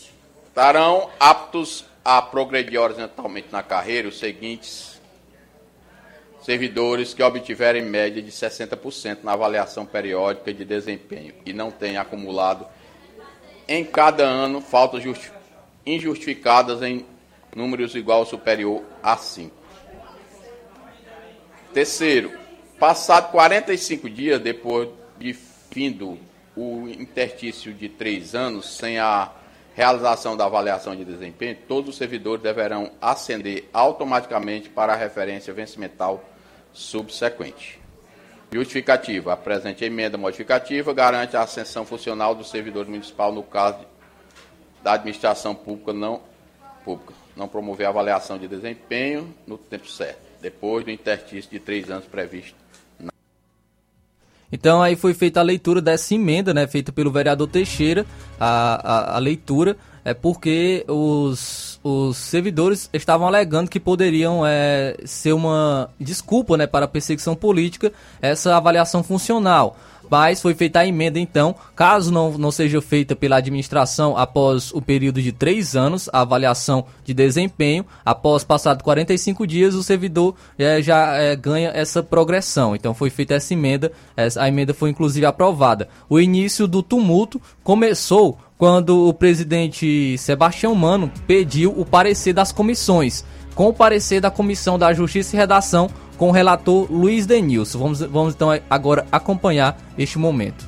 Estarão 0.56 1.10
aptos 1.20 1.84
a 2.02 2.22
progredir 2.22 2.80
horizontalmente 2.80 3.50
na 3.52 3.62
carreira 3.62 4.08
os 4.08 4.18
seguintes 4.18 5.02
servidores 6.42 7.14
que 7.14 7.22
obtiverem 7.22 7.82
média 7.82 8.22
de 8.22 8.32
60% 8.32 9.18
na 9.22 9.34
avaliação 9.34 9.86
periódica 9.86 10.54
de 10.54 10.64
desempenho 10.64 11.34
e 11.46 11.52
não 11.52 11.70
tenham 11.70 12.02
acumulado 12.02 12.66
em 13.68 13.84
cada 13.84 14.24
ano 14.24 14.62
faltas 14.62 15.04
injustificadas 15.86 16.82
em 16.82 17.06
números 17.54 17.94
igual 17.94 18.20
ou 18.20 18.26
superior 18.26 18.82
a 19.04 19.18
5. 19.18 19.54
Terceiro, 21.74 22.32
Passado 22.80 23.30
45 23.30 24.10
dias 24.10 24.40
depois 24.40 24.88
de 25.18 25.34
findo 25.34 26.18
o 26.56 26.88
interstício 26.88 27.74
de 27.74 27.90
três 27.90 28.34
anos 28.34 28.78
sem 28.78 28.98
a 28.98 29.32
realização 29.76 30.38
da 30.38 30.46
avaliação 30.46 30.96
de 30.96 31.04
desempenho, 31.04 31.58
todos 31.68 31.90
os 31.90 31.98
servidores 31.98 32.42
deverão 32.42 32.92
ascender 33.02 33.66
automaticamente 33.74 34.70
para 34.70 34.94
a 34.94 34.96
referência 34.96 35.54
vencimental 35.54 36.24
subsequente. 36.72 37.80
Justificativa. 38.52 39.34
A 39.34 39.38
presente 39.38 39.84
emenda 39.84 40.18
modificativa 40.18 40.94
garante 40.94 41.36
a 41.36 41.42
ascensão 41.42 41.86
funcional 41.86 42.34
do 42.34 42.44
servidor 42.44 42.88
municipal 42.88 43.34
no 43.34 43.44
caso 43.44 43.86
da 44.82 44.94
administração 44.94 45.54
pública 45.54 45.92
não, 45.92 46.22
pública, 46.86 47.14
não 47.36 47.50
promover 47.50 47.86
a 47.86 47.90
avaliação 47.90 48.38
de 48.38 48.48
desempenho 48.48 49.36
no 49.46 49.58
tempo 49.58 49.90
certo, 49.90 50.22
depois 50.42 50.86
do 50.86 50.92
interstício 50.92 51.52
de 51.52 51.60
três 51.60 51.90
anos 51.90 52.06
previsto 52.06 52.65
então 54.52 54.82
aí 54.82 54.96
foi 54.96 55.14
feita 55.14 55.40
a 55.40 55.44
leitura 55.44 55.82
dessa 55.82 56.14
emenda, 56.14 56.54
né, 56.54 56.68
feita 56.68 56.92
pelo 56.92 57.12
vereador 57.12 57.48
Teixeira, 57.48 58.06
a, 58.40 59.14
a, 59.14 59.16
a 59.16 59.20
leitura, 59.20 59.78
é 60.04 60.14
porque 60.14 60.86
os, 60.88 61.80
os 61.84 62.16
servidores 62.16 62.90
estavam 62.94 63.28
alegando 63.28 63.70
que 63.70 63.80
poderiam 63.80 64.46
é, 64.46 64.96
ser 65.04 65.34
uma 65.34 65.90
desculpa 66.00 66.56
né, 66.56 66.68
para 66.68 66.88
perseguição 66.88 67.36
política 67.36 67.92
essa 68.22 68.56
avaliação 68.56 69.04
funcional 69.04 69.76
mas 70.10 70.42
foi 70.42 70.54
feita 70.54 70.80
a 70.80 70.88
emenda 70.88 71.20
então, 71.20 71.56
caso 71.76 72.12
não, 72.12 72.38
não 72.38 72.52
seja 72.52 72.82
feita 72.82 73.16
pela 73.16 73.38
administração 73.38 74.18
após 74.18 74.72
o 74.74 74.82
período 74.82 75.22
de 75.22 75.32
três 75.32 75.76
anos, 75.76 76.10
a 76.12 76.22
avaliação 76.22 76.86
de 77.04 77.14
desempenho, 77.14 77.86
após 78.04 78.44
passado 78.44 78.84
45 78.84 79.46
dias, 79.46 79.76
o 79.76 79.84
servidor 79.84 80.36
é, 80.58 80.82
já 80.82 81.16
é, 81.16 81.36
ganha 81.36 81.72
essa 81.74 82.02
progressão. 82.02 82.76
Então 82.76 82.94
foi 82.94 83.10
feita 83.10 83.36
essa 83.36 83.54
emenda, 83.54 83.92
essa, 84.16 84.42
a 84.42 84.48
emenda 84.48 84.74
foi 84.74 84.90
inclusive 84.90 85.26
aprovada. 85.26 85.88
O 86.10 86.20
início 86.20 86.68
do 86.68 86.82
tumulto 86.82 87.42
começou 87.64 88.38
quando 88.58 89.08
o 89.08 89.14
presidente 89.14 90.18
Sebastião 90.18 90.74
Mano 90.76 91.12
pediu 91.28 91.78
o 91.78 91.86
parecer 91.86 92.34
das 92.34 92.52
comissões. 92.52 93.26
Com 93.54 93.70
o 93.70 93.74
parecer 93.74 94.20
da 94.20 94.30
Comissão 94.30 94.78
da 94.78 94.94
Justiça 94.94 95.34
e 95.34 95.40
Redação, 95.40 95.90
com 96.18 96.30
o 96.30 96.32
relator 96.32 96.92
Luiz 96.92 97.26
Denilson. 97.26 97.80
Vamos, 97.80 98.00
vamos 98.00 98.34
então 98.34 98.50
agora 98.70 99.06
acompanhar 99.12 99.78
este 99.98 100.18
momento. 100.18 100.66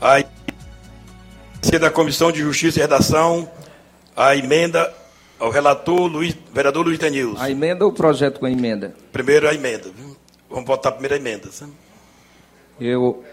A 0.00 0.24
da 1.78 1.90
Comissão 1.90 2.30
de 2.30 2.40
Justiça 2.40 2.78
e 2.78 2.82
Redação, 2.82 3.48
a 4.14 4.36
emenda 4.36 4.92
ao 5.38 5.50
relator 5.50 6.06
Luiz, 6.06 6.36
vereador 6.52 6.84
Luiz 6.84 6.98
Denilson. 6.98 7.40
A 7.42 7.50
emenda 7.50 7.84
ou 7.84 7.90
o 7.90 7.94
projeto 7.94 8.38
com 8.40 8.46
a 8.46 8.50
emenda? 8.50 8.94
Primeiro 9.10 9.48
a 9.48 9.54
emenda. 9.54 9.90
Vamos 10.50 10.66
votar 10.66 10.92
a 10.92 10.94
primeira 10.94 11.16
emenda. 11.16 11.50
Sabe? 11.50 11.72
Eu 12.80 13.24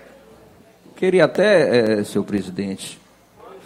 queria 0.95 1.25
até, 1.25 1.99
é, 1.99 2.03
senhor 2.03 2.23
presidente, 2.23 2.99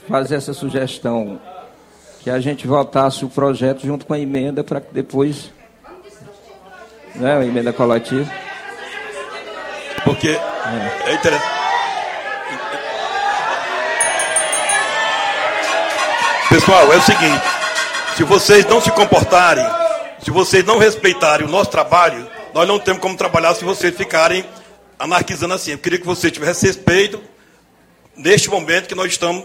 fazer 0.08 0.36
essa 0.36 0.54
sugestão 0.54 1.39
que 2.24 2.30
a 2.30 2.39
gente 2.39 2.65
votasse 2.65 3.26
o 3.26 3.30
projeto 3.30 3.86
junto 3.86 4.05
com 4.05 4.13
a 4.13 4.19
emenda 4.19 4.63
para 4.63 4.80
que 4.80 4.93
depois. 4.93 5.51
Né, 7.15 7.38
a 7.38 7.45
emenda 7.45 7.74
coletiva. 7.74 8.32
Porque 10.05 10.30
é, 10.30 11.09
é 11.11 11.13
interessante. 11.13 11.53
Pessoal, 16.49 16.93
é 16.93 16.95
o 16.95 17.01
seguinte: 17.01 17.43
se 18.15 18.24
vocês 18.24 18.65
não 18.65 18.80
se 18.80 18.89
comportarem, 18.91 19.65
se 20.24 20.32
vocês 20.32 20.63
não 20.63 20.78
respeitarem 20.78 21.45
o 21.45 21.51
nosso 21.51 21.69
trabalho, 21.69 22.26
nós 22.53 22.65
não 22.65 22.80
temos 22.80 23.01
como 23.01 23.17
trabalhar 23.17 23.53
se 23.53 23.65
vocês 23.65 23.95
ficarem 23.95 24.45
anarquizando 24.97 25.53
assim. 25.53 25.71
Eu 25.71 25.78
queria 25.78 25.99
que 25.99 26.05
vocês 26.05 26.32
tivessem 26.32 26.69
respeito 26.69 27.21
neste 28.15 28.49
momento 28.49 28.88
que 28.88 28.95
nós 28.95 29.11
estamos 29.11 29.43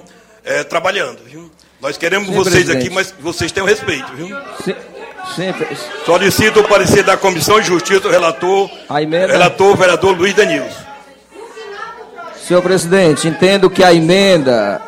é, 0.48 0.64
trabalhando. 0.64 1.18
Viu? 1.24 1.50
Nós 1.80 1.96
queremos 1.96 2.28
Sim, 2.28 2.34
vocês 2.34 2.54
presidente. 2.54 2.86
aqui, 2.86 2.94
mas 2.94 3.14
vocês 3.20 3.52
tenham 3.52 3.66
respeito, 3.66 4.12
viu? 4.14 4.36
Sim, 4.64 4.74
sempre. 5.36 5.76
Solicito 6.04 6.60
o 6.60 6.68
parecer 6.68 7.04
da 7.04 7.16
Comissão 7.16 7.60
de 7.60 7.66
Justiça 7.66 8.00
do 8.00 8.10
relator, 8.10 8.68
emenda... 8.98 9.32
relator 9.32 9.76
vereador 9.76 10.16
Luiz 10.16 10.34
Danilson. 10.34 10.88
Senhor 12.44 12.62
presidente, 12.62 13.28
entendo 13.28 13.68
que 13.68 13.84
a 13.84 13.92
emenda, 13.92 14.80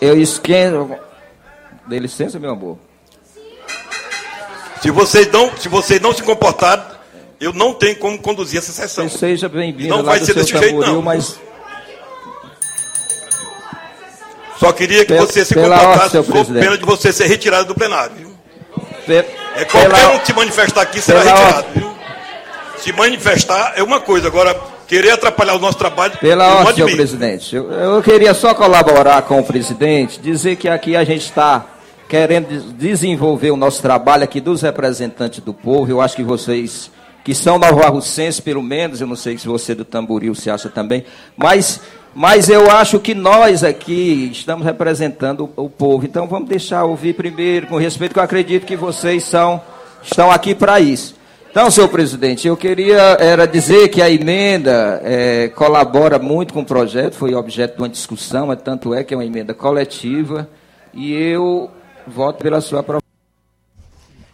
eu 0.00 0.20
esquento. 0.20 0.96
Dê 1.86 2.00
licença, 2.00 2.38
meu 2.38 2.50
amor. 2.50 2.78
Se 4.82 4.90
vocês 4.90 5.30
não 5.30 5.56
se, 5.56 5.68
vocês 5.68 6.00
não 6.00 6.12
se 6.12 6.22
comportarem, 6.22 6.84
eu 7.40 7.52
não 7.52 7.72
tenho 7.72 7.96
como 7.96 8.18
conduzir 8.18 8.58
essa 8.58 8.72
sessão. 8.72 9.08
Seja 9.08 9.48
bem-vindo 9.48 9.96
Não 9.96 10.02
vai 10.02 10.18
ser 10.18 10.34
desse 10.34 10.50
jeito, 10.50 10.80
não. 10.80 11.00
mas 11.00 11.38
Só 14.58 14.72
queria 14.72 15.04
que 15.04 15.14
você 15.14 15.44
se 15.44 15.54
comportasse 15.54 16.10
senhor 16.10 16.24
presidente. 16.24 16.64
pena 16.64 16.78
de 16.78 16.84
você 16.84 17.12
ser 17.12 17.26
retirado 17.26 17.66
do 17.68 17.74
plenário. 17.74 18.14
Viu? 18.16 18.36
É 19.56 19.64
qualquer 19.64 19.90
pela- 19.90 20.10
um 20.12 20.18
que 20.18 20.26
se 20.26 20.32
manifestar 20.32 20.82
aqui 20.82 21.00
será 21.00 21.20
retirado. 21.22 21.66
Viu? 21.74 21.90
Se 22.78 22.92
manifestar 22.92 23.72
é 23.76 23.82
uma 23.82 24.00
coisa, 24.00 24.28
agora 24.28 24.54
querer 24.86 25.10
atrapalhar 25.10 25.54
o 25.54 25.58
nosso 25.58 25.78
trabalho, 25.78 26.16
Pela 26.18 26.46
ordem, 26.48 26.74
senhor 26.74 26.86
admito. 26.86 26.96
presidente. 26.96 27.56
Eu, 27.56 27.70
eu 27.72 28.02
queria 28.02 28.32
só 28.34 28.54
colaborar 28.54 29.22
com 29.22 29.40
o 29.40 29.44
presidente, 29.44 30.20
dizer 30.20 30.56
que 30.56 30.68
aqui 30.68 30.94
a 30.96 31.02
gente 31.04 31.22
está 31.24 31.64
querendo 32.08 32.46
des- 32.48 32.72
desenvolver 32.72 33.50
o 33.50 33.56
nosso 33.56 33.82
trabalho 33.82 34.22
aqui 34.24 34.40
dos 34.40 34.62
representantes 34.62 35.40
do 35.40 35.52
povo. 35.52 35.90
Eu 35.90 36.00
acho 36.00 36.14
que 36.14 36.22
vocês, 36.22 36.90
que 37.24 37.34
são 37.34 37.58
novarrucenses, 37.58 38.38
pelo 38.40 38.62
menos, 38.62 39.00
eu 39.00 39.06
não 39.06 39.16
sei 39.16 39.36
se 39.38 39.48
você 39.48 39.74
do 39.74 39.84
Tamboril 39.84 40.34
se 40.34 40.48
acha 40.50 40.68
também, 40.68 41.04
mas, 41.36 41.80
mas 42.18 42.48
eu 42.48 42.70
acho 42.70 42.98
que 42.98 43.14
nós 43.14 43.62
aqui 43.62 44.30
estamos 44.32 44.64
representando 44.64 45.50
o, 45.54 45.68
povo. 45.68 46.06
Então 46.06 46.26
vamos 46.26 46.48
deixar 46.48 46.82
ouvir 46.82 47.12
primeiro, 47.12 47.66
com 47.66 47.76
respeito, 47.76 48.14
que 48.14 48.18
eu 48.18 48.22
acredito 48.22 48.64
que 48.64 48.74
vocês 48.74 49.22
são, 49.22 49.60
estão 50.02 50.30
aqui 50.30 50.54
para 50.54 50.80
isso. 50.80 51.14
Então, 51.50 51.70
senhor 51.70 51.88
presidente, 51.88 52.48
eu 52.48 52.56
queria 52.56 53.18
era 53.20 53.46
dizer 53.46 53.88
que 53.88 54.00
a 54.00 54.08
emenda 54.08 54.98
eh, 55.04 55.52
colabora 55.54 56.18
muito 56.18 56.54
com 56.54 56.60
o 56.60 56.64
projeto, 56.64 57.16
foi 57.16 57.34
objeto 57.34 57.76
de 57.76 57.82
uma 57.82 57.88
discussão, 57.88 58.46
mas 58.46 58.62
tanto 58.62 58.94
é 58.94 59.04
que 59.04 59.12
é 59.12 59.16
uma 59.16 59.24
emenda 59.24 59.52
coletiva, 59.52 60.48
e 60.94 61.12
eu 61.12 61.70
voto 62.06 62.42
pela 62.42 62.62
sua 62.62 62.80
aprovação. 62.80 63.06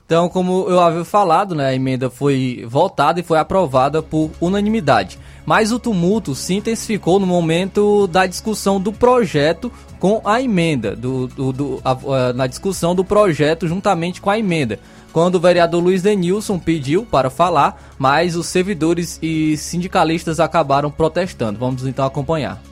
Então, 0.07 0.29
como 0.29 0.67
eu 0.69 0.79
havia 0.79 1.05
falado, 1.05 1.53
né, 1.53 1.67
a 1.67 1.75
emenda 1.75 2.09
foi 2.09 2.65
votada 2.69 3.19
e 3.19 3.25
foi 3.25 3.39
aprovada 3.39 4.03
por 4.03 4.31
unanimidade. 4.41 5.19
Mas 5.45 5.73
o 5.73 5.79
tumulto 5.79 6.35
se 6.35 6.55
intensificou 6.55 7.19
no 7.19 7.27
momento 7.27 8.07
da 8.07 8.27
discussão 8.27 8.81
do 8.81 8.93
projeto 8.93 9.73
com 9.99 10.21
a 10.25 10.41
emenda, 10.41 10.95
do, 10.95 11.27
do- 11.27 11.53
do- 11.53 11.81
a- 11.85 11.91
a- 12.29 12.33
na 12.33 12.47
discussão 12.47 12.95
do 12.95 13.05
projeto 13.05 13.67
juntamente 13.67 14.21
com 14.21 14.31
a 14.31 14.39
emenda. 14.39 14.79
Quando 15.13 15.35
o 15.35 15.41
vereador 15.41 15.83
Luiz 15.83 16.01
Denilson 16.01 16.59
pediu 16.59 17.05
para 17.05 17.29
falar, 17.29 17.93
mas 17.99 18.35
os 18.37 18.47
servidores 18.47 19.19
e 19.21 19.57
sindicalistas 19.59 20.41
acabaram 20.41 20.91
protestando. 20.91 21.59
Vamos 21.59 21.87
então 21.87 22.05
acompanhar. 22.07 22.63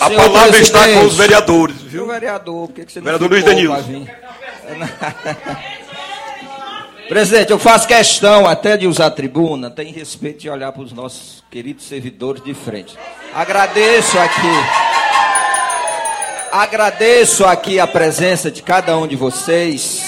A 0.00 0.10
palavra 0.10 0.58
está 0.60 0.86
com 0.92 1.06
os 1.06 1.16
vereadores, 1.16 1.76
viu? 1.82 2.04
O 2.04 2.06
vereador, 2.08 2.66
por 2.68 2.74
que, 2.74 2.84
que 2.84 2.92
você 2.92 3.00
Vereador 3.00 3.30
Luiz 3.30 3.44
Denilson. 3.44 4.06
Presidente, 7.08 7.50
eu 7.50 7.58
faço 7.58 7.86
questão 7.86 8.46
até 8.46 8.76
de 8.78 8.86
usar 8.86 9.06
a 9.06 9.10
tribuna, 9.10 9.70
tem 9.70 9.92
respeito 9.92 10.40
de 10.40 10.48
olhar 10.50 10.72
para 10.72 10.82
os 10.82 10.92
nossos 10.92 11.44
queridos 11.50 11.84
servidores 11.84 12.42
de 12.42 12.54
frente. 12.54 12.96
Agradeço 13.34 14.18
aqui. 14.18 14.54
Agradeço 16.50 17.44
aqui 17.44 17.78
a 17.80 17.86
presença 17.86 18.50
de 18.50 18.62
cada 18.62 18.96
um 18.96 19.06
de 19.06 19.16
vocês. 19.16 20.02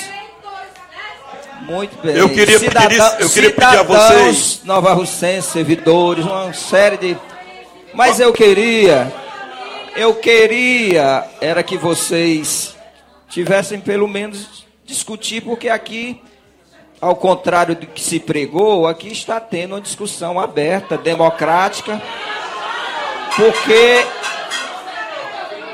Muito 1.62 1.97
bem. 2.03 2.14
Eu 2.17 2.29
queria- 2.29 2.59
queria- 2.61 3.17
eu 3.19 3.29
queria 3.31 3.51
pedir 3.51 3.79
a 3.79 3.83
vocês- 3.83 4.61
novarrucenses, 4.64 5.51
servidores, 5.51 6.25
uma 6.25 6.53
série 6.53 6.97
de. 6.97 7.17
Mas 7.93 8.21
eu 8.21 8.33
queria, 8.33 9.12
eu 9.97 10.14
queria 10.14 11.25
era 11.41 11.62
que 11.64 11.77
vocês 11.77 12.76
tivessem 13.29 13.81
pelo 13.81 14.09
menos 14.09 14.66
discutir, 14.85 15.43
porque 15.43 15.68
aqui, 15.68 16.22
ao 17.01 17.16
contrário 17.16 17.74
do 17.74 17.87
que 17.87 18.01
se 18.01 18.20
pregou, 18.20 18.87
aqui 18.87 19.09
está 19.09 19.41
tendo 19.41 19.74
uma 19.74 19.81
discussão 19.81 20.39
aberta, 20.39 20.97
democrática, 20.97 22.01
porque 23.37 24.07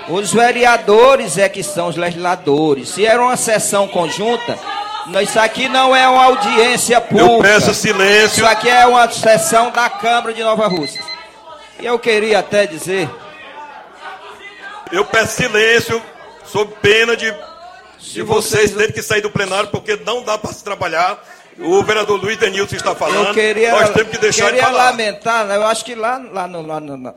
os 0.09 0.33
vereadores 0.33 1.39
é 1.39 1.49
que 1.49 1.63
são 1.63 1.89
os 1.89 1.97
legisladores. 1.97 2.89
Se 2.89 3.07
era 3.07 3.23
uma 3.23 3.37
sessão 3.37 3.87
conjunta, 3.87 4.59
isso 5.23 5.39
aqui 5.39 5.69
não 5.69 5.95
é 5.95 6.09
uma 6.09 6.25
audiência 6.25 7.01
pública. 7.01 7.43
peço 7.43 7.75
silêncio. 7.75 8.39
Isso 8.43 8.47
aqui 8.47 8.69
é 8.69 8.87
uma 8.87 9.09
sessão 9.11 9.71
da 9.71 9.89
Câmara 9.89 10.33
de 10.33 10.43
Nova 10.43 10.67
Rússia. 10.67 11.03
E 11.81 11.87
eu 11.87 11.99
queria 11.99 12.39
até 12.39 12.67
dizer, 12.67 13.09
Eu 14.91 15.05
peço 15.05 15.37
silêncio, 15.37 16.03
sob 16.53 16.73
pena 16.83 17.17
de, 17.17 17.35
de 17.99 18.23
vocês 18.23 18.71
terem 18.73 18.93
que 18.93 19.03
sair 19.03 19.21
do 19.23 19.31
plenário, 19.31 19.71
porque 19.71 19.97
não 20.05 20.23
dá 20.23 20.37
para 20.37 20.53
se 20.53 20.63
trabalhar. 20.63 21.19
O 21.59 21.83
vereador 21.83 22.19
Luiz 22.21 22.37
Denilson 22.39 22.77
está 22.77 22.95
falando. 22.95 23.29
eu 23.29 23.35
queria, 23.35 23.73
Nós 23.73 23.91
temos 23.91 24.11
que 24.11 24.19
deixar 24.19 24.47
queria 24.47 24.61
de 24.61 24.67
falar. 24.67 24.85
lamentar, 24.91 25.45
né? 25.47 25.57
eu 25.57 25.67
acho 25.67 25.85
que 25.85 25.95
lá, 25.95 26.17
lá, 26.33 26.47
no, 26.49 26.67
lá 26.67 26.81
no- 26.81 26.97
na 26.97 27.15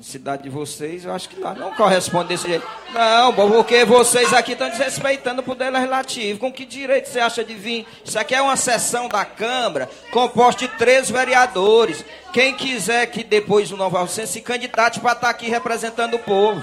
cidade 0.00 0.44
de 0.44 0.48
vocês, 0.48 1.04
eu 1.04 1.12
acho 1.12 1.28
que 1.28 1.40
lá 1.40 1.54
não 1.54 1.72
corresponde 1.74 2.28
desse 2.28 2.46
jeito. 2.48 2.64
Não, 2.92 3.32
porque 3.32 3.84
vocês 3.84 4.32
aqui 4.32 4.52
estão 4.52 4.68
desrespeitando 4.68 5.40
o 5.40 5.44
poder 5.44 5.70
legislativo. 5.70 6.38
Com 6.38 6.52
que 6.52 6.64
direito 6.64 7.08
você 7.08 7.18
acha 7.20 7.42
de 7.44 7.54
vir? 7.54 7.86
Isso 8.04 8.18
aqui 8.18 8.34
é 8.34 8.42
uma 8.42 8.56
sessão 8.56 9.08
da 9.08 9.24
Câmara 9.24 9.88
composta 10.12 10.66
de 10.66 10.68
três 10.76 11.10
vereadores. 11.10 12.04
Quem 12.32 12.54
quiser 12.54 13.06
que 13.06 13.22
depois 13.24 13.70
o 13.72 13.76
Nova 13.76 13.98
Alcântara 14.00 14.26
se 14.26 14.40
candidate 14.40 15.00
para 15.00 15.12
estar 15.12 15.30
aqui 15.30 15.48
representando 15.48 16.14
o 16.14 16.18
povo. 16.20 16.62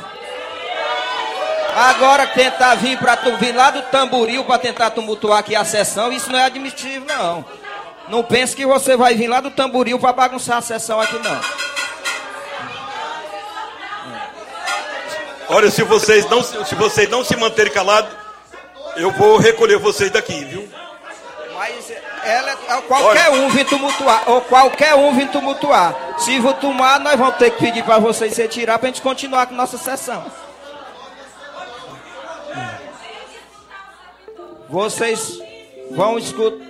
Agora 1.76 2.28
tentar 2.28 2.76
vir 2.76 2.98
para 2.98 3.16
tu 3.16 3.36
vir 3.38 3.56
lá 3.56 3.72
do 3.72 3.82
tamboril 3.84 4.44
para 4.44 4.60
tentar 4.60 4.90
tumultuar 4.90 5.40
aqui 5.40 5.56
a 5.56 5.64
sessão, 5.64 6.12
isso 6.12 6.32
não 6.32 6.40
é 6.40 6.46
admissível 6.46 7.04
não. 7.08 7.46
Não 8.10 8.24
pense 8.24 8.56
que 8.56 8.66
você 8.66 8.98
vai 8.98 9.16
vir 9.16 9.28
lá 9.28 9.40
do 9.40 9.50
tamboril 9.52 9.98
para 9.98 10.12
bagunçar 10.12 10.58
a 10.58 10.62
sessão 10.62 11.00
aqui 11.00 11.18
não. 11.20 11.40
Olha, 15.48 15.70
se 15.70 15.84
vocês 15.84 16.30
não, 16.30 16.44
se 16.44 16.76
vocês 16.76 17.10
não 17.10 17.24
se 17.24 17.36
manterem 17.36 17.72
calados, 17.72 18.12
eu 18.96 19.12
vou 19.12 19.38
recolher 19.38 19.78
vocês 19.78 20.12
daqui, 20.12 20.44
viu? 20.46 20.68
Mas 21.58 21.92
ela, 22.24 22.52
é 22.52 22.82
qualquer 22.82 23.30
um 23.30 23.50
vir 23.50 23.66
tumultuar, 23.66 24.24
ou 24.28 24.42
qualquer 24.42 24.96
um 24.96 25.14
vir 25.14 25.30
tumultuar. 25.30 25.94
Se 26.18 26.42
for 26.42 26.54
tomar, 26.54 27.00
nós 27.00 27.16
vamos 27.18 27.36
ter 27.36 27.52
que 27.52 27.60
pedir 27.60 27.84
para 27.84 28.00
vocês 28.00 28.34
se 28.34 28.42
retirar 28.42 28.80
para 28.80 28.90
a 28.90 28.92
gente 28.92 29.02
continuar 29.02 29.46
com 29.48 29.54
nossa 29.54 29.78
sessão. 29.78 30.24
Vocês 34.72 35.40
vão 35.92 36.18
escutar. 36.18 36.66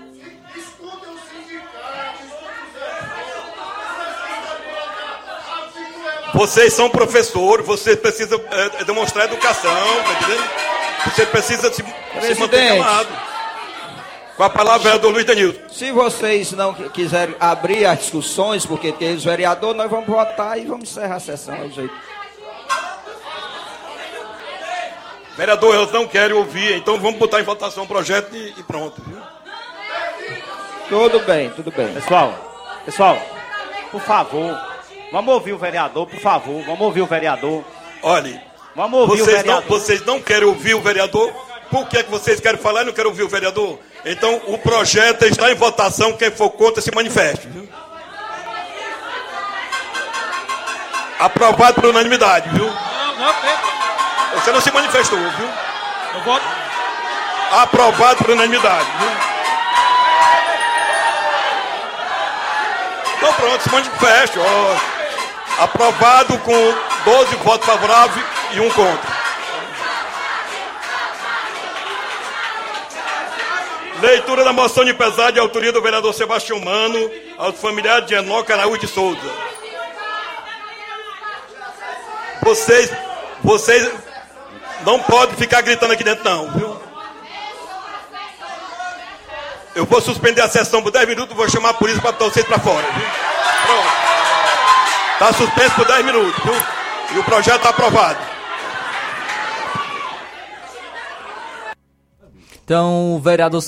Vocês 6.34 6.74
são 6.74 6.90
professores, 6.90 7.66
vocês 7.66 7.98
precisam 8.00 8.40
é, 8.80 8.84
demonstrar 8.86 9.26
educação, 9.26 9.72
tá 10.04 10.14
entendendo? 10.14 10.50
Você 11.06 11.26
precisa 11.26 11.74
se, 11.74 11.84
se 11.84 12.40
manter 12.40 12.78
calado. 12.78 13.10
Com 14.38 14.44
a 14.44 14.50
palavra 14.50 14.92
é 14.92 14.98
do 14.98 15.10
Luiz 15.10 15.26
Danilson. 15.26 15.60
Se 15.70 15.92
vocês 15.92 16.52
não 16.54 16.74
qui- 16.74 16.90
quiserem 16.90 17.36
abrir 17.40 17.86
as 17.86 18.00
discussões, 18.00 18.66
porque 18.66 18.92
tem 18.94 19.14
os 19.14 19.24
vereadores, 19.26 19.76
nós 19.76 19.90
vamos 19.92 20.08
votar 20.08 20.58
e 20.58 20.66
vamos 20.66 20.90
encerrar 20.90 21.16
a 21.16 21.20
sessão. 21.20 21.54
É 21.54 21.64
o 21.66 21.70
jeito. 21.72 21.94
Vereador, 25.42 25.74
eles 25.74 25.92
não 25.92 26.06
querem 26.06 26.38
ouvir, 26.38 26.76
então 26.76 27.00
vamos 27.00 27.18
botar 27.18 27.40
em 27.40 27.44
votação 27.44 27.86
o 27.86 27.88
projeto 27.88 28.32
e, 28.36 28.54
e 28.60 28.62
pronto. 28.62 29.02
Viu? 29.02 29.18
Tudo 30.88 31.20
bem, 31.22 31.50
tudo 31.50 31.72
bem. 31.72 31.92
Pessoal, 31.96 32.80
pessoal, 32.86 33.18
por 33.92 34.02
favor, 34.02 34.56
vamos 35.12 35.34
ouvir 35.34 35.54
o 35.54 35.58
vereador, 35.58 36.06
por 36.06 36.20
favor, 36.20 36.64
vamos 36.64 36.82
ouvir 36.82 37.02
o 37.02 37.08
vereador. 37.08 37.64
Olha, 38.04 38.40
Vamos 38.76 39.00
ouvir 39.00 39.24
o 39.24 39.26
vocês 39.26 39.38
não, 39.38 39.56
vereador. 39.56 39.80
vocês 39.80 40.06
não 40.06 40.22
querem 40.22 40.48
ouvir 40.48 40.76
o 40.76 40.80
vereador? 40.82 41.34
Por 41.72 41.88
que, 41.88 41.98
é 41.98 42.04
que 42.04 42.12
vocês 42.12 42.40
querem 42.40 42.60
falar 42.62 42.84
e 42.84 42.86
não 42.86 42.94
querem 42.94 43.10
ouvir 43.10 43.24
o 43.24 43.28
vereador? 43.28 43.80
Então 44.06 44.42
o 44.46 44.60
projeto 44.60 45.24
está 45.24 45.52
em 45.52 45.56
votação, 45.56 46.14
quem 46.14 46.30
for 46.30 46.52
contra 46.52 46.84
se 46.84 46.94
manifeste. 46.94 47.48
Viu? 47.48 47.68
Aprovado 51.18 51.82
por 51.82 51.90
unanimidade, 51.90 52.48
viu? 52.50 52.72
Você 54.42 54.52
não 54.52 54.60
se 54.62 54.72
manifestou, 54.72 55.20
viu? 55.20 55.50
Eu 56.16 56.22
voto. 56.22 56.46
Aprovado 57.52 58.24
por 58.24 58.32
unanimidade, 58.32 58.88
viu? 59.00 59.10
Então 63.18 63.34
pronto, 63.34 63.62
se 63.62 63.72
manifeste. 63.72 64.40
ó. 64.40 65.64
Aprovado 65.64 66.40
com 66.40 66.74
12 67.06 67.36
votos 67.36 67.68
favoráveis 67.68 68.26
e 68.54 68.60
um 68.60 68.70
contra. 68.72 69.22
Leitura 74.02 74.44
da 74.44 74.52
moção 74.52 74.84
de 74.84 74.96
pesar 74.96 75.32
de 75.32 75.40
autoria 75.40 75.72
do 75.72 75.84
vereador 75.84 76.12
Sebastião 76.16 76.60
Mano 76.60 77.12
aos 77.38 77.60
familiares 77.60 78.08
de 78.08 78.16
Enoca 78.16 78.56
Araújo 78.56 78.80
de 78.80 78.88
Souza. 78.88 79.20
Vocês, 82.42 82.92
vocês, 83.44 83.88
Não 84.86 85.00
pode 85.00 85.36
ficar 85.36 85.62
gritando 85.62 85.94
aqui 85.94 86.04
dentro, 86.04 86.24
não, 86.24 86.52
viu? 86.52 86.82
Eu 89.74 89.86
vou 89.86 90.02
suspender 90.02 90.42
a 90.42 90.50
sessão 90.50 90.82
por 90.82 90.92
10 90.92 91.08
minutos, 91.08 91.36
vou 91.36 91.50
chamar 91.50 91.70
a 91.70 91.74
polícia 91.74 92.02
para 92.02 92.12
botar 92.12 92.26
vocês 92.26 92.46
para 92.46 92.60
fora, 92.60 92.86
viu? 92.92 93.08
Pronto. 93.66 94.02
Está 95.14 95.34
suspenso 95.34 95.76
por 95.76 95.86
10 95.88 96.06
minutos, 96.06 96.44
viu? 96.44 96.54
E 97.16 97.20
o 97.20 97.24
projeto 97.24 97.58
está 97.58 97.70
aprovado. 97.70 98.20
Então, 102.64 103.16
o 103.16 103.20
vereador 103.20 103.62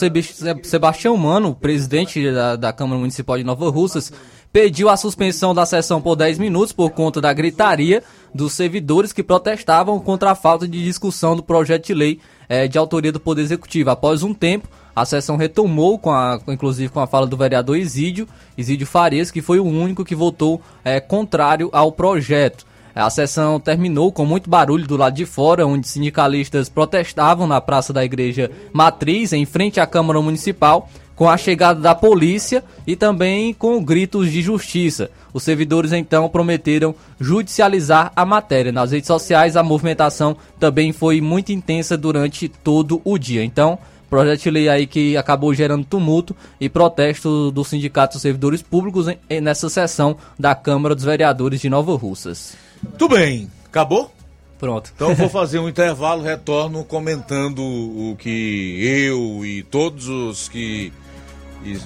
Sebastião 0.64 1.18
Mano, 1.18 1.54
presidente 1.54 2.32
da, 2.32 2.56
da, 2.56 2.72
Câmara 2.72 3.00
Municipal 3.00 3.38
de 3.38 3.44
Nova 3.44 3.70
Russas, 3.70 4.14
pediu 4.54 4.88
a 4.88 4.96
suspensão 4.96 5.52
da 5.52 5.66
sessão 5.66 6.00
por 6.00 6.16
10 6.16 6.38
minutos 6.38 6.72
por 6.72 6.92
conta 6.92 7.20
da 7.20 7.34
gritaria 7.34 8.04
dos 8.32 8.54
servidores 8.54 9.12
que 9.12 9.24
protestavam 9.24 10.00
contra 10.00 10.30
a 10.30 10.36
falta 10.36 10.68
de 10.68 10.84
discussão 10.84 11.36
do 11.36 11.42
projeto 11.42 11.88
de 11.88 11.94
lei 11.96 12.20
é, 12.48 12.68
de 12.68 12.78
autoria 12.78 13.12
do 13.12 13.20
Poder 13.20 13.42
Executivo. 13.42 13.90
Após 13.90 14.22
um 14.22 14.32
tempo, 14.32 14.70
a 14.96 15.06
sessão 15.06 15.38
retomou, 15.38 15.98
com 15.98 16.12
a, 16.12 16.40
inclusive 16.48 16.90
com 16.90 17.00
a 17.00 17.08
fala 17.08 17.26
do 17.26 17.36
vereador 17.36 17.78
Isídio, 17.78 18.28
Isídio 18.56 18.86
Farias, 18.86 19.32
que 19.32 19.42
foi 19.42 19.60
o 19.60 19.66
único 19.66 20.06
que 20.06 20.14
votou 20.14 20.62
é, 20.86 21.00
contrário 21.00 21.70
ao 21.74 21.92
projeto. 21.92 22.64
A 22.96 23.10
sessão 23.10 23.60
terminou 23.60 24.12
com 24.12 24.24
muito 24.24 24.48
barulho 24.48 24.86
do 24.86 24.96
lado 24.96 25.16
de 25.16 25.26
fora, 25.26 25.66
onde 25.66 25.88
sindicalistas 25.88 26.70
protestavam 26.70 27.48
na 27.48 27.60
Praça 27.60 27.92
da 27.92 28.06
Igreja 28.06 28.52
Matriz, 28.72 29.34
em 29.34 29.46
frente 29.46 29.80
à 29.80 29.88
Câmara 29.88 30.22
Municipal, 30.22 30.88
com 31.16 31.30
a 31.30 31.38
chegada 31.38 31.80
da 31.80 31.94
polícia 31.94 32.64
e 32.86 32.96
também 32.96 33.54
com 33.54 33.84
gritos 33.84 34.32
de 34.32 34.42
justiça. 34.42 35.10
Os 35.34 35.44
servidores 35.44 35.92
então 35.92 36.28
prometeram 36.30 36.94
judicializar 37.20 38.12
a 38.16 38.26
matéria. 38.26 38.72
Nas 38.72 38.92
redes 38.92 39.08
sociais, 39.08 39.56
a 39.56 39.64
movimentação 39.64 40.38
também 40.60 40.92
foi 40.92 41.22
muito 41.22 41.52
intensa 41.52 41.98
durante 41.98 42.48
todo 42.48 43.02
o 43.04 43.18
dia. 43.18 43.44
Então, 43.44 43.78
projeto 44.10 44.44
de 44.44 44.52
lei 44.52 44.70
aí 44.70 44.86
que 44.86 45.18
acabou 45.18 45.54
gerando 45.54 45.86
tumulto 45.86 46.36
e 46.60 46.70
protesto 46.70 47.52
do 47.52 47.64
Sindicato 47.64 48.14
dos 48.14 48.22
Servidores 48.22 48.62
Públicos 48.62 49.08
nessa 49.42 49.70
sessão 49.70 50.16
da 50.38 50.54
Câmara 50.54 50.94
dos 50.94 51.04
Vereadores 51.04 51.60
de 51.60 51.70
Nova 51.70 51.96
Russas. 51.96 52.56
Tudo 52.98 53.16
bem. 53.16 53.50
Acabou? 53.66 54.12
Pronto. 54.60 54.92
Então 54.96 55.16
vou 55.16 55.28
fazer 55.32 55.58
um 55.58 55.68
intervalo, 55.68 56.22
retorno 56.22 56.84
comentando 56.84 57.60
o 57.60 58.16
que 58.18 58.78
eu 58.80 59.44
e 59.44 59.64
todos 59.64 60.08
os 60.08 60.48
que 60.48 60.94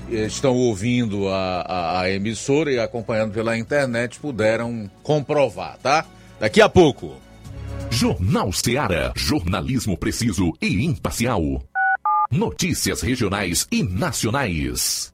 estão 0.10 0.56
ouvindo 0.56 1.28
a, 1.30 1.62
a, 1.62 2.02
a, 2.02 2.12
emissora 2.12 2.72
e 2.72 2.80
acompanhando 2.80 3.34
pela 3.34 3.58
internet 3.58 4.20
puderam 4.20 4.90
comprovar, 5.04 5.78
tá? 5.82 6.06
Daqui 6.40 6.62
a 6.62 6.70
pouco. 6.70 7.16
Jornal 7.90 8.52
Seara. 8.52 9.14
Jornalismo 9.16 9.98
preciso 9.98 10.52
e 10.62 10.86
imparcial. 10.86 11.41
Notícias 12.32 13.02
regionais 13.02 13.68
e 13.72 13.82
nacionais. 13.84 15.14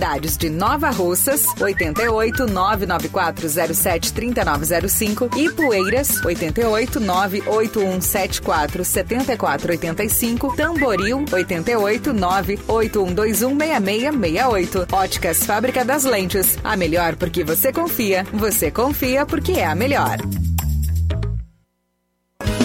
de 0.37 0.49
Nova 0.49 0.89
Russas, 0.89 1.45
88 1.59 2.47
99407 2.47 4.11
3905 4.11 5.29
e 5.37 5.47
Poeiras, 5.51 6.25
88 6.25 6.99
98174 6.99 8.83
7485, 8.83 10.55
Tamboril, 10.55 11.23
88 11.31 12.13
9 12.13 12.57
81216668. 12.67 14.91
Óticas 14.91 15.45
Fábrica 15.45 15.85
das 15.85 16.03
Lentes. 16.03 16.57
A 16.63 16.75
melhor 16.75 17.15
porque 17.15 17.43
você 17.43 17.71
confia. 17.71 18.25
Você 18.33 18.71
confia 18.71 19.23
porque 19.23 19.51
é 19.51 19.65
a 19.65 19.75
melhor. 19.75 20.17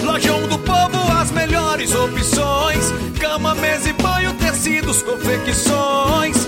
Lojão 0.03 0.47
do 0.47 0.57
Povo, 0.57 0.97
as 1.21 1.29
melhores 1.29 1.93
opções: 1.93 2.91
cama, 3.19 3.53
mesa 3.53 3.89
e 3.89 3.93
banho, 3.93 4.33
tecidos, 4.33 5.03
confecções. 5.03 6.46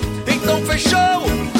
Então 0.70 0.78
fechou, 0.78 1.26
vem 1.26 1.50
logo 1.50 1.59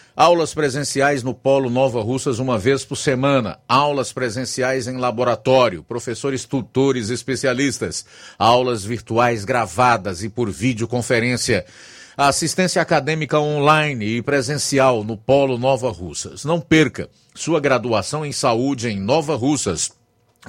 Aulas 0.21 0.53
presenciais 0.53 1.23
no 1.23 1.33
Polo 1.33 1.67
Nova 1.67 1.99
Russas 1.99 2.37
uma 2.37 2.55
vez 2.55 2.85
por 2.85 2.95
semana. 2.95 3.57
Aulas 3.67 4.13
presenciais 4.13 4.87
em 4.87 4.97
laboratório. 4.97 5.81
Professores 5.81 6.45
tutores 6.45 7.09
especialistas. 7.09 8.05
Aulas 8.37 8.85
virtuais 8.85 9.43
gravadas 9.43 10.23
e 10.23 10.29
por 10.29 10.51
videoconferência. 10.51 11.65
Assistência 12.15 12.79
acadêmica 12.79 13.39
online 13.39 14.17
e 14.17 14.21
presencial 14.21 15.03
no 15.03 15.17
Polo 15.17 15.57
Nova 15.57 15.89
Russas. 15.89 16.45
Não 16.45 16.61
perca 16.61 17.09
sua 17.33 17.59
graduação 17.59 18.23
em 18.23 18.31
saúde 18.31 18.89
em 18.89 18.99
Nova 18.99 19.35
Russas. 19.35 19.91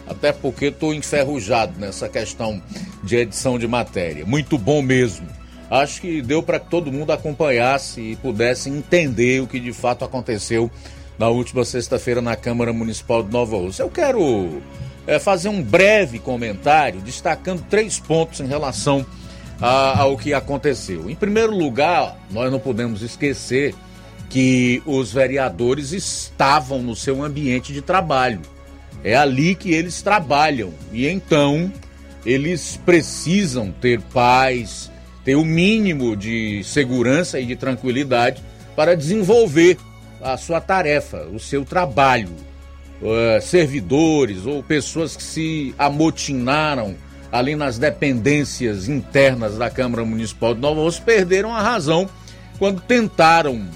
até 0.07 0.31
porque 0.31 0.67
estou 0.67 0.93
enferrujado 0.93 1.81
nessa 1.81 2.07
questão 2.07 2.63
de 3.03 3.17
edição 3.17 3.59
de 3.59 3.67
matéria. 3.67 4.27
Muito 4.27 4.59
bom 4.59 4.83
mesmo. 4.83 5.27
Acho 5.71 6.03
que 6.03 6.21
deu 6.21 6.43
para 6.43 6.61
que 6.61 6.69
todo 6.69 6.93
mundo 6.93 7.13
acompanhasse 7.13 7.99
e 7.99 8.17
pudesse 8.17 8.69
entender 8.69 9.41
o 9.41 9.47
que 9.47 9.59
de 9.59 9.73
fato 9.73 10.05
aconteceu 10.05 10.71
na 11.21 11.29
última 11.29 11.67
sexta-feira 11.67 12.23
na 12.23 12.35
Câmara 12.35 12.73
Municipal 12.73 13.23
de 13.23 13.31
Nova 13.31 13.55
Rússia. 13.55 13.83
Eu 13.83 13.91
quero 13.91 14.63
é, 15.07 15.19
fazer 15.19 15.51
um 15.51 15.63
breve 15.63 16.19
comentário 16.19 16.99
destacando 17.03 17.63
três 17.69 17.99
pontos 17.99 18.41
em 18.41 18.47
relação 18.47 19.05
a, 19.61 20.01
ao 20.01 20.17
que 20.17 20.33
aconteceu. 20.33 21.11
Em 21.11 21.15
primeiro 21.15 21.55
lugar, 21.55 22.17
nós 22.31 22.51
não 22.51 22.59
podemos 22.59 23.03
esquecer 23.03 23.75
que 24.31 24.83
os 24.87 25.13
vereadores 25.13 25.93
estavam 25.93 26.81
no 26.81 26.97
seu 26.97 27.23
ambiente 27.23 27.71
de 27.71 27.83
trabalho. 27.83 28.41
É 29.05 29.15
ali 29.15 29.55
que 29.55 29.75
eles 29.75 30.01
trabalham 30.01 30.73
e 30.91 31.07
então 31.07 31.71
eles 32.25 32.81
precisam 32.83 33.71
ter 33.71 34.01
paz, 34.01 34.91
ter 35.23 35.35
o 35.35 35.45
mínimo 35.45 36.17
de 36.17 36.65
segurança 36.65 37.39
e 37.39 37.45
de 37.45 37.57
tranquilidade 37.57 38.43
para 38.75 38.97
desenvolver 38.97 39.77
a 40.23 40.37
sua 40.37 40.61
tarefa, 40.61 41.27
o 41.33 41.39
seu 41.39 41.65
trabalho. 41.65 42.29
Uh, 43.01 43.41
servidores 43.41 44.45
ou 44.45 44.63
pessoas 44.63 45.17
que 45.17 45.23
se 45.23 45.75
amotinaram 45.79 46.95
ali 47.33 47.57
nas 47.57 47.79
dependências 47.79 48.89
internas 48.89 49.57
da 49.57 49.71
Câmara 49.71 50.05
Municipal 50.05 50.55
de 50.55 50.61
Nova 50.61 50.83
Rússia 50.83 51.03
perderam 51.03 51.55
a 51.55 51.63
razão 51.63 52.09
quando 52.59 52.83
tentaram 52.83 53.67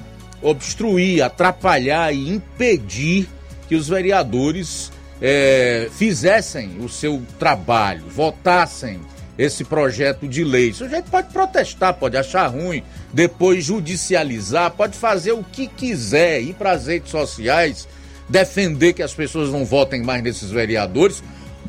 obstruir, 0.43 1.23
atrapalhar 1.23 2.15
e 2.15 2.29
impedir 2.29 3.27
que 3.67 3.75
os 3.75 3.89
vereadores 3.89 4.93
eh, 5.23 5.89
fizessem 5.93 6.77
o 6.81 6.89
seu 6.89 7.23
trabalho, 7.39 8.05
votassem 8.09 9.01
esse 9.39 9.65
projeto 9.65 10.29
de 10.29 10.45
lei. 10.45 10.71
O 10.71 10.75
sujeito 10.75 11.11
pode 11.11 11.33
protestar, 11.33 11.95
pode 11.95 12.17
achar 12.17 12.47
ruim, 12.47 12.83
depois 13.13 13.65
judicializar, 13.65 14.71
pode 14.71 14.97
fazer 14.97 15.33
o 15.33 15.43
que 15.43 15.67
quiser, 15.67 16.41
ir 16.41 16.55
para 16.55 16.73
as 16.73 16.87
redes 16.87 17.11
sociais, 17.11 17.89
defender 18.29 18.93
que 18.93 19.03
as 19.03 19.13
pessoas 19.13 19.51
não 19.51 19.65
votem 19.65 20.03
mais 20.03 20.23
nesses 20.23 20.51
vereadores, 20.51 21.23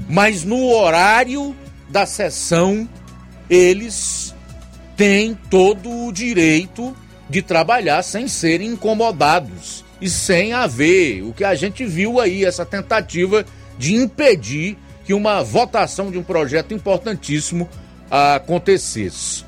mas 0.08 0.44
no 0.44 0.70
horário 0.72 1.56
da 1.90 2.06
sessão 2.06 2.88
eles 3.50 4.34
têm 4.96 5.38
todo 5.50 5.90
o 5.90 6.12
direito 6.12 6.96
de 7.30 7.42
trabalhar 7.42 8.04
sem 8.04 8.28
serem 8.28 8.70
incomodados 8.70 9.84
e 10.00 10.10
sem 10.10 10.54
haver 10.54 11.24
o 11.24 11.34
que 11.34 11.44
a 11.44 11.56
gente 11.56 11.86
viu 11.86 12.20
aí, 12.20 12.46
essa 12.46 12.66
tentativa 12.66 13.46
de 13.78 13.96
impedir 13.96 14.78
que 15.06 15.14
uma 15.14 15.44
votação 15.44 16.12
de 16.12 16.18
um 16.18 16.24
projeto 16.24 16.74
importantíssimo 16.74 17.70
acontecesse. 18.10 19.46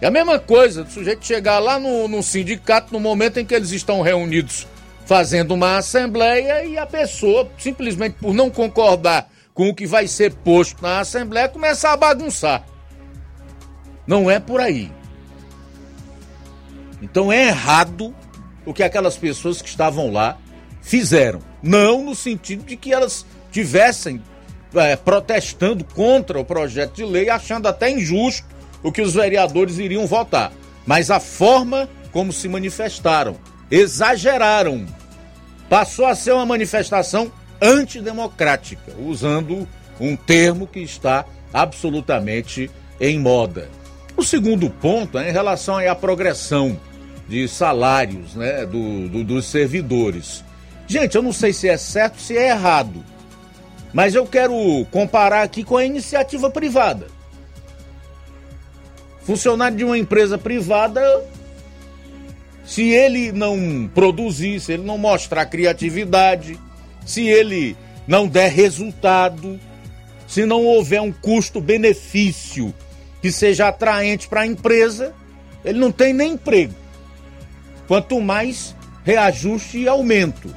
É 0.00 0.06
a 0.06 0.10
mesma 0.10 0.38
coisa 0.38 0.84
do 0.84 0.90
sujeito 0.90 1.26
chegar 1.26 1.58
lá 1.58 1.78
no, 1.78 2.06
no 2.06 2.22
sindicato 2.22 2.92
no 2.92 3.00
momento 3.00 3.38
em 3.38 3.44
que 3.44 3.54
eles 3.54 3.70
estão 3.70 4.00
reunidos 4.00 4.66
fazendo 5.04 5.54
uma 5.54 5.78
assembleia 5.78 6.64
e 6.64 6.78
a 6.78 6.86
pessoa, 6.86 7.50
simplesmente 7.58 8.16
por 8.20 8.32
não 8.32 8.48
concordar 8.48 9.28
com 9.52 9.68
o 9.68 9.74
que 9.74 9.86
vai 9.86 10.06
ser 10.06 10.32
posto 10.32 10.80
na 10.82 11.00
assembleia, 11.00 11.48
começar 11.48 11.92
a 11.92 11.96
bagunçar. 11.96 12.64
Não 14.06 14.30
é 14.30 14.38
por 14.38 14.60
aí. 14.60 14.90
Então 17.02 17.32
é 17.32 17.48
errado 17.48 18.14
o 18.64 18.72
que 18.72 18.82
aquelas 18.82 19.16
pessoas 19.16 19.60
que 19.60 19.68
estavam 19.68 20.12
lá 20.12 20.38
fizeram. 20.80 21.40
Não 21.62 22.04
no 22.04 22.14
sentido 22.14 22.64
de 22.64 22.76
que 22.76 22.92
elas 22.92 23.26
tivessem 23.50 24.22
é, 24.74 24.96
protestando 24.96 25.84
contra 25.84 26.38
o 26.38 26.44
projeto 26.44 26.94
de 26.94 27.04
lei, 27.04 27.28
achando 27.28 27.66
até 27.66 27.90
injusto 27.90 28.46
o 28.82 28.92
que 28.92 29.02
os 29.02 29.14
vereadores 29.14 29.78
iriam 29.78 30.06
votar. 30.06 30.52
Mas 30.86 31.10
a 31.10 31.20
forma 31.20 31.88
como 32.12 32.32
se 32.32 32.48
manifestaram, 32.48 33.36
exageraram. 33.70 34.86
Passou 35.68 36.06
a 36.06 36.14
ser 36.14 36.32
uma 36.32 36.46
manifestação 36.46 37.30
antidemocrática, 37.60 38.92
usando 38.98 39.68
um 40.00 40.16
termo 40.16 40.66
que 40.66 40.80
está 40.80 41.24
absolutamente 41.52 42.70
em 43.00 43.18
moda. 43.18 43.68
O 44.16 44.22
segundo 44.22 44.68
ponto 44.68 45.18
é 45.18 45.28
em 45.28 45.32
relação 45.32 45.78
à 45.78 45.94
progressão 45.94 46.78
de 47.28 47.46
salários 47.46 48.34
né, 48.34 48.66
do, 48.66 49.08
do, 49.08 49.24
dos 49.24 49.46
servidores. 49.46 50.44
Gente, 50.86 51.14
eu 51.14 51.22
não 51.22 51.32
sei 51.32 51.52
se 51.52 51.68
é 51.68 51.76
certo 51.76 52.20
se 52.20 52.36
é 52.36 52.48
errado, 52.48 53.04
mas 53.92 54.14
eu 54.14 54.26
quero 54.26 54.54
comparar 54.90 55.42
aqui 55.42 55.64
com 55.64 55.76
a 55.76 55.84
iniciativa 55.84 56.50
privada. 56.50 57.08
Funcionário 59.22 59.76
de 59.76 59.84
uma 59.84 59.98
empresa 59.98 60.38
privada, 60.38 61.02
se 62.64 62.88
ele 62.88 63.32
não 63.32 63.90
produzir, 63.94 64.60
se 64.60 64.72
ele 64.72 64.84
não 64.84 64.96
mostrar 64.96 65.46
criatividade, 65.46 66.58
se 67.04 67.26
ele 67.26 67.76
não 68.06 68.26
der 68.26 68.50
resultado, 68.50 69.58
se 70.26 70.46
não 70.46 70.64
houver 70.64 71.00
um 71.00 71.12
custo-benefício 71.12 72.72
que 73.20 73.30
seja 73.30 73.68
atraente 73.68 74.28
para 74.28 74.42
a 74.42 74.46
empresa, 74.46 75.12
ele 75.64 75.78
não 75.78 75.92
tem 75.92 76.12
nem 76.12 76.32
emprego. 76.32 76.74
Quanto 77.86 78.20
mais 78.20 78.74
reajuste 79.04 79.78
e 79.78 79.88
aumento. 79.88 80.54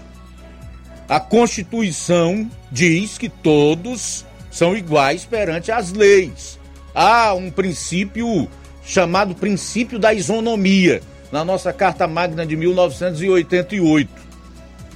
A 1.07 1.19
Constituição 1.19 2.49
diz 2.71 3.17
que 3.17 3.27
todos 3.27 4.25
são 4.49 4.75
iguais 4.75 5.25
perante 5.25 5.71
as 5.71 5.91
leis. 5.91 6.59
Há 6.95 7.33
um 7.33 7.51
princípio 7.51 8.47
chamado 8.85 9.35
princípio 9.35 9.97
da 9.97 10.13
isonomia 10.13 11.01
na 11.31 11.43
nossa 11.43 11.73
Carta 11.73 12.07
Magna 12.07 12.45
de 12.45 12.55
1988. 12.55 14.09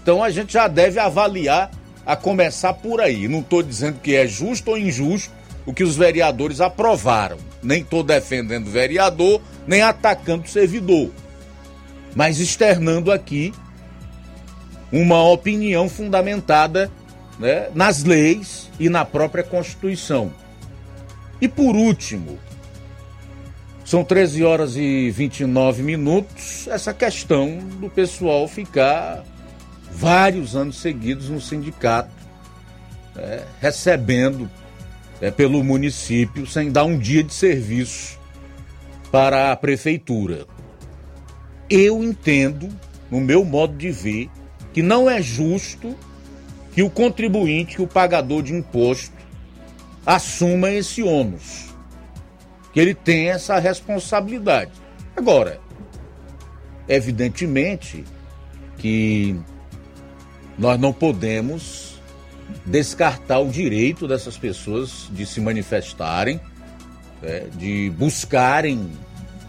Então 0.01 0.23
a 0.23 0.29
gente 0.29 0.53
já 0.53 0.67
deve 0.67 0.99
avaliar 0.99 1.71
a 2.05 2.15
começar 2.15 2.73
por 2.73 3.01
aí. 3.01 3.27
Não 3.27 3.39
estou 3.39 3.61
dizendo 3.61 3.99
que 3.99 4.15
é 4.15 4.25
justo 4.27 4.71
ou 4.71 4.77
injusto 4.77 5.31
o 5.65 5.73
que 5.73 5.83
os 5.83 5.97
vereadores 5.97 6.61
aprovaram. 6.61 7.37
Nem 7.61 7.81
estou 7.81 8.03
defendendo 8.03 8.67
o 8.67 8.71
vereador, 8.71 9.41
nem 9.67 9.81
atacando 9.81 10.45
o 10.45 10.47
servidor. 10.47 11.11
Mas 12.15 12.39
externando 12.39 13.11
aqui 13.11 13.53
uma 14.91 15.23
opinião 15.23 15.89
fundamentada 15.89 16.91
né, 17.39 17.69
nas 17.73 18.03
leis 18.03 18.69
e 18.79 18.89
na 18.89 19.05
própria 19.05 19.43
Constituição. 19.43 20.31
E 21.39 21.47
por 21.47 21.75
último, 21.75 22.39
são 23.85 24.03
13 24.03 24.43
horas 24.43 24.75
e 24.75 25.09
29 25.11 25.83
minutos, 25.83 26.67
essa 26.67 26.93
questão 26.93 27.57
do 27.79 27.89
pessoal 27.89 28.47
ficar 28.47 29.23
vários 29.91 30.55
anos 30.55 30.77
seguidos 30.77 31.29
no 31.29 31.39
sindicato, 31.39 32.11
né, 33.15 33.43
recebendo 33.61 34.49
é, 35.21 35.31
pelo 35.31 35.63
município 35.63 36.45
sem 36.45 36.71
dar 36.71 36.83
um 36.83 36.97
dia 36.97 37.23
de 37.23 37.33
serviço 37.33 38.17
para 39.11 39.51
a 39.51 39.55
prefeitura. 39.55 40.45
Eu 41.69 42.03
entendo, 42.03 42.69
no 43.09 43.19
meu 43.19 43.43
modo 43.43 43.75
de 43.75 43.91
ver, 43.91 44.29
que 44.77 44.83
não 44.83 45.09
é 45.09 45.19
justo 45.19 45.97
que 46.71 46.83
o 46.83 46.89
contribuinte, 46.91 47.77
que 47.77 47.81
o 47.81 47.87
pagador 47.87 48.43
de 48.43 48.53
imposto, 48.53 49.11
assuma 50.05 50.69
esse 50.69 51.01
ônus, 51.01 51.73
que 52.71 52.79
ele 52.79 52.93
tenha 52.93 53.31
essa 53.31 53.57
responsabilidade. 53.57 54.69
Agora, 55.15 55.59
evidentemente 56.87 58.05
que 58.77 59.35
nós 60.59 60.79
não 60.79 60.93
podemos 60.93 61.99
descartar 62.63 63.39
o 63.39 63.49
direito 63.49 64.07
dessas 64.07 64.37
pessoas 64.37 65.09
de 65.11 65.25
se 65.25 65.41
manifestarem, 65.41 66.39
né, 67.19 67.47
de 67.57 67.91
buscarem 67.97 68.91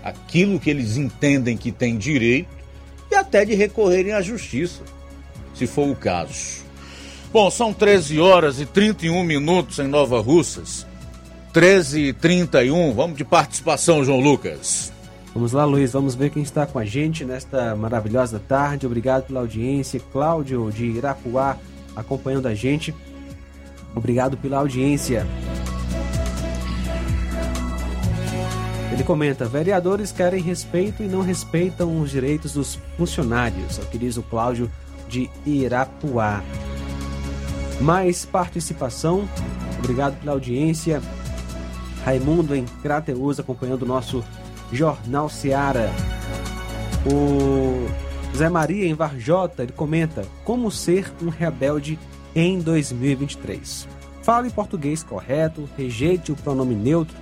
aquilo 0.02 0.58
que 0.58 0.70
eles 0.70 0.96
entendem 0.96 1.54
que 1.54 1.70
tem 1.70 1.98
direito 1.98 2.48
e 3.10 3.14
até 3.14 3.44
de 3.44 3.54
recorrerem 3.54 4.14
à 4.14 4.22
justiça, 4.22 4.82
se 5.58 5.66
for 5.66 5.88
o 5.88 5.96
caso. 5.96 6.64
Bom, 7.32 7.50
são 7.50 7.74
13 7.74 8.20
horas 8.20 8.60
e 8.60 8.64
31 8.64 9.22
minutos 9.24 9.78
em 9.80 9.88
Nova 9.88 10.20
Russas. 10.20 10.86
13 11.52 12.00
e 12.00 12.12
31. 12.12 12.92
Vamos 12.94 13.18
de 13.18 13.24
participação, 13.24 14.04
João 14.04 14.20
Lucas. 14.20 14.92
Vamos 15.34 15.52
lá, 15.52 15.64
Luiz. 15.64 15.92
Vamos 15.92 16.14
ver 16.14 16.30
quem 16.30 16.42
está 16.42 16.66
com 16.66 16.78
a 16.78 16.84
gente 16.84 17.24
nesta 17.24 17.74
maravilhosa 17.74 18.38
tarde. 18.38 18.86
Obrigado 18.86 19.24
pela 19.24 19.40
audiência. 19.40 20.00
Cláudio 20.12 20.70
de 20.70 20.86
Irapuá 20.86 21.56
acompanhando 21.94 22.46
a 22.46 22.54
gente. 22.54 22.94
Obrigado 23.94 24.36
pela 24.36 24.58
audiência. 24.58 25.26
Ele 28.92 29.02
comenta: 29.04 29.44
vereadores 29.44 30.12
querem 30.12 30.42
respeito 30.42 31.02
e 31.02 31.08
não 31.08 31.20
respeitam 31.20 32.00
os 32.00 32.10
direitos 32.10 32.52
dos 32.52 32.78
funcionários. 32.96 33.78
É 33.78 33.82
o 33.82 33.86
que 33.86 33.98
diz 33.98 34.16
o 34.16 34.22
Cláudio 34.22 34.70
de 35.08 35.30
Irapuá. 35.46 36.42
Mais 37.80 38.24
participação. 38.24 39.28
Obrigado 39.78 40.18
pela 40.20 40.32
audiência. 40.32 41.00
Raimundo 42.04 42.54
em 42.54 42.64
Crateus 42.82 43.40
acompanhando 43.40 43.82
o 43.82 43.86
nosso 43.86 44.24
Jornal 44.72 45.28
Seara. 45.28 45.90
O 47.06 47.88
Zé 48.36 48.48
Maria 48.48 48.86
em 48.86 48.94
Varjota, 48.94 49.62
ele 49.62 49.72
comenta 49.72 50.24
como 50.44 50.70
ser 50.70 51.12
um 51.22 51.28
rebelde 51.28 51.98
em 52.34 52.60
2023. 52.60 53.88
Fale 54.22 54.50
português 54.50 55.02
correto, 55.02 55.68
rejeite 55.76 56.30
o 56.30 56.36
pronome 56.36 56.74
neutro, 56.74 57.16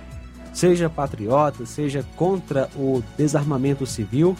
seja 0.53 0.89
patriota, 0.89 1.65
seja 1.65 2.05
contra 2.15 2.69
o 2.75 3.01
desarmamento 3.17 3.85
civil, 3.85 4.35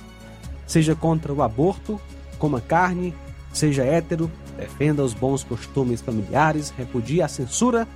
seja 0.65 0.93
contra 0.95 1.33
o 1.33 1.41
aborto, 1.41 1.99
coma 2.37 2.59
carne, 2.59 3.13
seja 3.53 3.83
hétero, 3.83 4.31
defenda 4.57 5.03
os 5.03 5.13
bons 5.13 5.43
costumes 5.43 6.01
familiares, 6.01 6.73
repudie 6.77 7.21
a 7.21 7.27
censura 7.27 7.87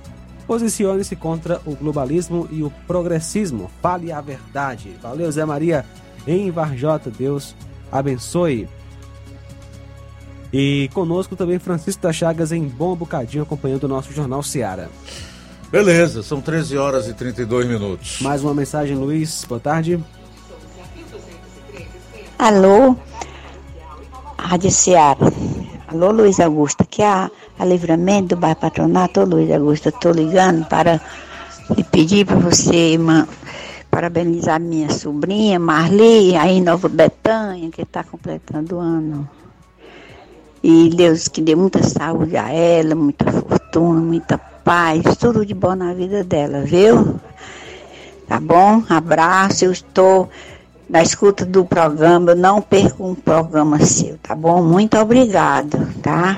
Posicione-se 0.46 1.14
contra 1.16 1.60
o 1.64 1.74
globalismo 1.74 2.48
e 2.50 2.62
o 2.62 2.70
progressismo. 2.86 3.70
Fale 3.80 4.10
a 4.10 4.20
verdade. 4.20 4.94
Valeu, 5.00 5.30
Zé 5.30 5.44
Maria, 5.44 5.84
em 6.26 6.50
Varjota. 6.50 7.10
Deus 7.10 7.54
abençoe. 7.90 8.68
E 10.52 10.90
conosco 10.92 11.36
também 11.36 11.58
Francisco 11.58 12.02
das 12.02 12.16
Chagas 12.16 12.52
em 12.52 12.66
Bom 12.66 12.94
Bocadinho, 12.94 13.44
acompanhando 13.44 13.84
o 13.84 13.88
nosso 13.88 14.12
Jornal 14.12 14.42
Seara. 14.42 14.90
Beleza, 15.70 16.22
são 16.22 16.40
13 16.40 16.76
horas 16.76 17.08
e 17.08 17.14
32 17.14 17.66
minutos. 17.66 18.20
Mais 18.20 18.42
uma 18.42 18.52
mensagem, 18.52 18.94
Luiz. 18.94 19.46
Boa 19.48 19.60
tarde. 19.60 19.98
Alô, 22.38 22.96
Rádio 24.42 24.70
Seara. 24.70 25.32
Alô, 25.88 26.10
Luiz 26.10 26.40
Augusto. 26.40 26.82
Aqui 26.82 27.02
é 27.02 27.06
a 27.06 27.30
a 27.58 27.64
Livramento 27.64 28.34
do 28.34 28.36
bairro 28.36 28.56
Patronato. 28.56 29.20
Ô 29.20 29.24
Luiz 29.24 29.50
Augusto, 29.52 29.88
estou 29.88 30.12
ligando 30.12 30.66
para 30.66 31.00
lhe 31.76 31.84
pedir 31.84 32.26
para 32.26 32.36
você 32.36 32.74
irmã, 32.74 33.26
parabenizar 33.88 34.60
minha 34.60 34.90
sobrinha 34.90 35.60
Marli, 35.60 36.36
aí 36.36 36.58
em 36.58 36.60
Nova 36.60 36.88
Betânia, 36.88 37.70
que 37.70 37.82
está 37.82 38.02
completando 38.02 38.76
o 38.76 38.80
ano. 38.80 39.28
E 40.62 40.90
Deus 40.90 41.28
que 41.28 41.40
dê 41.40 41.54
muita 41.54 41.82
saúde 41.82 42.36
a 42.36 42.50
ela, 42.50 42.94
muita 42.96 43.30
fortuna, 43.30 44.00
muita 44.00 44.38
paz, 44.38 45.16
tudo 45.18 45.46
de 45.46 45.54
bom 45.54 45.74
na 45.74 45.94
vida 45.94 46.24
dela, 46.24 46.62
viu? 46.62 47.16
Tá 48.26 48.40
bom? 48.40 48.82
Abraço, 48.88 49.64
eu 49.64 49.72
estou 49.72 50.28
na 50.92 51.02
escuta 51.02 51.46
do 51.46 51.64
programa, 51.64 52.34
não 52.34 52.60
perco 52.60 53.08
um 53.08 53.14
programa 53.14 53.80
seu, 53.80 54.18
tá 54.18 54.34
bom? 54.34 54.62
Muito 54.62 54.94
obrigado, 54.98 55.90
tá? 56.02 56.36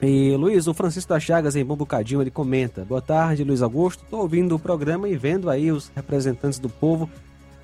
E 0.00 0.36
Luiz, 0.36 0.68
o 0.68 0.74
Francisco 0.74 1.12
das 1.12 1.24
Chagas 1.24 1.56
em 1.56 1.64
Bom 1.64 1.74
Bocadinho, 1.74 2.22
ele 2.22 2.30
comenta: 2.30 2.84
Boa 2.84 3.02
tarde, 3.02 3.42
Luiz 3.42 3.60
Augusto. 3.60 4.04
Estou 4.04 4.20
ouvindo 4.20 4.54
o 4.54 4.60
programa 4.60 5.08
e 5.08 5.16
vendo 5.16 5.50
aí 5.50 5.72
os 5.72 5.90
representantes 5.92 6.60
do 6.60 6.68
povo. 6.68 7.10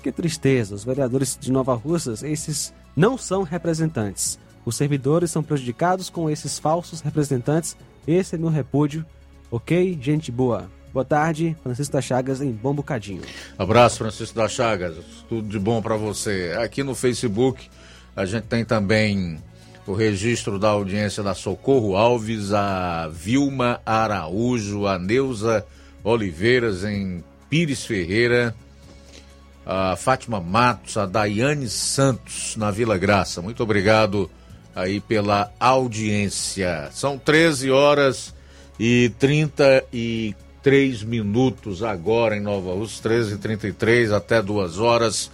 Que 0.03 0.11
tristeza, 0.11 0.75
os 0.75 0.83
vereadores 0.83 1.37
de 1.39 1.49
Nova 1.49 1.73
Russas, 1.75 2.23
esses 2.23 2.73
não 2.93 3.17
são 3.17 3.43
representantes. 3.43 4.37
Os 4.65 4.75
servidores 4.75 5.31
são 5.31 5.41
prejudicados 5.41 6.09
com 6.09 6.29
esses 6.29 6.59
falsos 6.59 6.99
representantes. 6.99 7.77
Esse 8.05 8.35
é 8.35 8.37
meu 8.37 8.49
repúdio. 8.49 9.05
Ok? 9.49 9.97
Gente 10.01 10.29
boa. 10.29 10.69
Boa 10.91 11.05
tarde, 11.05 11.55
Francisco 11.61 11.93
das 11.93 12.05
Chagas 12.05 12.41
em 12.41 12.51
Bom 12.51 12.73
Bocadinho. 12.73 13.21
Abraço, 13.57 13.99
Francisco 13.99 14.35
das 14.35 14.51
Chagas. 14.51 14.95
Tudo 15.27 15.47
de 15.47 15.59
bom 15.59 15.81
para 15.81 15.95
você. 15.95 16.55
Aqui 16.59 16.83
no 16.83 16.95
Facebook 16.95 17.69
a 18.15 18.25
gente 18.25 18.45
tem 18.45 18.65
também 18.65 19.39
o 19.85 19.93
registro 19.93 20.57
da 20.57 20.69
audiência 20.69 21.21
da 21.21 21.35
Socorro 21.35 21.95
Alves, 21.95 22.53
a 22.53 23.07
Vilma 23.07 23.79
Araújo, 23.85 24.87
a 24.87 24.97
Neuza 24.97 25.65
Oliveiras 26.03 26.83
em 26.83 27.23
Pires 27.49 27.85
Ferreira, 27.85 28.55
a 29.65 29.95
Fátima 29.95 30.39
Matos, 30.39 30.97
a 30.97 31.05
Daiane 31.05 31.69
Santos 31.69 32.55
na 32.55 32.71
Vila 32.71 32.97
Graça. 32.97 33.41
Muito 33.41 33.61
obrigado 33.61 34.29
aí 34.75 34.99
pela 34.99 35.51
audiência. 35.59 36.89
São 36.91 37.17
13 37.17 37.69
horas 37.69 38.33
e 38.79 39.11
33 40.69 41.03
minutos 41.03 41.81
agora 41.81 42.37
em 42.37 42.39
Nova 42.39 42.75
Rússia, 42.75 43.01
13 43.01 43.33
e 43.33 43.37
33 43.37 44.11
até 44.11 44.39
duas 44.39 44.77
horas. 44.77 45.31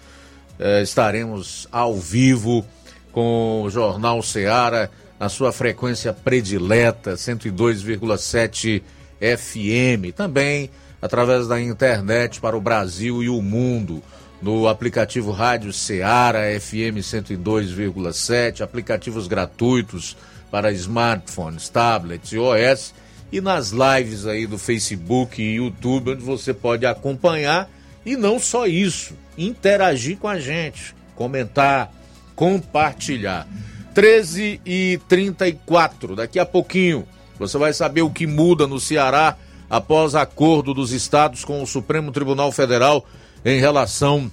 Eh, 0.58 0.82
estaremos 0.82 1.68
ao 1.70 1.94
vivo 1.96 2.66
com 3.12 3.64
o 3.64 3.70
Jornal 3.70 4.24
Seara 4.24 4.90
na 5.20 5.28
sua 5.28 5.52
frequência 5.52 6.14
predileta, 6.14 7.16
102,7 7.16 8.82
FM. 9.20 10.16
Também 10.16 10.70
através 11.02 11.48
da 11.50 11.62
internet 11.62 12.40
para 12.40 12.56
o 12.56 12.62
Brasil 12.62 13.22
e 13.22 13.28
o 13.28 13.42
mundo, 13.42 14.02
no 14.42 14.70
aplicativo 14.70 15.32
Rádio 15.32 15.74
Seara 15.74 16.58
FM 16.60 17.02
102,7, 17.02 18.62
aplicativos 18.62 19.28
gratuitos 19.28 20.16
para 20.50 20.72
smartphones, 20.72 21.68
tablets 21.68 22.32
e 22.32 22.38
OS 22.38 22.94
e 23.36 23.42
nas 23.42 23.72
lives 23.72 24.26
aí 24.26 24.48
do 24.48 24.58
Facebook 24.58 25.42
e 25.42 25.56
YouTube, 25.56 26.12
onde 26.12 26.24
você 26.24 26.54
pode 26.54 26.86
acompanhar 26.86 27.70
e 28.06 28.16
não 28.16 28.40
só 28.40 28.66
isso, 28.66 29.14
interagir 29.38 30.18
com 30.18 30.30
a 30.30 30.40
gente, 30.40 30.96
comentar, 31.18 31.92
compartilhar. 32.34 33.46
13 33.94 34.62
e 34.66 35.02
34, 35.10 36.16
daqui 36.16 36.40
a 36.40 36.46
pouquinho 36.46 37.06
você 37.38 37.58
vai 37.58 37.74
saber 37.74 38.04
o 38.04 38.10
que 38.10 38.26
muda 38.26 38.66
no 38.68 38.80
Ceará 38.80 39.36
após 39.70 40.16
acordo 40.16 40.74
dos 40.74 40.94
estados 40.94 41.44
com 41.44 41.62
o 41.62 41.68
Supremo 41.68 42.14
Tribunal 42.14 42.54
Federal 42.54 43.06
em 43.44 43.60
relação 43.60 44.32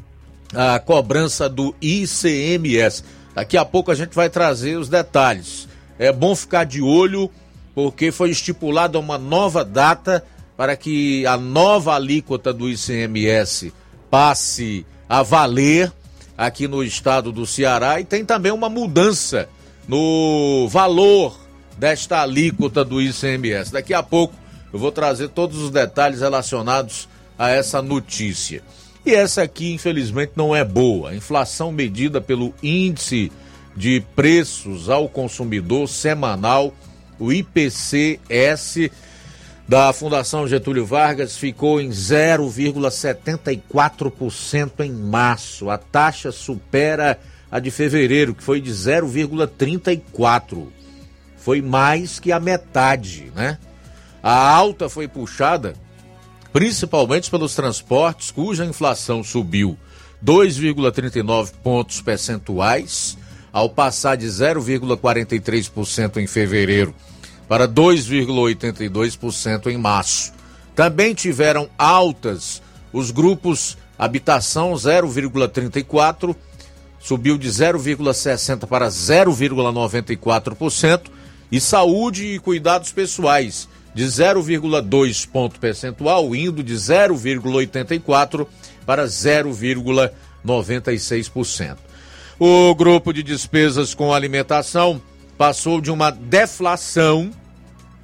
à 0.55 0.79
cobrança 0.79 1.49
do 1.49 1.75
ICMS. 1.83 3.03
Daqui 3.35 3.57
a 3.57 3.65
pouco 3.65 3.91
a 3.91 3.97
gente 3.97 4.15
vai 4.15 4.31
trazer 4.31 4.77
os 4.77 4.89
detalhes. 4.89 5.67
É 5.99 6.13
bom 6.13 6.37
ficar 6.37 6.63
de 6.63 6.81
olho 6.81 7.29
porque 7.75 8.13
foi 8.13 8.31
estipulada 8.31 8.99
uma 8.99 9.19
nova 9.19 9.65
data 9.65 10.25
para 10.57 10.77
que 10.77 11.27
a 11.27 11.37
nova 11.37 11.95
alíquota 11.95 12.53
do 12.53 12.69
ICMS 12.69 13.73
passe 14.11 14.87
a 15.09 15.23
valer 15.23 15.93
aqui 16.37 16.69
no 16.69 16.83
estado 16.83 17.33
do 17.33 17.47
Ceará 17.47 18.01
e 18.01 18.05
tem 18.05 18.25
também 18.25 18.53
uma 18.53 18.69
mudança 18.69 19.49
no 19.89 20.69
valor 20.69 21.39
desta 21.79 22.21
alíquota 22.21 22.85
do 22.85 23.01
ICMS. 23.01 23.73
Daqui 23.73 23.95
a 23.95 24.03
pouco 24.03 24.35
eu 24.73 24.79
vou 24.79 24.93
trazer 24.93 25.29
todos 25.29 25.59
os 25.59 25.71
detalhes 25.71 26.21
relacionados 26.21 27.09
a 27.39 27.51
essa 27.51 27.83
notícia. 27.83 28.63
E 29.05 29.13
essa 29.15 29.43
aqui, 29.43 29.73
infelizmente, 29.73 30.33
não 30.37 30.55
é 30.55 30.65
boa. 30.65 31.11
A 31.11 31.17
inflação 31.17 31.73
medida 31.73 32.21
pelo 32.21 32.55
índice 32.63 33.33
de 33.77 34.03
preços 34.15 34.89
ao 34.89 35.09
consumidor 35.09 35.89
semanal, 35.89 36.73
o 37.23 37.33
IPCS 37.33 38.91
da 39.69 39.93
Fundação 39.93 40.49
Getúlio 40.49 40.85
Vargas 40.85 41.37
ficou 41.37 41.81
em 41.81 41.91
0,74% 41.91 44.81
em 44.81 44.91
março. 44.91 45.71
A 45.71 45.79
taxa 45.79 46.33
supera 46.33 47.17
a 47.51 47.59
de 47.61 47.71
fevereiro, 47.71 48.35
que 48.35 48.43
foi 48.43 48.61
de 48.61 48.73
0,34%. 48.73 50.67
Foi 51.37 51.63
mais 51.63 52.19
que 52.19 52.33
a 52.33 52.41
metade, 52.41 53.31
né? 53.37 53.57
A 54.21 54.51
alta 54.51 54.89
foi 54.89 55.07
puxada 55.07 55.75
principalmente 56.53 57.31
pelos 57.31 57.55
transportes, 57.55 58.33
cuja 58.33 58.65
inflação 58.65 59.23
subiu 59.25 59.79
2,39 60.25 61.53
pontos 61.63 62.01
percentuais, 62.03 63.17
ao 63.53 63.71
passar 63.71 64.17
de 64.17 64.27
0,43% 64.27 66.17
em 66.19 66.27
fevereiro 66.27 66.93
para 67.53 67.69
2,82% 67.69 69.67
em 69.67 69.77
março. 69.77 70.33
Também 70.75 71.13
tiveram 71.13 71.69
altas 71.77 72.63
os 72.95 73.11
grupos 73.11 73.77
habitação 73.99 74.73
0,34, 74.73 76.35
subiu 76.99 77.37
de 77.37 77.51
0,60 77.51 78.67
para 78.67 78.89
0,94% 78.89 81.11
e 81.51 81.61
saúde 81.61 82.25
e 82.25 82.39
cuidados 82.39 82.91
pessoais 82.91 83.69
de 83.95 84.05
0,2 84.05 85.29
ponto 85.29 85.61
percentual, 85.61 86.35
indo 86.35 86.63
de 86.63 86.73
0,84 86.73 88.47
para 88.87 89.05
0,96%. 89.05 91.77
O 92.41 92.75
grupo 92.75 93.13
de 93.13 93.23
despesas 93.23 93.93
com 93.93 94.15
alimentação 94.15 95.03
passou 95.37 95.83
de 95.83 95.91
uma 95.91 96.11
deflação, 96.11 97.31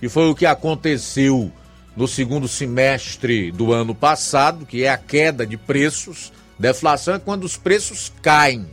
que 0.01 0.09
foi 0.09 0.29
o 0.29 0.35
que 0.35 0.47
aconteceu 0.47 1.53
no 1.97 2.07
segundo 2.07 2.47
semestre 2.47 3.51
do 3.51 3.73
ano 3.73 3.95
passado, 3.95 4.65
que 4.65 4.85
é 4.85 4.91
a 4.91 4.97
queda 4.97 5.45
de 5.47 5.57
preços. 5.57 6.33
Deflação 6.59 7.15
é 7.15 7.19
quando 7.19 7.45
os 7.45 7.57
preços 7.57 8.13
caem 8.23 8.67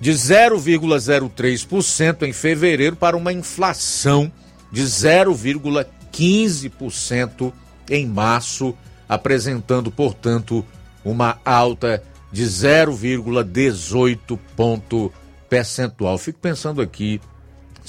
de 0.00 0.12
0,03% 0.12 2.22
em 2.22 2.32
fevereiro 2.32 2.96
para 2.96 3.16
uma 3.16 3.32
inflação 3.32 4.32
de 4.72 4.82
0,15% 4.82 7.52
em 7.88 8.06
março, 8.06 8.74
apresentando, 9.08 9.90
portanto, 9.90 10.64
uma 11.04 11.38
alta 11.44 12.02
de 12.32 12.44
0,18 12.44 14.38
ponto 14.56 15.12
percentual. 15.48 16.16
Fico 16.16 16.38
pensando 16.38 16.80
aqui, 16.80 17.20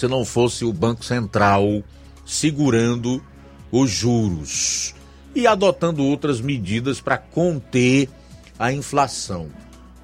se 0.02 0.08
não 0.08 0.26
fosse 0.26 0.66
o 0.66 0.74
Banco 0.74 1.06
Central 1.06 1.84
segurando 2.26 3.24
os 3.72 3.92
juros 3.92 4.96
e 5.36 5.46
adotando 5.46 6.04
outras 6.04 6.42
medidas 6.42 7.00
para 7.00 7.20
conter 7.20 8.10
a 8.58 8.74
inflação. 8.74 9.50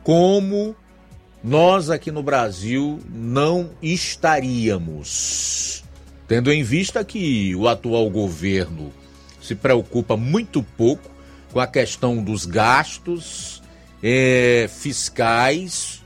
Como 0.03 0.75
nós 1.43 1.89
aqui 1.89 2.11
no 2.11 2.21
Brasil 2.21 2.99
não 3.09 3.71
estaríamos, 3.81 5.83
tendo 6.27 6.53
em 6.53 6.61
vista 6.61 7.03
que 7.03 7.55
o 7.55 7.67
atual 7.67 8.07
governo 8.07 8.93
se 9.41 9.55
preocupa 9.55 10.15
muito 10.15 10.61
pouco 10.61 11.09
com 11.51 11.59
a 11.59 11.65
questão 11.65 12.23
dos 12.23 12.45
gastos 12.45 13.63
é, 14.03 14.69
fiscais, 14.69 16.03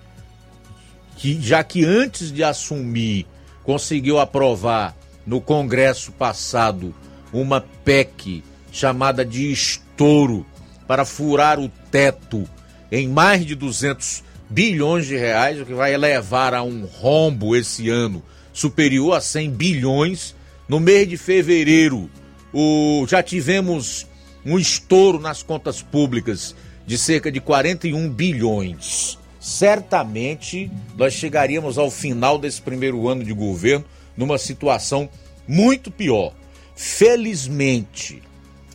que 1.18 1.41
já 1.41 1.61
que 1.61 1.84
antes 1.84 2.31
de 2.31 2.41
assumir 2.41 3.27
conseguiu 3.64 4.20
aprovar 4.20 4.96
no 5.26 5.40
Congresso 5.40 6.12
passado 6.12 6.94
uma 7.32 7.62
PEC 7.62 8.44
chamada 8.72 9.26
de 9.26 9.52
estouro 9.52 10.46
para 10.88 11.06
furar 11.06 11.60
o 11.60 11.70
teto 11.92 12.48
em 12.92 13.08
mais 13.08 13.46
de 13.46 13.56
200 13.56 14.24
bilhões 14.50 15.06
de 15.06 15.16
reais, 15.16 15.62
o 15.62 15.66
que 15.66 15.74
vai 15.74 15.96
levar 15.96 16.54
a 16.54 16.62
um 16.62 16.86
rombo 16.86 17.56
esse 17.56 17.90
ano 17.90 18.22
superior 18.52 19.14
a 19.16 19.22
100 19.22 19.52
bilhões. 19.52 20.36
No 20.68 20.80
mês 20.80 21.08
de 21.08 21.18
fevereiro, 21.18 22.10
o, 22.54 23.06
já 23.08 23.24
tivemos 23.24 24.06
um 24.46 24.60
estouro 24.60 25.20
nas 25.20 25.42
contas 25.42 25.82
públicas 25.82 26.56
de 26.86 26.98
cerca 26.98 27.32
de 27.32 27.40
41 27.40 28.10
bilhões. 28.10 29.18
Certamente 29.41 30.69
nós 30.95 31.15
chegaríamos 31.15 31.80
ao 31.80 31.89
final 31.89 32.38
desse 32.38 32.61
primeiro 32.61 33.07
ano 33.07 33.23
de 33.23 33.34
governo 33.34 33.84
numa 34.15 34.38
situação 34.38 35.09
muito 35.47 35.89
pior. 35.89 36.31
Felizmente, 36.76 38.22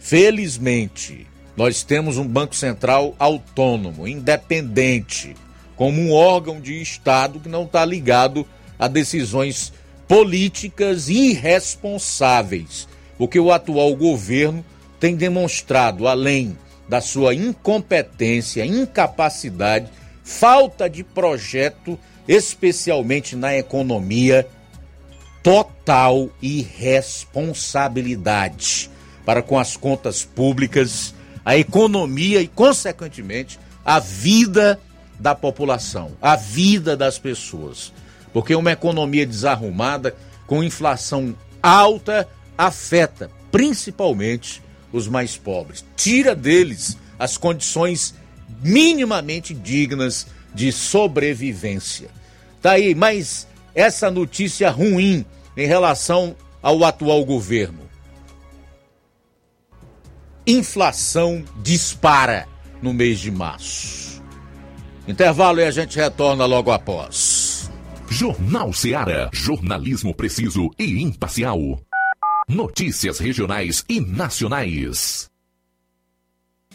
felizmente, 0.00 1.24
nós 1.56 1.84
temos 1.84 2.18
um 2.18 2.26
Banco 2.26 2.56
Central 2.56 3.14
autônomo, 3.16 4.08
independente, 4.08 5.36
como 5.76 6.00
um 6.00 6.12
órgão 6.12 6.60
de 6.60 6.82
Estado 6.82 7.38
que 7.38 7.48
não 7.48 7.62
está 7.62 7.84
ligado 7.84 8.44
a 8.76 8.88
decisões 8.88 9.72
políticas 10.08 11.08
irresponsáveis, 11.08 12.88
o 13.16 13.28
que 13.28 13.38
o 13.38 13.52
atual 13.52 13.94
governo 13.94 14.64
tem 14.98 15.14
demonstrado, 15.14 16.08
além 16.08 16.58
da 16.88 17.00
sua 17.00 17.34
incompetência, 17.34 18.66
incapacidade, 18.66 19.88
falta 20.26 20.90
de 20.90 21.02
projeto, 21.04 21.96
especialmente 22.26 23.36
na 23.36 23.56
economia, 23.56 24.44
total 25.40 26.28
irresponsabilidade 26.42 28.90
para 29.24 29.40
com 29.40 29.56
as 29.56 29.76
contas 29.76 30.24
públicas, 30.24 31.14
a 31.44 31.56
economia 31.56 32.42
e, 32.42 32.48
consequentemente, 32.48 33.56
a 33.84 34.00
vida 34.00 34.80
da 35.16 35.32
população, 35.32 36.16
a 36.20 36.34
vida 36.34 36.96
das 36.96 37.20
pessoas. 37.20 37.92
Porque 38.32 38.56
uma 38.56 38.72
economia 38.72 39.24
desarrumada, 39.24 40.16
com 40.44 40.64
inflação 40.64 41.36
alta, 41.62 42.28
afeta 42.58 43.30
principalmente 43.52 44.60
os 44.92 45.06
mais 45.06 45.36
pobres. 45.36 45.84
Tira 45.94 46.34
deles 46.34 46.98
as 47.16 47.36
condições 47.36 48.12
minimamente 48.62 49.54
dignas 49.54 50.26
de 50.54 50.72
sobrevivência. 50.72 52.08
Tá 52.62 52.72
aí, 52.72 52.94
mas 52.94 53.46
essa 53.74 54.10
notícia 54.10 54.70
ruim 54.70 55.24
em 55.56 55.66
relação 55.66 56.34
ao 56.62 56.84
atual 56.84 57.24
governo. 57.24 57.86
inflação 60.46 61.44
dispara 61.60 62.46
no 62.80 62.94
mês 62.94 63.18
de 63.18 63.30
março. 63.30 64.22
Intervalo 65.08 65.60
e 65.60 65.64
a 65.64 65.70
gente 65.70 65.96
retorna 65.96 66.46
logo 66.46 66.70
após. 66.70 67.70
Jornal 68.08 68.72
Seara. 68.72 69.28
Jornalismo 69.32 70.14
preciso 70.14 70.70
e 70.78 71.02
imparcial. 71.02 71.58
Notícias 72.48 73.18
regionais 73.18 73.84
e 73.88 74.00
nacionais. 74.00 75.28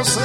você. 0.00 0.20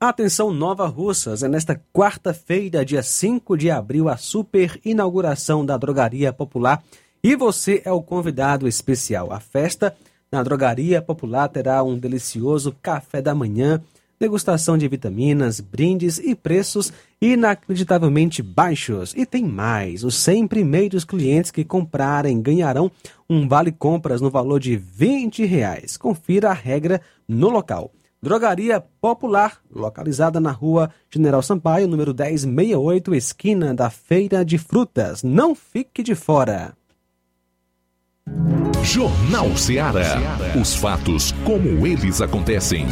Atenção 0.00 0.52
Nova 0.52 0.86
Russas, 0.86 1.44
é 1.44 1.48
nesta 1.48 1.80
quarta-feira, 1.92 2.84
dia 2.84 3.02
5 3.02 3.56
de 3.56 3.68
abril, 3.70 4.08
a 4.08 4.16
super 4.16 4.80
inauguração 4.84 5.64
da 5.64 5.76
Drogaria 5.76 6.32
Popular 6.32 6.82
e 7.22 7.36
você 7.36 7.82
é 7.84 7.92
o 7.92 8.02
convidado 8.02 8.66
especial. 8.66 9.32
A 9.32 9.38
festa 9.40 9.96
na 10.30 10.42
Drogaria 10.42 11.00
Popular 11.00 11.48
terá 11.48 11.84
um 11.84 11.98
delicioso 11.98 12.76
café 12.82 13.22
da 13.22 13.34
manhã, 13.34 13.80
degustação 14.18 14.76
de 14.76 14.88
vitaminas, 14.88 15.60
brindes 15.60 16.18
e 16.18 16.34
preços 16.34 16.92
inacreditavelmente 17.20 18.42
baixos. 18.42 19.14
E 19.16 19.24
tem 19.24 19.44
mais: 19.44 20.04
os 20.04 20.16
100 20.16 20.48
primeiros 20.48 21.04
clientes 21.04 21.50
que 21.50 21.64
comprarem 21.64 22.40
ganharão 22.40 22.90
um 23.28 23.46
vale-compras 23.48 24.20
no 24.20 24.30
valor 24.30 24.60
de 24.60 24.76
20 24.76 25.44
reais. 25.44 25.96
Confira 25.96 26.50
a 26.50 26.54
regra 26.54 27.00
no 27.28 27.48
local. 27.48 27.92
Drogaria 28.20 28.82
Popular, 29.00 29.58
localizada 29.70 30.40
na 30.40 30.50
rua 30.50 30.90
General 31.08 31.40
Sampaio, 31.40 31.86
número 31.86 32.12
1068, 32.12 33.14
esquina 33.14 33.72
da 33.72 33.90
Feira 33.90 34.44
de 34.44 34.58
Frutas. 34.58 35.22
Não 35.22 35.54
fique 35.54 36.02
de 36.02 36.16
fora. 36.16 36.76
Jornal 38.82 39.56
Seara. 39.56 40.16
Os 40.60 40.74
fatos 40.74 41.32
como 41.44 41.86
eles 41.86 42.20
acontecem. 42.20 42.86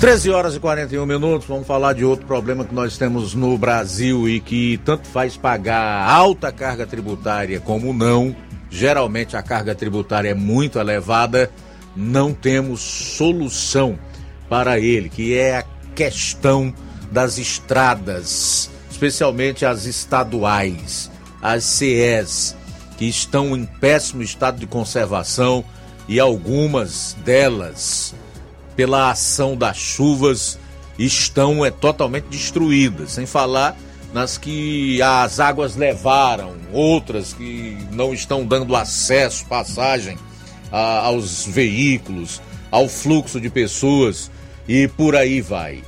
13 0.00 0.30
horas 0.30 0.54
e 0.54 0.58
41 0.58 1.04
minutos, 1.04 1.46
vamos 1.46 1.66
falar 1.66 1.92
de 1.92 2.06
outro 2.06 2.24
problema 2.26 2.64
que 2.64 2.74
nós 2.74 2.96
temos 2.96 3.34
no 3.34 3.58
Brasil 3.58 4.26
e 4.26 4.40
que 4.40 4.80
tanto 4.82 5.06
faz 5.06 5.36
pagar 5.36 6.08
alta 6.08 6.50
carga 6.50 6.86
tributária 6.86 7.60
como 7.60 7.92
não, 7.92 8.34
geralmente 8.70 9.36
a 9.36 9.42
carga 9.42 9.74
tributária 9.74 10.30
é 10.30 10.34
muito 10.34 10.78
elevada, 10.78 11.50
não 11.94 12.32
temos 12.32 12.80
solução 12.80 13.98
para 14.48 14.78
ele, 14.80 15.10
que 15.10 15.36
é 15.36 15.58
a 15.58 15.64
questão 15.94 16.72
das 17.12 17.36
estradas, 17.36 18.70
especialmente 18.90 19.66
as 19.66 19.84
estaduais, 19.84 21.10
as 21.42 21.62
CEs, 21.62 22.56
que 22.96 23.04
estão 23.04 23.54
em 23.54 23.66
péssimo 23.66 24.22
estado 24.22 24.58
de 24.58 24.66
conservação 24.66 25.62
e 26.08 26.18
algumas 26.18 27.14
delas 27.22 28.14
pela 28.80 29.10
ação 29.10 29.54
das 29.54 29.76
chuvas, 29.76 30.58
estão 30.98 31.66
é, 31.66 31.70
totalmente 31.70 32.28
destruídas, 32.30 33.12
sem 33.12 33.26
falar 33.26 33.76
nas 34.10 34.38
que 34.38 35.02
as 35.02 35.38
águas 35.38 35.76
levaram, 35.76 36.54
outras 36.72 37.34
que 37.34 37.76
não 37.92 38.14
estão 38.14 38.42
dando 38.42 38.74
acesso, 38.74 39.44
passagem 39.44 40.16
a, 40.72 41.00
aos 41.00 41.44
veículos, 41.44 42.40
ao 42.70 42.88
fluxo 42.88 43.38
de 43.38 43.50
pessoas 43.50 44.30
e 44.66 44.88
por 44.88 45.14
aí 45.14 45.42
vai. 45.42 45.82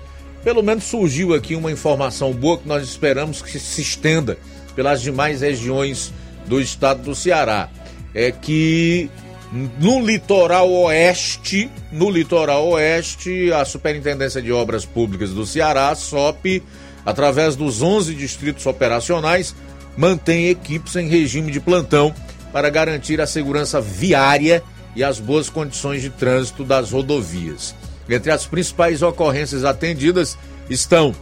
Pelo 0.44 0.62
menos 0.62 0.84
surgiu 0.84 1.32
aqui 1.32 1.54
uma 1.54 1.72
informação 1.72 2.30
boa 2.30 2.58
que 2.58 2.68
nós 2.68 2.86
esperamos 2.86 3.40
que 3.40 3.58
se 3.58 3.80
estenda 3.80 4.36
pelas 4.76 5.00
demais 5.00 5.40
regiões 5.40 6.12
do 6.46 6.60
estado 6.60 7.04
do 7.04 7.14
Ceará. 7.14 7.70
É 8.14 8.30
que 8.30 9.08
no 9.52 10.00
litoral 10.00 10.70
oeste, 10.70 11.70
no 11.90 12.10
litoral 12.10 12.68
oeste, 12.68 13.52
a 13.52 13.64
Superintendência 13.66 14.40
de 14.40 14.50
Obras 14.50 14.86
Públicas 14.86 15.30
do 15.30 15.44
Ceará, 15.44 15.94
SOP, 15.94 16.62
através 17.04 17.54
dos 17.54 17.82
11 17.82 18.14
distritos 18.14 18.64
operacionais, 18.64 19.54
mantém 19.94 20.48
equipes 20.48 20.96
em 20.96 21.06
regime 21.06 21.52
de 21.52 21.60
plantão 21.60 22.14
para 22.50 22.70
garantir 22.70 23.20
a 23.20 23.26
segurança 23.26 23.78
viária 23.78 24.62
e 24.96 25.04
as 25.04 25.20
boas 25.20 25.50
condições 25.50 26.00
de 26.00 26.08
trânsito 26.08 26.64
das 26.64 26.90
rodovias. 26.90 27.74
Entre 28.08 28.30
as 28.30 28.46
principais 28.46 29.02
ocorrências 29.02 29.64
atendidas 29.64 30.38
estão 30.70 31.14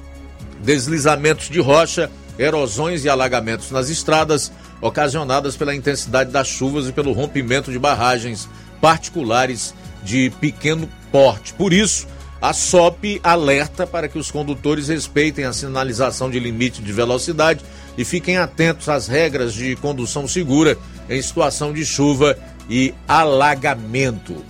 deslizamentos 0.62 1.48
de 1.48 1.60
rocha, 1.60 2.08
erosões 2.38 3.04
e 3.04 3.08
alagamentos 3.08 3.72
nas 3.72 3.90
estradas, 3.90 4.52
ocasionadas 4.80 5.56
pela 5.56 5.74
intensidade 5.74 6.30
das 6.30 6.48
chuvas 6.48 6.88
e 6.88 6.92
pelo 6.92 7.12
rompimento 7.12 7.70
de 7.70 7.78
barragens 7.78 8.48
particulares 8.80 9.74
de 10.02 10.30
pequeno 10.40 10.88
porte. 11.12 11.52
Por 11.54 11.72
isso, 11.72 12.06
a 12.40 12.54
SOP 12.54 13.20
alerta 13.22 13.86
para 13.86 14.08
que 14.08 14.18
os 14.18 14.30
condutores 14.30 14.88
respeitem 14.88 15.44
a 15.44 15.52
sinalização 15.52 16.30
de 16.30 16.40
limite 16.40 16.80
de 16.80 16.92
velocidade 16.92 17.62
e 17.98 18.04
fiquem 18.04 18.38
atentos 18.38 18.88
às 18.88 19.06
regras 19.06 19.52
de 19.52 19.76
condução 19.76 20.26
segura 20.26 20.78
em 21.08 21.20
situação 21.20 21.72
de 21.72 21.84
chuva 21.84 22.38
e 22.68 22.94
alagamento. 23.06 24.42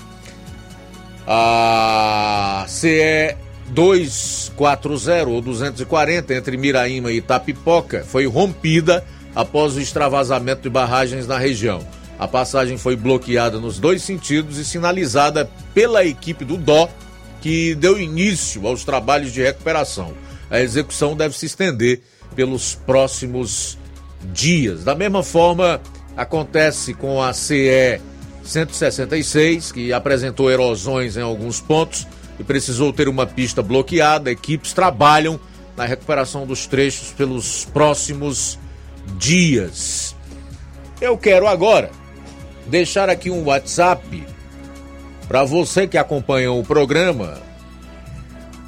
A 1.26 2.64
CE 2.68 3.36
240 3.70 5.28
ou 5.28 5.40
240 5.40 6.34
entre 6.34 6.56
Miraíma 6.56 7.10
e 7.10 7.16
Itapipoca 7.16 8.04
foi 8.04 8.26
rompida 8.26 9.04
após 9.34 9.76
o 9.76 9.80
extravasamento 9.80 10.62
de 10.62 10.70
barragens 10.70 11.26
na 11.26 11.38
região. 11.38 11.86
A 12.18 12.28
passagem 12.28 12.76
foi 12.76 12.96
bloqueada 12.96 13.58
nos 13.58 13.78
dois 13.78 14.02
sentidos 14.02 14.58
e 14.58 14.64
sinalizada 14.64 15.50
pela 15.72 16.04
equipe 16.04 16.44
do 16.44 16.56
Dó, 16.56 16.88
que 17.40 17.74
deu 17.76 17.98
início 17.98 18.66
aos 18.66 18.84
trabalhos 18.84 19.32
de 19.32 19.42
recuperação. 19.42 20.12
A 20.50 20.60
execução 20.60 21.16
deve 21.16 21.36
se 21.36 21.46
estender 21.46 22.02
pelos 22.34 22.74
próximos 22.74 23.78
dias. 24.32 24.84
Da 24.84 24.94
mesma 24.94 25.22
forma, 25.22 25.80
acontece 26.16 26.92
com 26.92 27.22
a 27.22 27.32
CE 27.32 28.00
166, 28.44 29.72
que 29.72 29.92
apresentou 29.92 30.50
erosões 30.50 31.16
em 31.16 31.22
alguns 31.22 31.60
pontos 31.60 32.06
e 32.38 32.44
precisou 32.44 32.92
ter 32.92 33.08
uma 33.08 33.26
pista 33.26 33.62
bloqueada. 33.62 34.30
Equipes 34.30 34.72
trabalham 34.72 35.40
na 35.76 35.86
recuperação 35.86 36.46
dos 36.46 36.66
trechos 36.66 37.12
pelos 37.12 37.64
próximos 37.72 38.58
dias. 38.58 38.69
Eu 41.00 41.16
quero 41.16 41.46
agora 41.46 41.90
deixar 42.66 43.08
aqui 43.08 43.30
um 43.30 43.44
WhatsApp 43.44 44.24
para 45.26 45.44
você 45.44 45.86
que 45.86 45.96
acompanha 45.96 46.52
o 46.52 46.64
programa. 46.64 47.38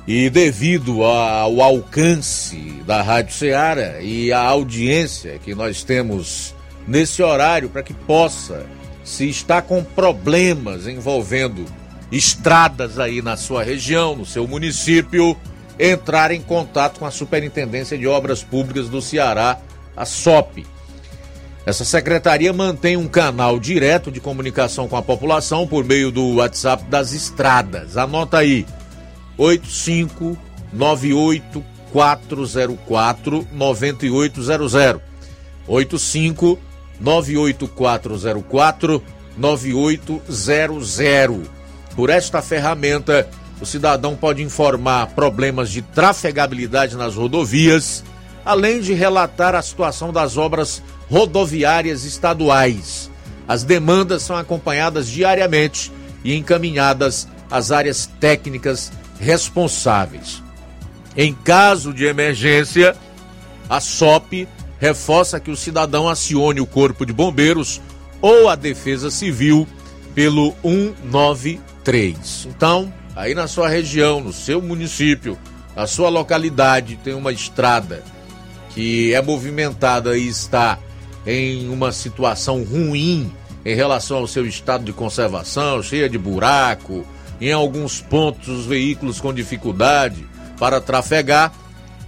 E 0.06 0.28
devido 0.28 1.05
ao 1.05 1.60
alcance 1.60 2.56
da 2.86 3.02
Rádio 3.02 3.35
Ceará 3.35 4.01
e 4.01 4.32
a 4.32 4.40
audiência 4.40 5.39
que 5.39 5.55
nós 5.55 5.85
temos 5.85 6.55
nesse 6.86 7.23
horário 7.23 7.69
para 7.69 7.82
que 7.82 7.94
possa, 7.94 8.66
se 9.05 9.28
está 9.28 9.62
com 9.62 9.82
problemas 9.85 10.86
envolvendo 10.86 11.64
estradas 12.10 12.98
aí 12.98 13.23
na 13.23 13.36
sua 13.36 13.62
região, 13.62 14.14
no 14.14 14.27
seu 14.27 14.47
município, 14.47 15.36
entrar 15.78 16.31
em 16.31 16.43
contato 16.43 16.98
com 16.98 17.06
a 17.06 17.10
Superintendência 17.10 17.97
de 17.97 18.06
Obras 18.06 18.43
Públicas 18.43 18.89
do 18.89 19.01
Ceará, 19.01 19.59
a 20.02 20.04
SOP. 20.04 20.66
Essa 21.64 21.84
secretaria 21.84 22.52
mantém 22.52 22.96
um 22.96 23.06
canal 23.06 23.60
direto 23.60 24.10
de 24.10 24.18
comunicação 24.20 24.88
com 24.88 24.96
a 24.96 25.02
população 25.02 25.64
por 25.66 25.84
meio 25.84 26.10
do 26.10 26.34
WhatsApp 26.34 26.82
das 26.84 27.12
estradas. 27.12 27.96
Anota 27.96 28.38
aí: 28.38 28.66
8598 29.38 31.64
404 31.92 33.46
9800. 33.52 35.00
85 35.68 36.58
98404 37.00 39.00
9800. 39.38 41.48
Por 41.94 42.10
esta 42.10 42.42
ferramenta, 42.42 43.28
o 43.60 43.66
cidadão 43.66 44.16
pode 44.16 44.42
informar 44.42 45.14
problemas 45.14 45.70
de 45.70 45.82
trafegabilidade 45.82 46.96
nas 46.96 47.14
rodovias, 47.14 48.02
além 48.44 48.81
de 48.81 48.93
relatar 48.93 49.55
a 49.55 49.62
situação 49.62 50.12
das 50.12 50.36
obras 50.36 50.82
rodoviárias 51.10 52.05
estaduais. 52.05 53.10
As 53.47 53.64
demandas 53.64 54.23
são 54.23 54.36
acompanhadas 54.36 55.09
diariamente 55.09 55.93
e 56.24 56.35
encaminhadas 56.35 57.28
às 57.51 57.70
áreas 57.70 58.06
técnicas 58.20 58.93
responsáveis. 59.20 60.43
Em 61.16 61.35
caso 61.35 61.93
de 61.93 62.05
emergência, 62.05 62.97
a 63.69 63.81
SOP 63.81 64.48
reforça 64.78 65.39
que 65.39 65.51
o 65.51 65.56
cidadão 65.56 66.09
acione 66.09 66.60
o 66.60 66.66
Corpo 66.66 67.05
de 67.05 67.12
Bombeiros 67.12 67.81
ou 68.20 68.48
a 68.48 68.55
Defesa 68.55 69.10
Civil 69.10 69.66
pelo 70.14 70.55
193. 70.62 72.48
Então, 72.48 72.93
aí 73.14 73.35
na 73.35 73.47
sua 73.47 73.69
região, 73.69 74.20
no 74.20 74.32
seu 74.32 74.62
município, 74.62 75.39
na 75.77 75.86
sua 75.86 76.09
localidade, 76.09 76.98
tem 77.02 77.14
uma 77.14 77.32
estrada 77.32 78.02
que 78.74 79.15
é 79.15 79.20
movimentada 79.20 80.16
e 80.16 80.28
está 80.28 80.78
em 81.27 81.69
uma 81.69 81.93
situação 81.93 82.65
ruim 82.65 83.31
em 83.65 83.74
relação 83.74 84.19
ao 84.19 84.27
seu 84.27 84.47
estado 84.47 84.85
de 84.85 84.93
conservação, 84.93 85.82
cheia 85.82 86.09
de 86.09 86.19
buraco, 86.19 87.05
em 87.40 87.53
alguns 87.53 88.01
pontos 88.01 88.49
os 88.49 88.66
veículos 88.66 89.20
com 89.20 89.32
dificuldade 89.32 90.27
para 90.59 90.81
trafegar, 90.81 91.53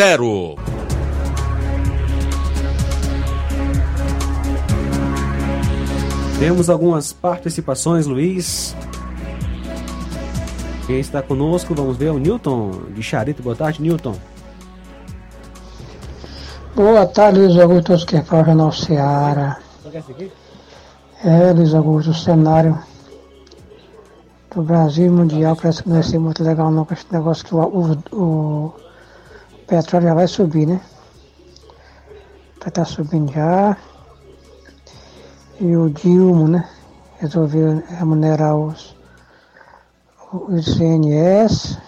Temos 6.38 6.68
algumas 6.68 7.12
participações, 7.12 8.06
Luiz. 8.06 8.76
Quem 10.86 10.98
está 10.98 11.22
conosco, 11.22 11.74
vamos 11.74 11.96
ver, 11.96 12.10
o 12.10 12.18
Newton 12.18 12.70
de 12.92 13.02
Charito. 13.02 13.42
Boa 13.42 13.54
tarde, 13.54 13.80
Newton. 13.80 14.16
Boa 16.74 17.06
tarde, 17.06 17.38
Luiz 17.38 17.56
Augusto, 17.56 17.84
todos 17.84 18.04
que 18.04 18.20
falam 18.22 18.44
Jornal 18.46 18.72
Seara. 18.72 19.58
É, 21.24 21.52
Luiz 21.52 21.72
Augusto, 21.72 22.10
o 22.10 22.14
cenário 22.14 22.76
do 24.52 24.62
Brasil 24.62 25.10
Mundial 25.12 25.54
parece 25.54 25.82
que 25.82 25.88
não 25.88 25.96
vai 25.96 26.02
ser 26.02 26.18
muito 26.18 26.42
legal 26.42 26.70
não 26.70 26.84
com 26.84 26.94
esse 26.94 27.06
negócio 27.12 27.44
que 27.44 27.54
o, 27.54 27.60
o, 27.60 28.16
o 28.16 28.74
petróleo 29.68 30.08
já 30.08 30.14
vai 30.14 30.26
subir, 30.26 30.66
né? 30.66 30.80
Tá 32.72 32.84
subindo 32.84 33.32
já. 33.32 33.76
E 35.60 35.76
o 35.76 35.90
Dilma, 35.90 36.48
né? 36.48 36.68
Resolveu 37.18 37.82
remunerar 37.88 38.56
os, 38.56 38.96
os 40.32 40.64
CNS. 40.64 41.78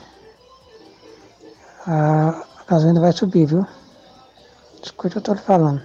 A, 1.87 2.45
gasolina 2.69 3.01
vai 3.01 3.13
subir, 3.13 3.47
viu? 3.47 3.67
Escute 4.83 5.19
o 5.19 5.23
que 5.23 5.31
eu 5.31 5.35
estou 5.35 5.37
falando. 5.37 5.83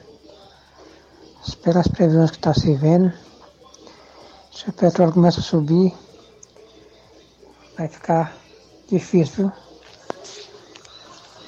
Pelas 1.64 1.88
previsões 1.88 2.32
que 2.32 2.38
está 2.38 2.54
se 2.54 2.74
vendo, 2.76 3.12
se 4.52 4.70
o 4.70 4.74
petróleo 4.74 5.14
começa 5.14 5.40
a 5.40 5.44
subir, 5.44 5.94
vai 7.78 7.88
ficar 7.88 8.34
difícil, 8.90 9.36
viu? 9.46 9.52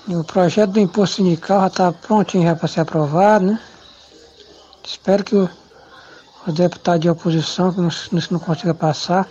E 0.08 0.16
o 0.16 0.24
projeto 0.24 0.72
do 0.72 0.80
imposto 0.80 1.18
sindical 1.18 1.62
já 1.62 1.68
está 1.68 1.92
prontinho 1.92 2.56
para 2.58 2.68
ser 2.68 2.82
aprovado, 2.82 3.46
né? 3.46 3.62
Espero 4.84 5.24
que 5.24 5.36
o, 5.36 5.50
os 6.48 6.54
deputados 6.54 7.02
de 7.02 7.10
oposição 7.10 7.72
que 7.72 7.80
não, 7.80 7.90
não 8.32 8.40
consiga 8.40 8.74
passar. 8.74 9.30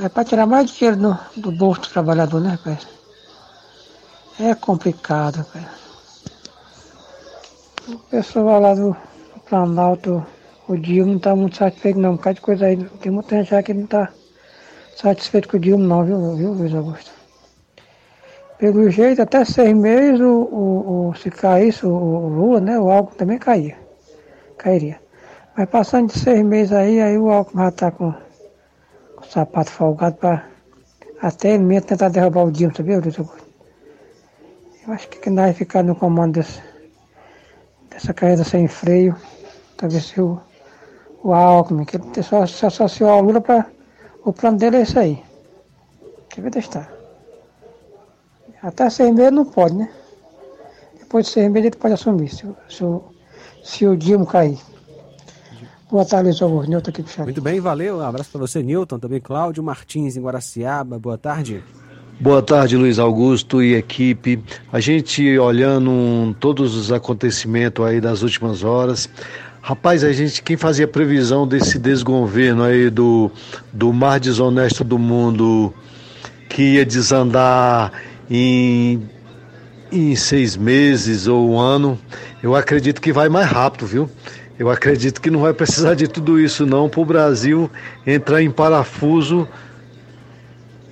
É, 0.00 0.08
para 0.08 0.24
tirar 0.24 0.46
mais 0.46 0.70
dinheiro 0.70 0.96
do, 0.96 1.18
do 1.36 1.52
bolso 1.52 1.82
do 1.82 1.88
trabalhador, 1.88 2.40
né, 2.40 2.50
rapaz? 2.50 2.86
É 4.38 4.54
complicado, 4.54 5.44
cara. 5.52 5.70
O 7.88 7.98
pessoal 8.10 8.60
lá 8.60 8.74
do 8.74 8.96
Planalto, 9.48 10.24
o 10.68 10.76
Dilma 10.76 11.10
não 11.10 11.16
está 11.18 11.36
muito 11.36 11.56
satisfeito 11.56 11.98
não, 11.98 12.12
um 12.12 12.16
bocado 12.16 12.36
de 12.36 12.40
coisa 12.40 12.66
aí. 12.66 12.76
Tem 13.00 13.12
muita 13.12 13.36
gente 13.36 13.50
já 13.50 13.62
que 13.62 13.74
não 13.74 13.84
está 13.84 14.10
satisfeito 14.96 15.48
com 15.48 15.56
o 15.56 15.60
Dilma 15.60 15.84
não, 15.84 16.04
viu, 16.04 16.36
viu 16.36 16.52
Luiz 16.52 16.74
Augusto? 16.74 17.10
Pelo 18.58 18.88
jeito, 18.90 19.20
até 19.20 19.44
seis 19.44 19.76
meses, 19.76 20.20
o, 20.20 20.24
o, 20.24 21.08
o 21.08 21.14
se 21.14 21.30
caísse 21.30 21.84
o, 21.84 21.90
o 21.90 22.28
Lula, 22.28 22.60
né, 22.60 22.78
o 22.78 22.90
álcool 22.90 23.16
também 23.16 23.38
caía. 23.38 23.76
Cairia. 24.56 25.00
Mas 25.56 25.68
passando 25.68 26.12
de 26.12 26.18
seis 26.18 26.44
meses 26.44 26.72
aí, 26.72 27.00
aí 27.00 27.18
o 27.18 27.30
álcool 27.30 27.58
já 27.58 27.68
está 27.68 27.90
com, 27.90 28.14
sapato 29.30 29.70
folgado 29.70 30.16
para 30.16 30.46
até 31.20 31.56
mesmo 31.58 31.86
tentar 31.86 32.08
derrubar 32.08 32.44
o 32.44 32.52
Dilma, 32.52 32.74
sabia, 32.74 32.96
Augusto? 32.96 33.28
Eu 34.86 34.92
acho 34.92 35.08
que 35.08 35.30
nós 35.30 35.56
ficar 35.56 35.82
no 35.82 35.96
comando 35.96 36.34
desse 36.34 36.62
essa 37.94 38.12
carreira 38.12 38.44
sem 38.44 38.66
freio, 38.66 39.16
talvez 39.76 40.04
se 40.04 40.20
o, 40.20 40.40
o 41.22 41.32
Alckmin, 41.32 41.84
que 41.84 41.96
ele 41.96 42.22
só 42.22 42.44
se 42.46 42.66
associou 42.66 43.08
ao 43.08 43.22
Lula 43.22 43.40
para. 43.40 43.66
O 44.24 44.32
plano 44.32 44.58
dele 44.58 44.78
é 44.78 44.80
esse 44.80 44.98
aí. 44.98 45.22
Quer 46.28 46.40
ver 46.40 46.50
testar. 46.50 46.92
Até 48.62 48.88
seis 48.90 49.14
meses 49.14 49.32
não 49.32 49.44
pode, 49.44 49.74
né? 49.74 49.90
Depois 50.98 51.26
de 51.26 51.32
seis 51.32 51.50
meses 51.50 51.66
ele 51.66 51.76
pode 51.76 51.94
assumir, 51.94 52.30
se, 52.30 52.48
se, 52.68 52.84
se 53.62 53.86
o 53.86 53.96
Dilma 53.96 54.26
cair. 54.26 54.58
Boa 55.94 56.04
tarde, 56.04 56.26
Luiz 56.26 56.42
Augusto. 56.42 56.70
Nilton 56.70 56.90
aqui 56.90 57.02
do. 57.02 57.22
Muito 57.22 57.40
bem, 57.40 57.60
valeu. 57.60 57.98
Um 57.98 58.00
abraço 58.00 58.28
para 58.32 58.40
você, 58.40 58.60
Nilton. 58.60 58.98
Também 58.98 59.20
Cláudio 59.20 59.62
Martins, 59.62 60.16
em 60.16 60.20
Guaraciaba. 60.20 60.98
Boa 60.98 61.16
tarde. 61.16 61.62
Boa 62.18 62.42
tarde, 62.42 62.76
Luiz 62.76 62.98
Augusto 62.98 63.62
e 63.62 63.74
equipe. 63.74 64.42
A 64.72 64.80
gente 64.80 65.38
olhando 65.38 66.34
todos 66.40 66.74
os 66.74 66.90
acontecimentos 66.90 67.86
aí 67.86 68.00
das 68.00 68.22
últimas 68.22 68.64
horas. 68.64 69.08
Rapaz, 69.62 70.02
a 70.02 70.12
gente, 70.12 70.42
quem 70.42 70.56
fazia 70.56 70.88
previsão 70.88 71.46
desse 71.46 71.78
desgoverno 71.78 72.64
aí 72.64 72.90
do, 72.90 73.30
do 73.72 73.92
mar 73.92 74.18
desonesto 74.18 74.82
do 74.82 74.98
mundo 74.98 75.72
que 76.48 76.74
ia 76.74 76.84
desandar 76.84 77.92
em, 78.28 79.00
em 79.92 80.16
seis 80.16 80.56
meses 80.56 81.28
ou 81.28 81.52
um 81.52 81.60
ano, 81.60 81.96
eu 82.42 82.56
acredito 82.56 83.00
que 83.00 83.12
vai 83.12 83.28
mais 83.28 83.46
rápido, 83.46 83.86
viu? 83.86 84.10
Eu 84.58 84.70
acredito 84.70 85.20
que 85.20 85.30
não 85.30 85.40
vai 85.40 85.52
precisar 85.52 85.94
de 85.94 86.06
tudo 86.06 86.38
isso 86.38 86.64
não 86.64 86.88
para 86.88 87.00
o 87.00 87.04
Brasil 87.04 87.70
entrar 88.06 88.40
em 88.40 88.50
parafuso 88.50 89.48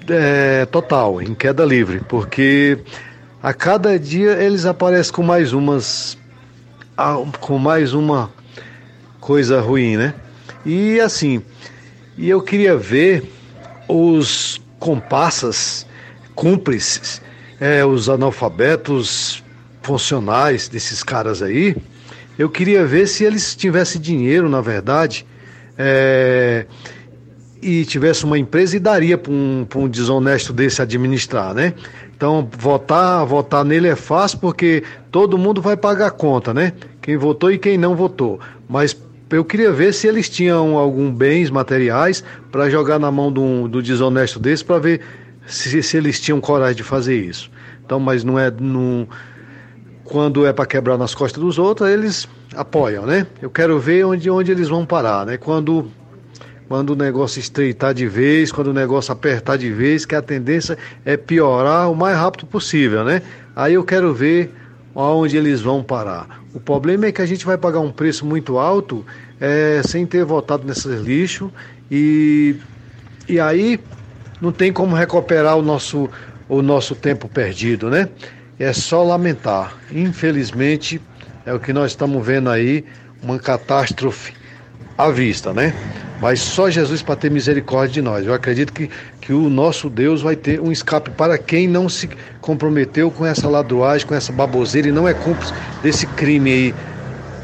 é, 0.09 0.67
total, 0.67 1.23
em 1.23 1.33
queda 1.33 1.65
livre, 1.65 2.01
porque 2.09 2.79
a 3.41 3.55
cada 3.55 3.99
dia 3.99 4.33
eles 4.33 4.65
aparecem 4.65 5.13
com 5.13 5.23
mais 5.23 5.53
umas 5.53 6.19
com 7.41 7.59
mais 7.59 7.95
uma 7.95 8.31
coisa 9.21 9.61
ruim, 9.61 9.97
né? 9.97 10.15
E 10.67 11.01
assim, 11.01 11.43
e 12.19 12.29
eu 12.29 12.43
queria 12.43 12.77
ver 12.77 13.31
os 13.89 14.61
comparsas, 14.79 15.87
cúmplices, 16.35 17.23
é, 17.61 17.85
os 17.85 18.09
analfabetos 18.09 19.43
funcionais 19.83 20.69
desses 20.69 21.03
caras 21.03 21.43
aí, 21.43 21.77
eu 22.39 22.49
queria 22.49 22.85
ver 22.85 23.07
se 23.07 23.25
eles 23.25 23.55
tivessem 23.55 24.01
dinheiro, 24.01 24.49
na 24.49 24.61
verdade, 24.61 25.27
é, 25.77 26.67
e 27.61 27.85
tivesse 27.85 28.25
uma 28.25 28.39
empresa 28.39 28.77
e 28.77 28.81
daria 28.81 29.17
para 29.17 29.33
um, 29.33 29.67
um 29.77 29.89
desonesto 29.89 30.53
desse 30.53 30.83
administrar, 30.83 31.55
né? 31.55 31.75
Então, 32.17 32.49
votar, 32.57 33.25
votar 33.27 33.65
nele 33.65 33.89
é 33.89 33.97
fácil 33.97 34.39
porque 34.39 34.85
todo 35.11 35.37
mundo 35.37 35.61
vai 35.61 35.77
pagar 35.77 36.07
a 36.07 36.11
conta, 36.11 36.55
né? 36.55 36.73
Quem 37.01 37.17
votou 37.17 37.51
e 37.51 37.59
quem 37.59 37.77
não 37.77 37.97
votou. 37.97 38.39
Mas 38.69 38.97
eu 39.29 39.45
queria 39.45 39.73
ver 39.73 39.93
se 39.93 40.07
eles 40.07 40.29
tinham 40.29 40.77
algum 40.77 41.11
bens 41.11 41.51
materiais 41.51 42.23
para 42.51 42.69
jogar 42.71 42.99
na 42.99 43.11
mão 43.11 43.33
do, 43.33 43.67
do 43.67 43.83
desonesto 43.83 44.39
desse 44.39 44.65
para 44.65 44.79
ver 44.79 45.01
se, 45.47 45.83
se, 45.83 45.97
eles 45.97 46.21
tinham 46.21 46.41
coragem 46.41 46.77
de 46.77 46.83
fazer 46.83 47.17
isso. 47.17 47.51
Então, 47.85 47.99
mas 47.99 48.23
não 48.23 48.39
é. 48.39 48.51
Não, 48.51 49.09
quando 50.13 50.45
é 50.45 50.53
para 50.53 50.67
quebrar 50.67 50.99
nas 50.99 51.15
costas 51.15 51.43
dos 51.43 51.59
outros, 51.59 51.89
eles 51.89 52.29
apoiam, 52.55 53.07
né? 53.07 53.27
Eu 53.41 53.49
quero 53.49 53.79
ver 53.81 54.05
onde, 54.05 54.29
onde 54.29 54.53
eles 54.53 54.69
vão 54.69 54.85
parar, 54.85 55.25
né? 55.25 55.39
Quando 55.39 55.91
quando 56.69 56.91
o 56.91 56.97
negócio 56.97 57.41
estreitar 57.41 57.95
de 57.95 58.07
vez, 58.07 58.53
quando 58.53 58.69
o 58.69 58.73
negócio 58.75 59.11
apertar 59.11 59.57
de 59.57 59.71
vez, 59.71 60.05
que 60.05 60.15
a 60.15 60.21
tendência 60.21 60.77
é 61.03 61.17
piorar 61.17 61.91
o 61.91 61.97
mais 61.97 62.17
rápido 62.17 62.47
possível, 62.47 63.03
né? 63.05 63.23
Aí 63.57 63.73
eu 63.73 63.85
quero 63.85 64.13
ver 64.13 64.51
aonde 64.95 65.37
eles 65.37 65.63
vão 65.63 65.83
parar. 65.83 66.43
O 66.53 66.61
problema 66.61 67.07
é 67.07 67.13
que 67.13 67.23
a 67.23 67.27
gente 67.27 67.47
vai 67.47 67.57
pagar 67.57 67.81
um 67.81 67.91
preço 67.91 68.27
muito 68.27 68.59
alto 68.59 69.05
é, 69.41 69.81
sem 69.83 70.05
ter 70.05 70.27
votado 70.27 70.67
nesses 70.67 71.01
lixos 71.01 71.51
e, 71.91 72.57
e 73.27 73.41
aí 73.41 73.81
não 74.43 74.53
tem 74.53 74.73
como 74.73 74.95
recuperar 74.95 75.57
o 75.57 75.63
nosso, 75.63 76.09
o 76.51 76.61
nosso 76.61 76.95
tempo 76.95 77.29
perdido, 77.29 77.89
né? 77.89 78.11
É 78.59 78.73
só 78.73 79.03
lamentar. 79.03 79.77
Infelizmente, 79.91 81.01
é 81.45 81.53
o 81.53 81.59
que 81.59 81.73
nós 81.73 81.93
estamos 81.93 82.25
vendo 82.25 82.51
aí, 82.51 82.85
uma 83.23 83.39
catástrofe 83.39 84.33
à 84.97 85.11
vista, 85.11 85.53
né? 85.53 85.75
Mas 86.21 86.41
só 86.41 86.71
Jesus 86.71 87.03
para 87.03 87.17
ter 87.17 87.31
misericórdia 87.31 87.95
de 87.95 88.03
nós. 88.03 88.25
Eu 88.25 88.33
acredito 88.33 88.73
que, 88.73 88.89
que 89.21 89.33
o 89.33 89.51
nosso 89.51 89.91
Deus 89.91 90.23
vai 90.23 90.37
ter 90.37 90.61
um 90.61 90.71
escape 90.71 91.11
para 91.11 91.37
quem 91.37 91.67
não 91.67 91.89
se 91.89 92.09
comprometeu 92.41 93.11
com 93.11 93.27
essa 93.27 93.49
ladruagem, 93.49 94.07
com 94.07 94.15
essa 94.15 94.33
baboseira 94.33 94.89
e 94.89 94.93
não 94.93 95.09
é 95.09 95.15
cúmplice 95.15 95.53
desse 95.83 96.07
crime 96.07 96.53
aí 96.53 96.75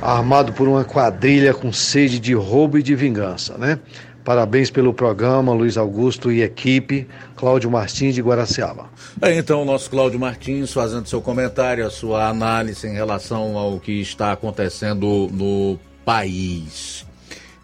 armado 0.01 0.53
por 0.53 0.69
uma 0.69 0.85
quadrilha 0.85 1.53
com 1.53 1.73
sede 1.73 2.21
de 2.21 2.35
roubo 2.35 2.79
e 2.79 2.83
de 2.83 2.95
vingança, 2.95 3.59
né? 3.59 3.81
Parabéns 4.29 4.71
pelo 4.71 4.93
programa, 4.93 5.55
Luiz 5.55 5.79
Augusto 5.79 6.31
e 6.31 6.43
equipe, 6.43 7.09
Cláudio 7.35 7.71
Martins 7.71 8.15
de 8.15 8.21
Guaraciaba. 8.21 8.91
É, 9.23 9.35
então, 9.35 9.63
o 9.63 9.65
nosso 9.65 9.89
Cláudio 9.89 10.21
Martins 10.21 10.71
fazendo 10.71 11.09
seu 11.09 11.23
comentário, 11.23 11.87
a 11.87 11.89
sua 11.89 12.29
análise 12.29 12.87
em 12.87 12.93
relação 12.93 13.57
ao 13.57 13.81
que 13.81 14.03
está 14.03 14.33
acontecendo 14.33 15.31
no 15.33 15.79
país. 16.05 17.07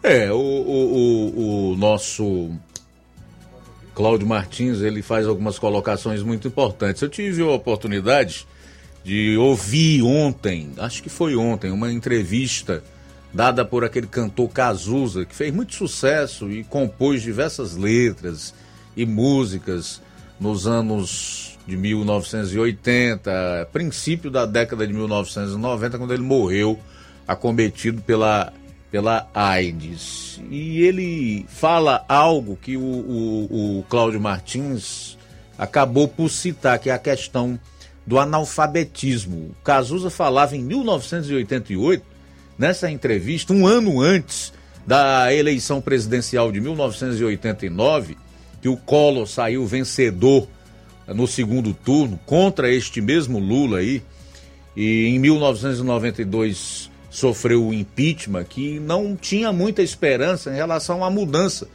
É, 0.01 0.31
o, 0.31 0.37
o, 0.37 1.35
o, 1.37 1.73
o 1.73 1.75
nosso 1.75 2.49
Cláudio 3.93 4.25
Martins, 4.25 4.81
ele 4.81 5.03
faz 5.03 5.27
algumas 5.27 5.59
colocações 5.59 6.23
muito 6.23 6.47
importantes. 6.47 6.99
Eu 6.99 7.09
tive 7.09 7.43
a 7.43 7.51
oportunidade 7.51 8.47
de 9.03 9.37
ouvir 9.37 10.01
ontem, 10.01 10.71
acho 10.79 11.03
que 11.03 11.09
foi 11.09 11.35
ontem, 11.35 11.69
uma 11.71 11.93
entrevista 11.93 12.83
dada 13.35 13.65
por 13.65 13.83
aquele 13.83 14.07
cantor 14.07 14.49
Cazuza, 14.49 15.25
que 15.25 15.35
fez 15.35 15.53
muito 15.53 15.75
sucesso 15.75 16.49
e 16.49 16.63
compôs 16.63 17.21
diversas 17.21 17.75
letras 17.75 18.53
e 18.95 19.05
músicas 19.05 20.01
nos 20.39 20.65
anos 20.65 21.57
de 21.67 21.75
1980, 21.75 23.67
princípio 23.73 24.31
da 24.31 24.45
década 24.45 24.87
de 24.87 24.93
1990, 24.93 25.97
quando 25.97 26.13
ele 26.13 26.23
morreu 26.23 26.79
acometido 27.27 28.01
pela 28.01 28.53
pela 28.89 29.27
AIDS. 29.33 30.39
E 30.49 30.81
ele 30.83 31.45
fala 31.49 32.05
algo 32.07 32.55
que 32.55 32.77
o, 32.77 32.81
o, 32.81 33.79
o 33.79 33.83
Cláudio 33.89 34.21
Martins 34.21 35.17
acabou 35.57 36.07
por 36.07 36.29
citar, 36.29 36.79
que 36.79 36.89
é 36.89 36.93
a 36.93 36.99
questão 36.99 37.59
do 38.07 38.17
analfabetismo. 38.17 39.53
Cazuza 39.65 40.09
falava 40.09 40.55
em 40.55 40.63
1988, 40.63 42.14
nessa 42.57 42.89
entrevista, 42.89 43.53
um 43.53 43.65
ano 43.65 44.01
antes 44.01 44.53
da 44.85 45.33
eleição 45.33 45.81
presidencial 45.81 46.51
de 46.51 46.61
1989, 46.61 48.17
que 48.61 48.69
o 48.69 48.77
Collor 48.77 49.27
saiu 49.27 49.65
vencedor 49.65 50.47
no 51.07 51.27
segundo 51.27 51.73
turno 51.73 52.19
contra 52.25 52.71
este 52.71 53.01
mesmo 53.01 53.39
Lula 53.39 53.79
aí. 53.79 54.01
E 54.75 55.05
em 55.05 55.19
1992 55.19 56.91
sofreu 57.09 57.65
o 57.65 57.73
impeachment, 57.73 58.43
que 58.43 58.79
não 58.79 59.15
tinha 59.15 59.51
muita 59.53 59.81
esperança 59.81 60.51
em 60.51 60.55
relação 60.55 61.03
à 61.03 61.09
mudança 61.09 61.67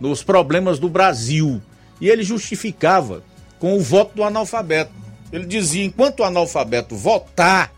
nos 0.00 0.22
problemas 0.22 0.78
do 0.78 0.88
Brasil. 0.88 1.62
E 2.00 2.08
ele 2.08 2.22
justificava 2.22 3.22
com 3.58 3.76
o 3.76 3.80
voto 3.80 4.16
do 4.16 4.24
analfabeto. 4.24 4.92
Ele 5.32 5.46
dizia: 5.46 5.84
enquanto 5.84 6.20
o 6.20 6.24
analfabeto 6.24 6.96
votar, 6.96 7.72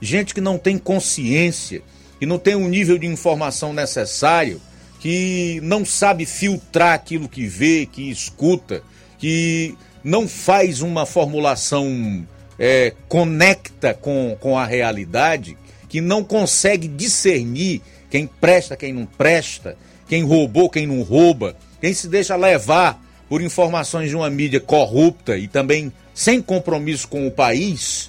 gente 0.00 0.34
que 0.34 0.40
não 0.40 0.58
tem 0.58 0.78
consciência, 0.78 1.82
que 2.24 2.26
não 2.26 2.38
tem 2.38 2.54
o 2.54 2.60
um 2.60 2.68
nível 2.68 2.96
de 2.96 3.06
informação 3.06 3.74
necessário, 3.74 4.58
que 4.98 5.60
não 5.62 5.84
sabe 5.84 6.24
filtrar 6.24 6.94
aquilo 6.94 7.28
que 7.28 7.46
vê, 7.46 7.84
que 7.84 8.10
escuta, 8.10 8.82
que 9.18 9.76
não 10.02 10.26
faz 10.26 10.80
uma 10.80 11.04
formulação 11.04 12.26
é, 12.58 12.94
conecta 13.08 13.92
com, 13.92 14.34
com 14.40 14.58
a 14.58 14.64
realidade, 14.64 15.54
que 15.86 16.00
não 16.00 16.24
consegue 16.24 16.88
discernir 16.88 17.82
quem 18.08 18.26
presta, 18.26 18.74
quem 18.74 18.94
não 18.94 19.04
presta, 19.04 19.76
quem 20.08 20.22
roubou, 20.22 20.70
quem 20.70 20.86
não 20.86 21.02
rouba, 21.02 21.54
quem 21.78 21.92
se 21.92 22.08
deixa 22.08 22.36
levar 22.36 23.04
por 23.28 23.42
informações 23.42 24.08
de 24.08 24.16
uma 24.16 24.30
mídia 24.30 24.60
corrupta 24.60 25.36
e 25.36 25.46
também 25.46 25.92
sem 26.14 26.40
compromisso 26.40 27.06
com 27.06 27.26
o 27.26 27.30
país, 27.30 28.08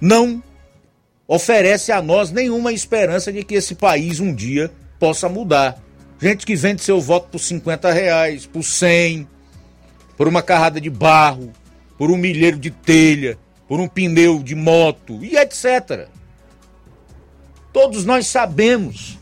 não 0.00 0.40
oferece 1.28 1.92
a 1.92 2.00
nós 2.00 2.30
nenhuma 2.30 2.72
esperança 2.72 3.30
de 3.30 3.44
que 3.44 3.54
esse 3.54 3.74
país 3.74 4.18
um 4.18 4.34
dia 4.34 4.70
possa 4.98 5.28
mudar. 5.28 5.78
Gente 6.18 6.46
que 6.46 6.56
vende 6.56 6.82
seu 6.82 6.98
voto 7.00 7.28
por 7.28 7.38
50 7.38 7.92
reais, 7.92 8.46
por 8.46 8.64
100, 8.64 9.28
por 10.16 10.26
uma 10.26 10.42
carrada 10.42 10.80
de 10.80 10.88
barro, 10.88 11.52
por 11.98 12.10
um 12.10 12.16
milheiro 12.16 12.58
de 12.58 12.70
telha, 12.70 13.38
por 13.68 13.78
um 13.78 13.86
pneu 13.86 14.42
de 14.42 14.54
moto 14.54 15.22
e 15.22 15.36
etc. 15.36 16.08
Todos 17.72 18.06
nós 18.06 18.26
sabemos 18.26 19.18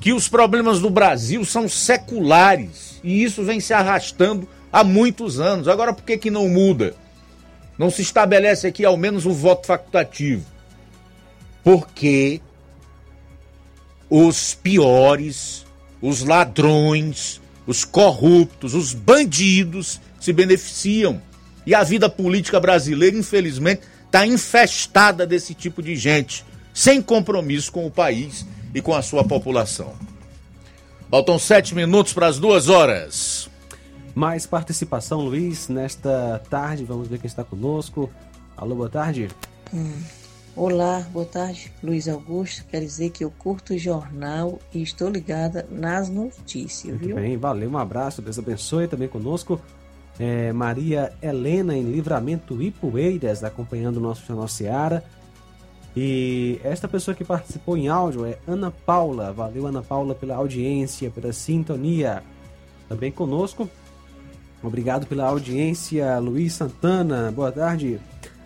que 0.00 0.12
os 0.12 0.28
problemas 0.28 0.78
do 0.78 0.88
Brasil 0.88 1.44
são 1.44 1.68
seculares 1.68 3.00
e 3.02 3.24
isso 3.24 3.42
vem 3.42 3.58
se 3.58 3.74
arrastando 3.74 4.48
há 4.72 4.84
muitos 4.84 5.40
anos. 5.40 5.66
Agora, 5.66 5.92
por 5.92 6.04
que, 6.04 6.16
que 6.16 6.30
não 6.30 6.48
muda? 6.48 6.94
Não 7.76 7.90
se 7.90 8.00
estabelece 8.00 8.68
aqui 8.68 8.84
ao 8.84 8.96
menos 8.96 9.26
o 9.26 9.32
voto 9.32 9.66
facultativo. 9.66 10.51
Porque 11.62 12.40
os 14.10 14.54
piores, 14.54 15.64
os 16.00 16.22
ladrões, 16.22 17.40
os 17.66 17.84
corruptos, 17.84 18.74
os 18.74 18.92
bandidos 18.92 20.00
se 20.20 20.32
beneficiam 20.32 21.20
e 21.66 21.74
a 21.74 21.82
vida 21.82 22.10
política 22.10 22.58
brasileira, 22.58 23.16
infelizmente, 23.16 23.82
está 24.06 24.26
infestada 24.26 25.26
desse 25.26 25.54
tipo 25.54 25.82
de 25.82 25.96
gente, 25.96 26.44
sem 26.74 27.00
compromisso 27.00 27.72
com 27.72 27.86
o 27.86 27.90
país 27.90 28.44
e 28.74 28.82
com 28.82 28.94
a 28.94 29.02
sua 29.02 29.24
população. 29.24 29.94
Faltam 31.10 31.38
sete 31.38 31.74
minutos 31.74 32.12
para 32.12 32.26
as 32.26 32.38
duas 32.38 32.68
horas. 32.68 33.48
Mais 34.14 34.46
participação, 34.46 35.20
Luiz, 35.20 35.68
nesta 35.68 36.42
tarde. 36.50 36.84
Vamos 36.84 37.08
ver 37.08 37.18
quem 37.18 37.28
está 37.28 37.44
conosco. 37.44 38.10
Alô, 38.56 38.74
boa 38.74 38.90
tarde. 38.90 39.28
Hum. 39.72 40.02
Olá, 40.54 41.00
boa 41.10 41.24
tarde. 41.24 41.72
Luiz 41.82 42.06
Augusto. 42.08 42.64
Quer 42.66 42.80
dizer 42.80 43.10
que 43.10 43.24
eu 43.24 43.30
curto 43.30 43.72
o 43.72 43.78
jornal 43.78 44.58
e 44.72 44.82
estou 44.82 45.08
ligada 45.08 45.66
nas 45.70 46.10
notícias, 46.10 46.92
Muito 46.92 47.06
viu? 47.06 47.16
bem, 47.16 47.38
valeu, 47.38 47.70
um 47.70 47.78
abraço, 47.78 48.20
Deus 48.20 48.38
abençoe 48.38 48.86
também 48.86 49.08
conosco. 49.08 49.58
É, 50.18 50.52
Maria 50.52 51.10
Helena 51.22 51.74
em 51.74 51.82
Livramento 51.82 52.62
Ipueiras, 52.62 53.42
acompanhando 53.42 53.96
o 53.96 54.00
nosso 54.00 54.26
Jornal 54.26 54.46
Seara. 54.46 55.02
E 55.96 56.60
esta 56.62 56.86
pessoa 56.86 57.14
que 57.14 57.24
participou 57.24 57.76
em 57.76 57.88
áudio 57.88 58.26
é 58.26 58.38
Ana 58.46 58.70
Paula. 58.70 59.32
Valeu, 59.32 59.66
Ana 59.66 59.82
Paula, 59.82 60.14
pela 60.14 60.36
audiência, 60.36 61.10
pela 61.10 61.32
sintonia. 61.32 62.22
Também 62.90 63.10
conosco. 63.10 63.68
Obrigado 64.62 65.06
pela 65.06 65.26
audiência, 65.26 66.18
Luiz 66.18 66.52
Santana. 66.52 67.32
Boa 67.32 67.50
tarde. 67.50 67.98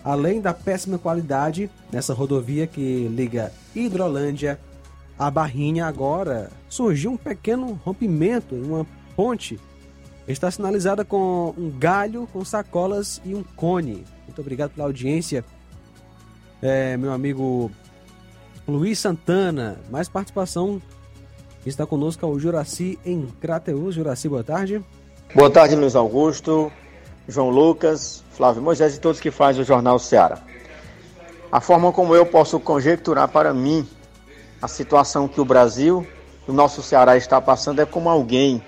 Além 0.07 0.41
da 0.41 0.55
péssima 0.55 0.99
qualidade 0.99 1.69
nessa 1.91 2.15
rodovia 2.15 2.65
que 2.65 3.09
liga 3.09 3.53
Hidrolândia 3.75 4.57
a 5.19 5.29
Barrinha, 5.29 5.85
agora 5.87 6.49
surgiu 6.69 7.11
um 7.11 7.17
pequeno 7.17 7.73
rompimento 7.85 8.55
em 8.55 8.63
uma 8.63 8.87
ponte. 9.17 9.59
Está 10.29 10.49
sinalizada 10.49 11.05
com 11.05 11.53
um 11.59 11.71
galho, 11.77 12.29
com 12.33 12.45
sacolas 12.45 13.21
e 13.25 13.35
um 13.35 13.43
cone. 13.43 14.05
Muito 14.29 14.41
obrigado 14.41 14.71
pela 14.71 14.87
audiência 14.87 15.45
é, 16.63 16.97
meu 16.97 17.13
amigo 17.13 17.69
Luiz 18.69 19.01
Santana. 19.01 19.77
Mais 19.91 20.09
participação 20.09 20.81
está 21.67 21.85
conosco 21.85 22.25
é 22.25 22.29
o 22.29 22.39
Juraci 22.39 22.97
em 23.05 23.27
Crateus. 23.41 23.97
Juraci, 23.97 24.29
boa 24.29 24.45
tarde. 24.45 24.85
Boa 25.35 25.51
tarde, 25.51 25.75
Luiz 25.75 25.97
Augusto, 25.97 26.71
João 27.29 27.51
Lucas, 27.51 28.23
Flávio 28.31 28.63
Moisés 28.63 28.97
e 28.97 29.01
todos 29.01 29.21
que 29.21 29.31
fazem 29.31 29.63
o 29.63 29.65
Jornal 29.65 29.99
Ceará. 29.99 30.39
A 31.51 31.61
forma 31.61 31.93
como 31.93 32.15
eu 32.15 32.27
posso 32.27 32.61
conjecturar 32.61 33.29
para 33.29 33.53
mim 33.53 33.87
a 34.61 34.69
situação 34.69 35.27
que 35.27 35.41
o 35.41 35.45
Brasil, 35.45 36.07
o 36.47 36.53
nosso 36.53 36.83
Ceará 36.83 37.17
está 37.17 37.41
passando 37.41 37.81
é 37.81 37.87
como 37.87 38.09
alguém 38.09 38.63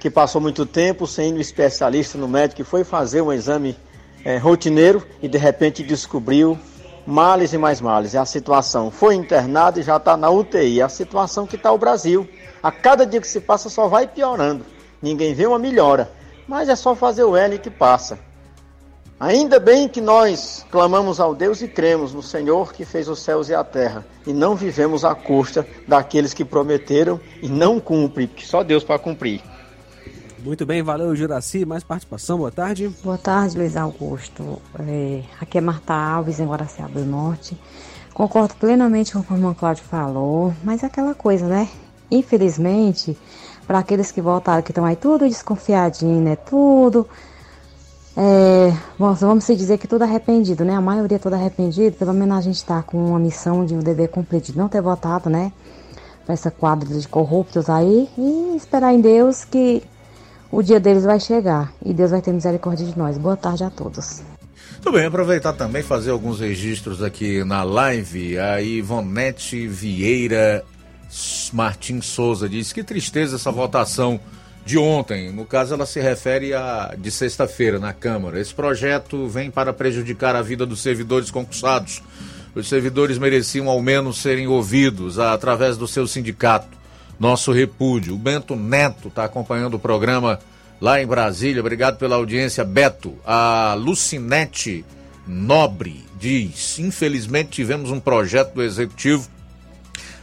que 0.00 0.10
passou 0.10 0.40
muito 0.40 0.66
tempo 0.66 1.06
sendo 1.06 1.40
especialista 1.40 2.18
no 2.18 2.26
médico 2.26 2.56
que 2.56 2.64
foi 2.64 2.82
fazer 2.82 3.20
um 3.22 3.32
exame 3.32 3.76
é, 4.24 4.36
rotineiro 4.36 5.06
e 5.22 5.28
de 5.28 5.38
repente 5.38 5.82
descobriu 5.82 6.58
males 7.06 7.52
e 7.52 7.58
mais 7.58 7.80
males. 7.80 8.14
É 8.14 8.18
a 8.18 8.24
situação. 8.24 8.90
Foi 8.90 9.14
internado 9.14 9.80
e 9.80 9.82
já 9.82 9.96
está 9.96 10.16
na 10.16 10.30
UTI. 10.30 10.80
É 10.80 10.82
a 10.82 10.88
situação 10.88 11.46
que 11.46 11.56
está 11.56 11.72
o 11.72 11.78
Brasil. 11.78 12.28
A 12.62 12.70
cada 12.70 13.06
dia 13.06 13.20
que 13.20 13.26
se 13.26 13.40
passa 13.40 13.68
só 13.68 13.88
vai 13.88 14.06
piorando. 14.06 14.64
Ninguém 15.00 15.34
vê 15.34 15.46
uma 15.46 15.58
melhora. 15.58 16.10
Mas 16.46 16.68
é 16.68 16.76
só 16.76 16.94
fazer 16.94 17.24
o 17.24 17.36
L 17.36 17.58
que 17.58 17.70
passa. 17.70 18.18
Ainda 19.18 19.60
bem 19.60 19.88
que 19.88 20.00
nós 20.00 20.66
clamamos 20.68 21.20
ao 21.20 21.32
Deus 21.32 21.62
e 21.62 21.68
cremos 21.68 22.12
no 22.12 22.22
Senhor 22.22 22.72
que 22.72 22.84
fez 22.84 23.08
os 23.08 23.20
céus 23.20 23.48
e 23.48 23.54
a 23.54 23.62
terra, 23.62 24.04
e 24.26 24.32
não 24.32 24.56
vivemos 24.56 25.04
à 25.04 25.14
custa 25.14 25.64
daqueles 25.86 26.34
que 26.34 26.44
prometeram 26.44 27.20
e 27.40 27.48
não 27.48 27.78
cumprem, 27.78 28.26
que 28.26 28.44
só 28.44 28.64
Deus 28.64 28.82
para 28.82 28.98
cumprir. 28.98 29.40
Muito 30.44 30.66
bem, 30.66 30.82
valeu 30.82 31.14
Juraci. 31.14 31.64
Mais 31.64 31.84
participação, 31.84 32.36
boa 32.38 32.50
tarde. 32.50 32.88
Boa 33.04 33.16
tarde, 33.16 33.56
Luiz 33.56 33.76
Augusto. 33.76 34.60
É, 34.80 35.22
aqui 35.40 35.56
é 35.56 35.60
Marta 35.60 35.94
Alves, 35.94 36.40
em 36.40 36.46
Guaraciaba 36.46 36.98
do 37.00 37.06
Norte. 37.06 37.56
Concordo 38.12 38.54
plenamente 38.56 39.12
com 39.12 39.20
o 39.20 39.22
que 39.22 39.32
o 39.32 39.36
irmão 39.36 39.54
Cláudio 39.54 39.84
falou, 39.84 40.52
mas 40.64 40.82
é 40.82 40.86
aquela 40.86 41.14
coisa, 41.14 41.46
né? 41.46 41.68
Infelizmente, 42.10 43.16
para 43.66 43.78
aqueles 43.78 44.10
que 44.10 44.20
voltaram, 44.20 44.62
que 44.62 44.70
estão 44.70 44.84
aí 44.84 44.96
tudo 44.96 45.28
desconfiadinho, 45.28 46.20
né? 46.20 46.36
Tudo. 46.36 47.08
É, 48.16 48.76
bom, 48.98 49.12
vamos 49.14 49.44
se 49.44 49.56
dizer 49.56 49.78
que 49.78 49.88
tudo 49.88 50.02
arrependido, 50.02 50.64
né? 50.64 50.74
A 50.74 50.80
maioria 50.80 51.18
toda 51.18 51.36
arrependido, 51.36 51.96
pelo 51.96 52.12
menos 52.12 52.36
a 52.36 52.40
gente 52.40 52.56
está 52.56 52.82
com 52.82 52.98
uma 52.98 53.18
missão 53.18 53.64
de 53.64 53.74
um 53.74 53.78
dever 53.78 54.08
cumprido, 54.08 54.52
de 54.52 54.58
não 54.58 54.68
ter 54.68 54.82
votado, 54.82 55.30
né? 55.30 55.52
Para 56.24 56.34
essa 56.34 56.50
quadra 56.50 56.88
de 56.88 57.08
corruptos 57.08 57.70
aí 57.70 58.08
e 58.18 58.56
esperar 58.56 58.92
em 58.92 59.00
Deus 59.00 59.44
que 59.44 59.82
o 60.50 60.62
dia 60.62 60.78
deles 60.78 61.04
vai 61.04 61.18
chegar 61.18 61.72
e 61.84 61.94
Deus 61.94 62.10
vai 62.10 62.20
ter 62.20 62.32
misericórdia 62.32 62.86
de 62.86 62.96
nós. 62.96 63.16
Boa 63.16 63.36
tarde 63.36 63.64
a 63.64 63.70
todos. 63.70 64.20
Tudo 64.82 64.96
bem, 64.96 65.06
aproveitar 65.06 65.52
também 65.52 65.82
fazer 65.82 66.10
alguns 66.10 66.40
registros 66.40 67.02
aqui 67.02 67.42
na 67.44 67.62
live. 67.62 68.38
A 68.38 68.60
Ivonete 68.60 69.66
Vieira 69.66 70.64
Martins 71.52 72.06
Souza 72.06 72.48
diz 72.48 72.72
que 72.72 72.82
tristeza 72.82 73.36
essa 73.36 73.50
votação 73.50 74.20
de 74.64 74.78
ontem. 74.78 75.32
No 75.32 75.44
caso, 75.44 75.74
ela 75.74 75.86
se 75.86 76.00
refere 76.00 76.54
a 76.54 76.94
de 76.96 77.10
sexta-feira 77.10 77.78
na 77.78 77.92
Câmara. 77.92 78.40
Esse 78.40 78.54
projeto 78.54 79.28
vem 79.28 79.50
para 79.50 79.72
prejudicar 79.72 80.34
a 80.36 80.42
vida 80.42 80.64
dos 80.64 80.80
servidores 80.80 81.30
concursados. 81.30 82.02
Os 82.54 82.68
servidores 82.68 83.18
mereciam 83.18 83.68
ao 83.68 83.80
menos 83.80 84.18
serem 84.18 84.46
ouvidos 84.46 85.18
através 85.18 85.76
do 85.76 85.88
seu 85.88 86.06
sindicato 86.06 86.76
nosso 87.18 87.52
repúdio. 87.52 88.14
O 88.14 88.18
Bento 88.18 88.54
Neto 88.54 89.08
está 89.08 89.24
acompanhando 89.24 89.74
o 89.74 89.80
programa 89.80 90.38
lá 90.80 91.00
em 91.00 91.06
Brasília. 91.06 91.60
Obrigado 91.60 91.98
pela 91.98 92.16
audiência, 92.16 92.64
Beto. 92.64 93.14
A 93.24 93.74
Lucinete 93.78 94.84
Nobre 95.26 96.04
diz: 96.18 96.78
infelizmente 96.78 97.50
tivemos 97.50 97.90
um 97.90 98.00
projeto 98.00 98.54
do 98.54 98.62
executivo 98.62 99.28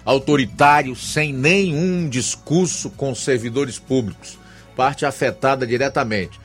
autoritário 0.05 0.95
sem 0.95 1.34
nenhum 1.34 2.07
discurso 2.07 2.89
com 2.89 3.13
servidores 3.13 3.77
públicos, 3.77 4.38
parte 4.76 5.05
afetada 5.05 5.65
diretamente. 5.65 6.39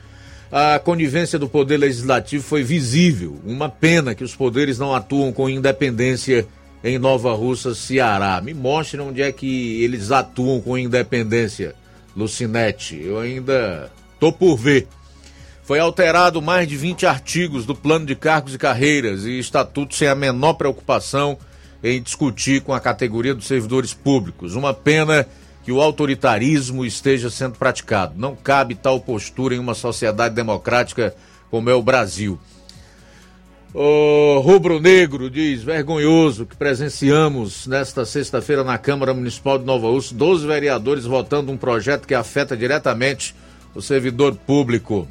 A 0.51 0.79
conivência 0.79 1.39
do 1.39 1.49
poder 1.49 1.77
legislativo 1.77 2.43
foi 2.43 2.63
visível. 2.63 3.39
Uma 3.45 3.67
pena 3.67 4.13
que 4.13 4.23
os 4.23 4.35
poderes 4.35 4.77
não 4.77 4.93
atuam 4.93 5.33
com 5.33 5.49
independência 5.49 6.47
em 6.83 6.99
Nova 6.99 7.33
Russa, 7.33 7.73
Ceará. 7.73 8.39
Me 8.41 8.53
mostre 8.53 9.01
onde 9.01 9.21
é 9.21 9.31
que 9.31 9.83
eles 9.83 10.11
atuam 10.11 10.61
com 10.61 10.77
independência, 10.77 11.73
Lucinete. 12.15 13.01
Eu 13.03 13.19
ainda 13.19 13.91
tô 14.19 14.31
por 14.31 14.55
ver. 14.55 14.87
Foi 15.63 15.79
alterado 15.79 16.41
mais 16.43 16.67
de 16.67 16.77
20 16.77 17.07
artigos 17.07 17.65
do 17.65 17.73
plano 17.73 18.05
de 18.05 18.15
cargos 18.15 18.53
e 18.53 18.57
carreiras 18.57 19.25
e 19.25 19.39
estatuto 19.39 19.95
sem 19.95 20.07
a 20.07 20.13
menor 20.13 20.53
preocupação 20.53 21.39
em 21.85 22.01
discutir 22.01 22.61
com 22.61 22.73
a 22.73 22.79
categoria 22.79 23.35
dos 23.35 23.45
servidores 23.45 23.93
públicos. 23.93 24.55
Uma 24.55 24.73
pena 24.73 25.27
que 25.63 25.71
o 25.71 25.79
autoritarismo 25.79 26.83
esteja 26.83 27.29
sendo 27.29 27.59
praticado. 27.59 28.15
Não 28.17 28.35
cabe 28.35 28.73
tal 28.73 28.99
postura 28.99 29.53
em 29.53 29.59
uma 29.59 29.75
sociedade 29.75 30.33
democrática 30.33 31.15
como 31.51 31.69
é 31.69 31.75
o 31.75 31.83
Brasil. 31.83 32.39
O 33.71 34.39
Rubro 34.39 34.79
Negro 34.79 35.29
diz: 35.29 35.61
vergonhoso 35.61 36.47
que 36.47 36.55
presenciamos 36.55 37.67
nesta 37.67 38.03
sexta-feira 38.03 38.63
na 38.63 38.79
Câmara 38.79 39.13
Municipal 39.13 39.59
de 39.59 39.65
Nova 39.65 39.85
Urso 39.87 40.15
12 40.15 40.47
vereadores 40.47 41.05
votando 41.05 41.51
um 41.51 41.57
projeto 41.57 42.07
que 42.07 42.15
afeta 42.15 42.57
diretamente 42.57 43.35
o 43.75 43.81
servidor 43.81 44.33
público. 44.33 45.07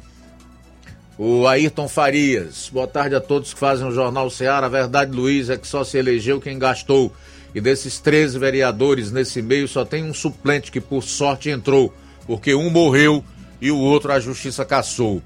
O 1.17 1.47
Ayrton 1.47 1.87
Farias, 1.87 2.69
boa 2.71 2.87
tarde 2.87 3.15
a 3.15 3.21
todos 3.21 3.53
que 3.53 3.59
fazem 3.59 3.87
o 3.87 3.91
Jornal 3.91 4.29
Ceará. 4.29 4.67
A 4.67 4.69
verdade, 4.69 5.15
Luiz, 5.15 5.49
é 5.49 5.57
que 5.57 5.67
só 5.67 5.83
se 5.83 5.97
elegeu 5.97 6.41
quem 6.41 6.59
gastou. 6.59 7.13
E 7.53 7.61
desses 7.61 7.99
13 7.99 8.37
vereadores 8.37 9.11
nesse 9.11 9.41
meio, 9.41 9.67
só 9.67 9.85
tem 9.85 10.03
um 10.03 10.13
suplente 10.13 10.71
que 10.71 10.81
por 10.81 11.03
sorte 11.03 11.49
entrou, 11.49 11.93
porque 12.27 12.53
um 12.53 12.69
morreu 12.69 13.23
e 13.61 13.71
o 13.71 13.77
outro 13.77 14.11
a 14.11 14.19
justiça 14.19 14.65
caçou 14.65 15.21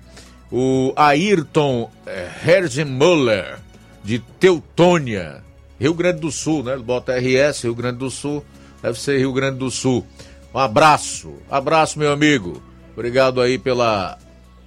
o 0.51 0.93
Ayrton 0.95 1.91
eh, 2.05 2.29
Herzenmüller, 2.45 3.59
de 4.03 4.19
Teutônia, 4.39 5.43
Rio 5.79 5.93
Grande 5.93 6.21
do 6.21 6.31
Sul, 6.31 6.63
né? 6.63 6.75
Bota 6.77 7.13
RS, 7.13 7.63
Rio 7.63 7.75
Grande 7.75 7.99
do 7.99 8.09
Sul, 8.09 8.43
deve 8.81 8.99
ser 8.99 9.17
Rio 9.19 9.31
Grande 9.33 9.59
do 9.59 9.69
Sul. 9.69 10.05
Um 10.53 10.57
abraço, 10.57 11.33
abraço, 11.49 11.99
meu 11.99 12.11
amigo. 12.11 12.63
Obrigado 12.93 13.39
aí 13.41 13.57
pela, 13.59 14.17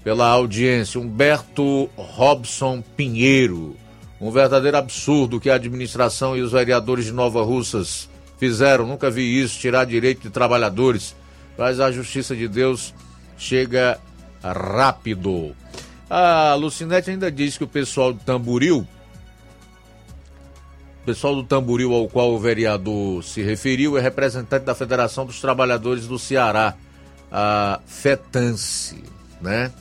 pela 0.03 0.29
audiência. 0.29 1.01
Humberto 1.01 1.89
Robson 1.97 2.83
Pinheiro. 2.97 3.77
Um 4.21 4.31
verdadeiro 4.31 4.77
absurdo 4.77 5.41
que 5.41 5.51
a 5.51 5.55
administração 5.55 6.37
e 6.37 6.43
os 6.43 6.53
vereadores 6.53 7.07
de 7.07 7.13
Nova 7.13 7.43
Russas 7.43 8.09
fizeram. 8.39 8.87
Nunca 8.87 9.11
vi 9.11 9.41
isso, 9.41 9.59
tirar 9.59 9.85
direito 9.85 10.23
de 10.23 10.31
trabalhadores. 10.31 11.15
Mas 11.59 11.81
a 11.81 11.91
justiça 11.91 12.35
de 12.35 12.49
Deus 12.49 12.95
chega 13.37 13.99
rápido. 14.43 15.55
A 16.09 16.55
Lucinete 16.55 17.11
ainda 17.11 17.31
diz 17.31 17.57
que 17.57 17.65
o 17.65 17.69
pessoal 17.69 18.13
do 18.13 18.21
Tamburil, 18.21 18.87
o 21.03 21.05
pessoal 21.07 21.35
do 21.35 21.43
Tamburil 21.43 21.93
ao 21.95 22.09
qual 22.09 22.33
o 22.33 22.39
vereador 22.39 23.25
se 23.25 23.43
referiu, 23.43 23.97
é 23.97 24.01
representante 24.01 24.65
da 24.65 24.75
Federação 24.75 25.25
dos 25.25 25.41
Trabalhadores 25.41 26.07
do 26.07 26.19
Ceará, 26.19 26.75
a 27.31 27.81
FETANCE, 27.87 29.03
né? 29.41 29.73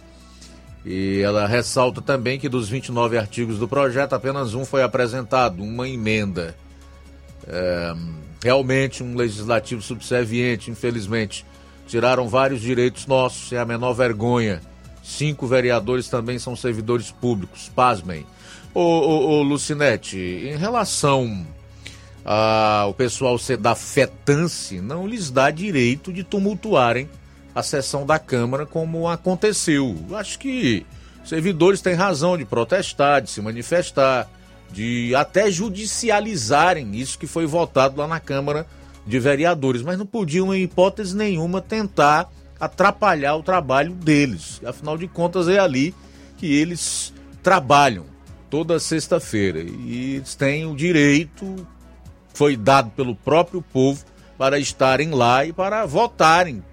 E 0.86 1.22
ela 1.22 1.46
ressalta 1.46 2.02
também 2.02 2.40
que 2.40 2.50
dos 2.50 2.68
29 2.68 3.18
artigos 3.18 3.60
do 3.60 3.68
projeto, 3.68 4.14
apenas 4.14 4.54
um 4.54 4.66
foi 4.66 4.82
apresentado, 4.82 5.62
uma 5.62 5.88
emenda. 5.88 6.56
É, 7.48 7.94
realmente 8.44 9.04
um 9.04 9.16
legislativo 9.16 9.82
subserviente, 9.82 10.72
infelizmente. 10.72 11.46
Tiraram 11.88 12.28
vários 12.28 12.62
direitos 12.62 13.06
nossos, 13.06 13.50
sem 13.50 13.58
a 13.58 13.66
menor 13.66 13.94
vergonha. 13.94 14.62
Cinco 15.04 15.46
vereadores 15.46 16.08
também 16.08 16.40
são 16.40 16.56
servidores 16.56 17.12
públicos, 17.12 17.70
pasmem. 17.76 18.26
Ô, 18.74 18.80
ô, 18.80 19.30
ô 19.30 19.44
Lucinete, 19.44 20.18
em 20.18 20.56
relação 20.56 21.46
ao 22.24 22.94
pessoal 22.94 23.38
ser 23.38 23.58
da 23.58 23.76
FETANCE, 23.76 24.80
não 24.80 25.08
lhes 25.08 25.30
dá 25.30 25.52
direito 25.52 26.14
de 26.14 26.24
tumultuarem 26.24 27.10
a 27.54 27.62
sessão 27.64 28.06
da 28.06 28.18
Câmara 28.18 28.66
como 28.66 29.08
aconteceu. 29.08 29.96
Acho 30.14 30.40
que 30.40 30.86
servidores 31.24 31.82
têm 31.82 31.94
razão 31.94 32.38
de 32.38 32.46
protestar, 32.46 33.22
de 33.22 33.30
se 33.30 33.42
manifestar, 33.42 34.30
de 34.72 35.14
até 35.16 35.52
judicializarem 35.52 36.96
isso 36.96 37.20
que 37.20 37.28
foi 37.28 37.46
votado 37.46 38.00
lá 38.00 38.08
na 38.08 38.20
Câmara 38.20 38.66
de 39.06 39.20
Vereadores, 39.20 39.82
mas 39.82 39.98
não 39.98 40.06
podiam, 40.06 40.54
em 40.54 40.64
hipótese 40.64 41.16
nenhuma, 41.16 41.62
tentar 41.62 42.30
atrapalhar 42.60 43.36
o 43.36 43.44
trabalho 43.44 43.94
deles. 43.94 44.62
Afinal 44.66 44.98
de 44.98 45.08
contas, 45.08 45.48
é 45.48 45.60
ali 45.60 45.94
que 46.38 46.54
eles 46.54 47.14
trabalham 47.42 48.06
toda 48.50 48.80
sexta-feira 48.80 49.60
e 49.62 50.16
eles 50.16 50.36
têm 50.36 50.66
o 50.66 50.76
direito, 50.76 51.68
foi 52.34 52.56
dado 52.56 52.92
pelo 52.92 53.16
próprio 53.16 53.62
povo, 53.62 54.06
para 54.38 54.58
estarem 54.60 55.12
lá 55.12 55.46
e 55.46 55.54
para 55.54 55.86
votarem 55.86 56.64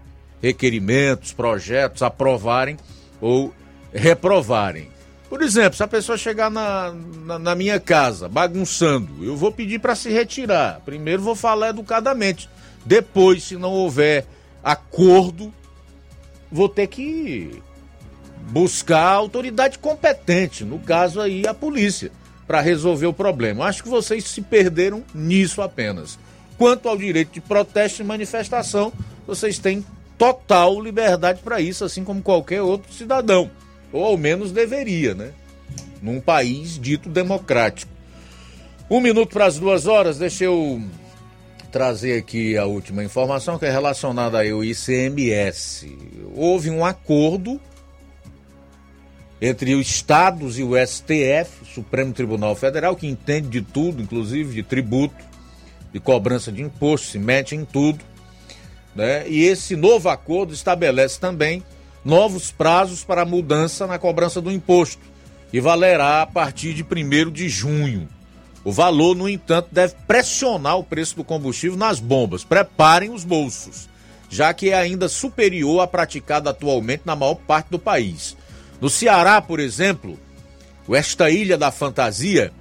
requerimentos, 0.43 1.33
projetos, 1.33 2.03
aprovarem 2.03 2.77
ou 3.21 3.53
reprovarem. 3.93 4.89
Por 5.29 5.43
exemplo, 5.43 5.77
se 5.77 5.83
a 5.83 5.89
pessoa 5.89 6.17
chegar 6.17 6.51
na, 6.51 6.95
na, 7.25 7.39
na 7.39 7.55
minha 7.55 7.79
casa 7.79 8.29
bagunçando, 8.29 9.23
eu 9.23 9.37
vou 9.37 9.53
pedir 9.53 9.79
para 9.79 9.95
se 9.95 10.11
retirar. 10.11 10.81
Primeiro 10.85 11.23
vou 11.23 11.35
falar 11.35 11.71
educadamente. 11.71 12.49
Depois, 12.85 13.43
se 13.43 13.57
não 13.57 13.71
houver 13.71 14.25
acordo, 14.65 15.53
vou 16.51 16.69
ter 16.69 16.87
que 16.87 17.63
buscar 18.51 19.03
a 19.03 19.13
autoridade 19.13 19.79
competente, 19.79 20.65
no 20.65 20.79
caso 20.79 21.21
aí 21.21 21.47
a 21.47 21.53
polícia, 21.53 22.11
para 22.47 22.63
resolver 22.63 23.07
o 23.07 23.13
problema. 23.13 23.67
Acho 23.67 23.83
que 23.83 23.89
vocês 23.91 24.25
se 24.25 24.41
perderam 24.41 25.05
nisso 25.15 25.61
apenas. 25.61 26.19
Quanto 26.57 26.89
ao 26.89 26.97
direito 26.97 27.33
de 27.33 27.41
protesto 27.43 28.01
e 28.01 28.05
manifestação, 28.05 28.91
vocês 29.27 29.59
têm 29.59 29.85
total 30.19 30.81
liberdade 30.83 31.41
para 31.43 31.61
isso, 31.61 31.85
assim 31.85 32.05
como 32.05 32.21
qualquer 32.21 32.61
outro 32.61 32.93
cidadão. 32.93 33.51
Ou 33.93 34.05
ao 34.05 34.19
menos 34.19 34.53
deveria, 34.53 35.15
né? 35.15 35.31
Num 36.03 36.21
país 36.21 36.79
dito 36.79 37.09
democrático. 37.09 37.91
Um 38.91 39.01
minuto 39.01 39.33
para 39.33 39.47
as 39.47 39.59
duas 39.59 39.87
horas, 39.87 40.19
deixa 40.19 40.45
eu 40.45 40.83
trazer 41.71 42.19
aqui 42.19 42.57
a 42.57 42.65
última 42.65 43.05
informação 43.05 43.59
que 43.59 43.67
é 43.67 43.71
relacionada 43.71 44.39
ao 44.39 44.65
ICMS. 44.65 45.97
Houve 46.35 46.71
um 46.71 46.85
acordo 46.85 47.61
entre 49.41 49.75
os 49.75 49.89
estados 49.89 50.59
e 50.59 50.63
o 50.63 50.75
STF, 50.75 51.65
Supremo 51.73 52.13
Tribunal 52.13 52.57
Federal, 52.57 52.97
que 52.97 53.07
entende 53.07 53.49
de 53.49 53.63
tudo, 53.63 54.03
inclusive 54.03 54.55
de 54.55 54.63
tributo, 54.63 55.15
de 55.93 56.01
cobrança 56.01 56.51
de 56.51 56.63
imposto, 56.63 57.09
se 57.09 57.19
mete 57.19 57.55
em 57.55 57.65
tudo. 57.65 58.05
Né? 58.99 59.29
E 59.29 59.45
esse 59.45 59.77
novo 59.77 60.09
acordo 60.09 60.53
estabelece 60.53 61.21
também 61.21 61.63
novos 62.05 62.51
prazos 62.51 63.05
para 63.05 63.23
a 63.23 63.25
mudança 63.25 63.87
na 63.87 63.97
cobrança 63.97 64.41
do 64.41 64.51
imposto, 64.51 65.01
e 65.53 65.61
valerá 65.61 66.21
a 66.21 66.27
partir 66.27 66.75
de 66.75 66.83
1 66.83 67.31
de 67.31 67.49
junho. 67.49 68.09
O 68.65 68.73
valor, 68.73 69.15
no 69.15 69.29
entanto, 69.29 69.69
deve 69.71 69.95
pressionar 70.09 70.77
o 70.77 70.83
preço 70.83 71.15
do 71.15 71.23
combustível 71.23 71.79
nas 71.79 72.01
bombas. 72.01 72.43
Preparem 72.43 73.11
os 73.11 73.23
bolsos, 73.23 73.89
já 74.29 74.53
que 74.53 74.71
é 74.71 74.75
ainda 74.75 75.09
superior 75.09 75.81
à 75.81 75.87
praticada 75.87 76.51
atualmente 76.51 77.05
na 77.07 77.15
maior 77.15 77.37
parte 77.37 77.69
do 77.71 77.79
país. 77.79 78.37
No 78.81 78.91
Ceará, 78.91 79.41
por 79.41 79.61
exemplo, 79.61 80.19
esta 80.91 81.31
ilha 81.31 81.57
da 81.57 81.71
fantasia, 81.71 82.53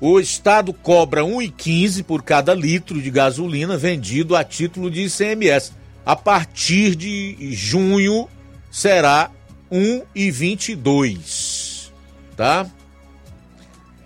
o 0.00 0.18
estado 0.20 0.72
cobra 0.72 1.22
1,15 1.22 2.04
por 2.04 2.22
cada 2.22 2.54
litro 2.54 3.00
de 3.00 3.10
gasolina 3.10 3.76
vendido 3.76 4.36
a 4.36 4.44
título 4.44 4.88
de 4.90 5.06
ICMS 5.06 5.72
a 6.04 6.14
partir 6.14 6.94
de 6.94 7.52
junho 7.52 8.28
será 8.70 9.30
1,22, 9.72 11.90
tá? 12.36 12.70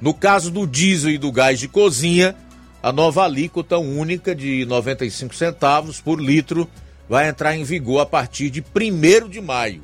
No 0.00 0.14
caso 0.14 0.50
do 0.50 0.66
diesel 0.66 1.10
e 1.10 1.18
do 1.18 1.30
gás 1.30 1.60
de 1.60 1.68
cozinha, 1.68 2.34
a 2.82 2.90
nova 2.90 3.24
alíquota 3.24 3.76
única 3.76 4.34
de 4.34 4.64
95 4.64 5.34
centavos 5.34 6.00
por 6.00 6.18
litro 6.18 6.66
vai 7.06 7.28
entrar 7.28 7.54
em 7.54 7.64
vigor 7.64 8.00
a 8.00 8.06
partir 8.06 8.48
de 8.48 8.62
1 8.62 9.28
de 9.28 9.42
maio. 9.42 9.82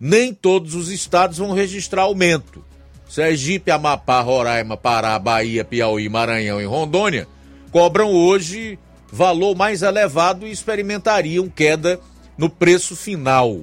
Nem 0.00 0.34
todos 0.34 0.74
os 0.74 0.90
estados 0.90 1.38
vão 1.38 1.52
registrar 1.52 2.02
aumento. 2.02 2.64
Sergipe, 3.12 3.70
Amapá, 3.70 4.22
Roraima, 4.22 4.74
Pará, 4.74 5.18
Bahia, 5.18 5.62
Piauí, 5.62 6.08
Maranhão 6.08 6.58
e 6.62 6.64
Rondônia 6.64 7.28
cobram 7.70 8.10
hoje 8.10 8.78
valor 9.12 9.54
mais 9.54 9.82
elevado 9.82 10.46
e 10.46 10.50
experimentariam 10.50 11.46
queda 11.46 12.00
no 12.38 12.48
preço 12.48 12.96
final. 12.96 13.60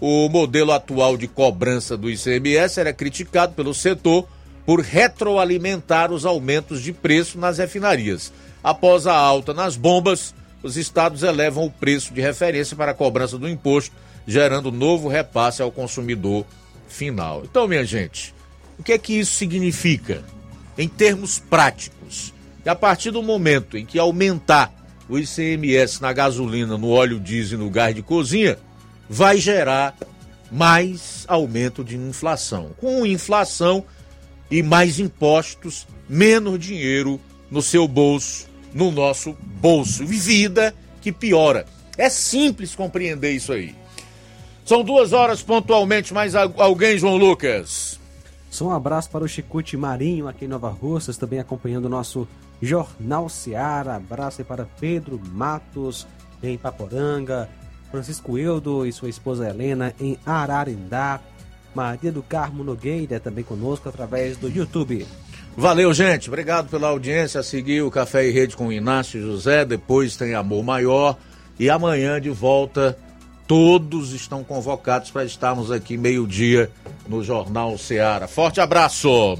O 0.00 0.30
modelo 0.30 0.72
atual 0.72 1.18
de 1.18 1.28
cobrança 1.28 1.94
do 1.94 2.08
ICMS 2.08 2.80
era 2.80 2.90
criticado 2.90 3.52
pelo 3.52 3.74
setor 3.74 4.26
por 4.64 4.80
retroalimentar 4.80 6.10
os 6.10 6.24
aumentos 6.24 6.82
de 6.82 6.90
preço 6.90 7.38
nas 7.38 7.58
refinarias. 7.58 8.32
Após 8.64 9.06
a 9.06 9.14
alta 9.14 9.52
nas 9.52 9.76
bombas, 9.76 10.34
os 10.62 10.78
estados 10.78 11.22
elevam 11.22 11.66
o 11.66 11.70
preço 11.70 12.14
de 12.14 12.22
referência 12.22 12.74
para 12.74 12.92
a 12.92 12.94
cobrança 12.94 13.36
do 13.36 13.46
imposto, 13.46 13.94
gerando 14.26 14.72
novo 14.72 15.06
repasse 15.06 15.60
ao 15.60 15.70
consumidor 15.70 16.46
final. 16.88 17.42
Então, 17.44 17.68
minha 17.68 17.84
gente, 17.84 18.39
o 18.80 18.82
que 18.82 18.94
é 18.94 18.98
que 18.98 19.12
isso 19.12 19.34
significa 19.34 20.24
em 20.78 20.88
termos 20.88 21.38
práticos? 21.38 22.32
E 22.64 22.68
a 22.70 22.74
partir 22.74 23.10
do 23.10 23.22
momento 23.22 23.76
em 23.76 23.84
que 23.84 23.98
aumentar 23.98 24.72
o 25.06 25.18
ICMS 25.18 26.00
na 26.00 26.14
gasolina, 26.14 26.78
no 26.78 26.88
óleo 26.88 27.20
diesel 27.20 27.58
e 27.58 27.62
no 27.62 27.68
gás 27.68 27.94
de 27.94 28.00
cozinha, 28.00 28.58
vai 29.06 29.36
gerar 29.36 29.94
mais 30.50 31.26
aumento 31.28 31.84
de 31.84 31.94
inflação. 31.94 32.70
Com 32.78 33.04
inflação 33.04 33.84
e 34.50 34.62
mais 34.62 34.98
impostos, 34.98 35.86
menos 36.08 36.58
dinheiro 36.58 37.20
no 37.50 37.60
seu 37.60 37.86
bolso, 37.86 38.46
no 38.72 38.90
nosso 38.90 39.36
bolso. 39.60 40.06
Vida 40.06 40.74
que 41.02 41.12
piora. 41.12 41.66
É 41.98 42.08
simples 42.08 42.74
compreender 42.74 43.32
isso 43.32 43.52
aí. 43.52 43.74
São 44.64 44.82
duas 44.82 45.12
horas 45.12 45.42
pontualmente, 45.42 46.14
mais 46.14 46.34
alguém, 46.34 46.96
João 46.96 47.18
Lucas? 47.18 47.99
Só 48.50 48.66
um 48.66 48.74
abraço 48.74 49.08
para 49.08 49.24
o 49.24 49.28
Chicute 49.28 49.76
Marinho 49.76 50.26
aqui 50.26 50.44
em 50.44 50.48
Nova 50.48 50.68
Russas, 50.68 51.16
também 51.16 51.38
acompanhando 51.38 51.84
o 51.84 51.88
nosso 51.88 52.26
Jornal 52.60 53.28
Seara. 53.28 53.94
Abraço 53.94 54.40
aí 54.40 54.44
para 54.44 54.66
Pedro 54.80 55.20
Matos 55.32 56.06
em 56.42 56.58
Paporanga, 56.58 57.48
Francisco 57.92 58.36
Eudo 58.36 58.84
e 58.84 58.92
sua 58.92 59.08
esposa 59.08 59.48
Helena 59.48 59.94
em 60.00 60.18
Ararindá, 60.26 61.20
Maria 61.74 62.10
do 62.10 62.22
Carmo 62.22 62.64
Nogueira 62.64 63.20
também 63.20 63.44
conosco 63.44 63.88
através 63.88 64.36
do 64.36 64.48
YouTube. 64.48 65.06
Valeu, 65.56 65.92
gente. 65.94 66.28
Obrigado 66.28 66.68
pela 66.68 66.88
audiência. 66.88 67.42
Seguir 67.42 67.82
o 67.82 67.90
Café 67.90 68.26
e 68.26 68.30
Rede 68.30 68.56
com 68.56 68.72
Inácio 68.72 69.20
José. 69.20 69.64
Depois 69.64 70.16
tem 70.16 70.34
Amor 70.34 70.64
Maior. 70.64 71.16
E 71.58 71.68
amanhã 71.68 72.20
de 72.20 72.30
volta. 72.30 72.96
Todos 73.50 74.12
estão 74.12 74.44
convocados 74.44 75.10
para 75.10 75.24
estarmos 75.24 75.72
aqui 75.72 75.96
meio-dia 75.96 76.70
no 77.08 77.20
Jornal 77.20 77.76
Seara. 77.76 78.28
Forte 78.28 78.60
abraço! 78.60 79.36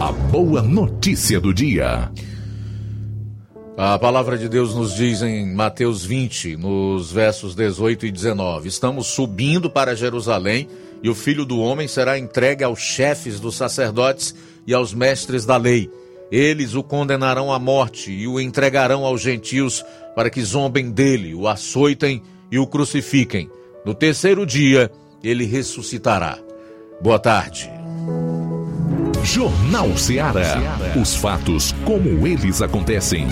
A 0.00 0.10
boa 0.10 0.60
notícia 0.60 1.38
do 1.38 1.54
dia. 1.54 2.10
A 3.76 3.96
palavra 3.96 4.36
de 4.36 4.48
Deus 4.48 4.74
nos 4.74 4.92
diz 4.96 5.22
em 5.22 5.54
Mateus 5.54 6.04
20, 6.04 6.56
nos 6.56 7.12
versos 7.12 7.54
18 7.54 8.06
e 8.06 8.10
19: 8.10 8.66
Estamos 8.66 9.06
subindo 9.06 9.70
para 9.70 9.94
Jerusalém 9.94 10.68
e 11.00 11.08
o 11.08 11.14
filho 11.14 11.44
do 11.44 11.60
homem 11.60 11.86
será 11.86 12.18
entregue 12.18 12.64
aos 12.64 12.80
chefes 12.80 13.38
dos 13.38 13.54
sacerdotes 13.54 14.34
e 14.66 14.74
aos 14.74 14.92
mestres 14.92 15.46
da 15.46 15.56
lei. 15.56 15.88
Eles 16.30 16.74
o 16.74 16.82
condenarão 16.82 17.50
à 17.50 17.58
morte 17.58 18.12
e 18.12 18.26
o 18.28 18.38
entregarão 18.38 19.04
aos 19.04 19.22
gentios 19.22 19.82
para 20.18 20.30
que 20.30 20.42
zombem 20.42 20.90
dele, 20.90 21.32
o 21.32 21.46
açoitem 21.46 22.20
e 22.50 22.58
o 22.58 22.66
crucifiquem. 22.66 23.48
No 23.86 23.94
terceiro 23.94 24.44
dia, 24.44 24.90
ele 25.22 25.44
ressuscitará. 25.44 26.36
Boa 27.00 27.20
tarde. 27.20 27.70
Jornal 29.22 29.96
Ceará. 29.96 30.56
Os 31.00 31.14
fatos 31.14 31.70
como 31.84 32.26
eles 32.26 32.60
acontecem. 32.60 33.28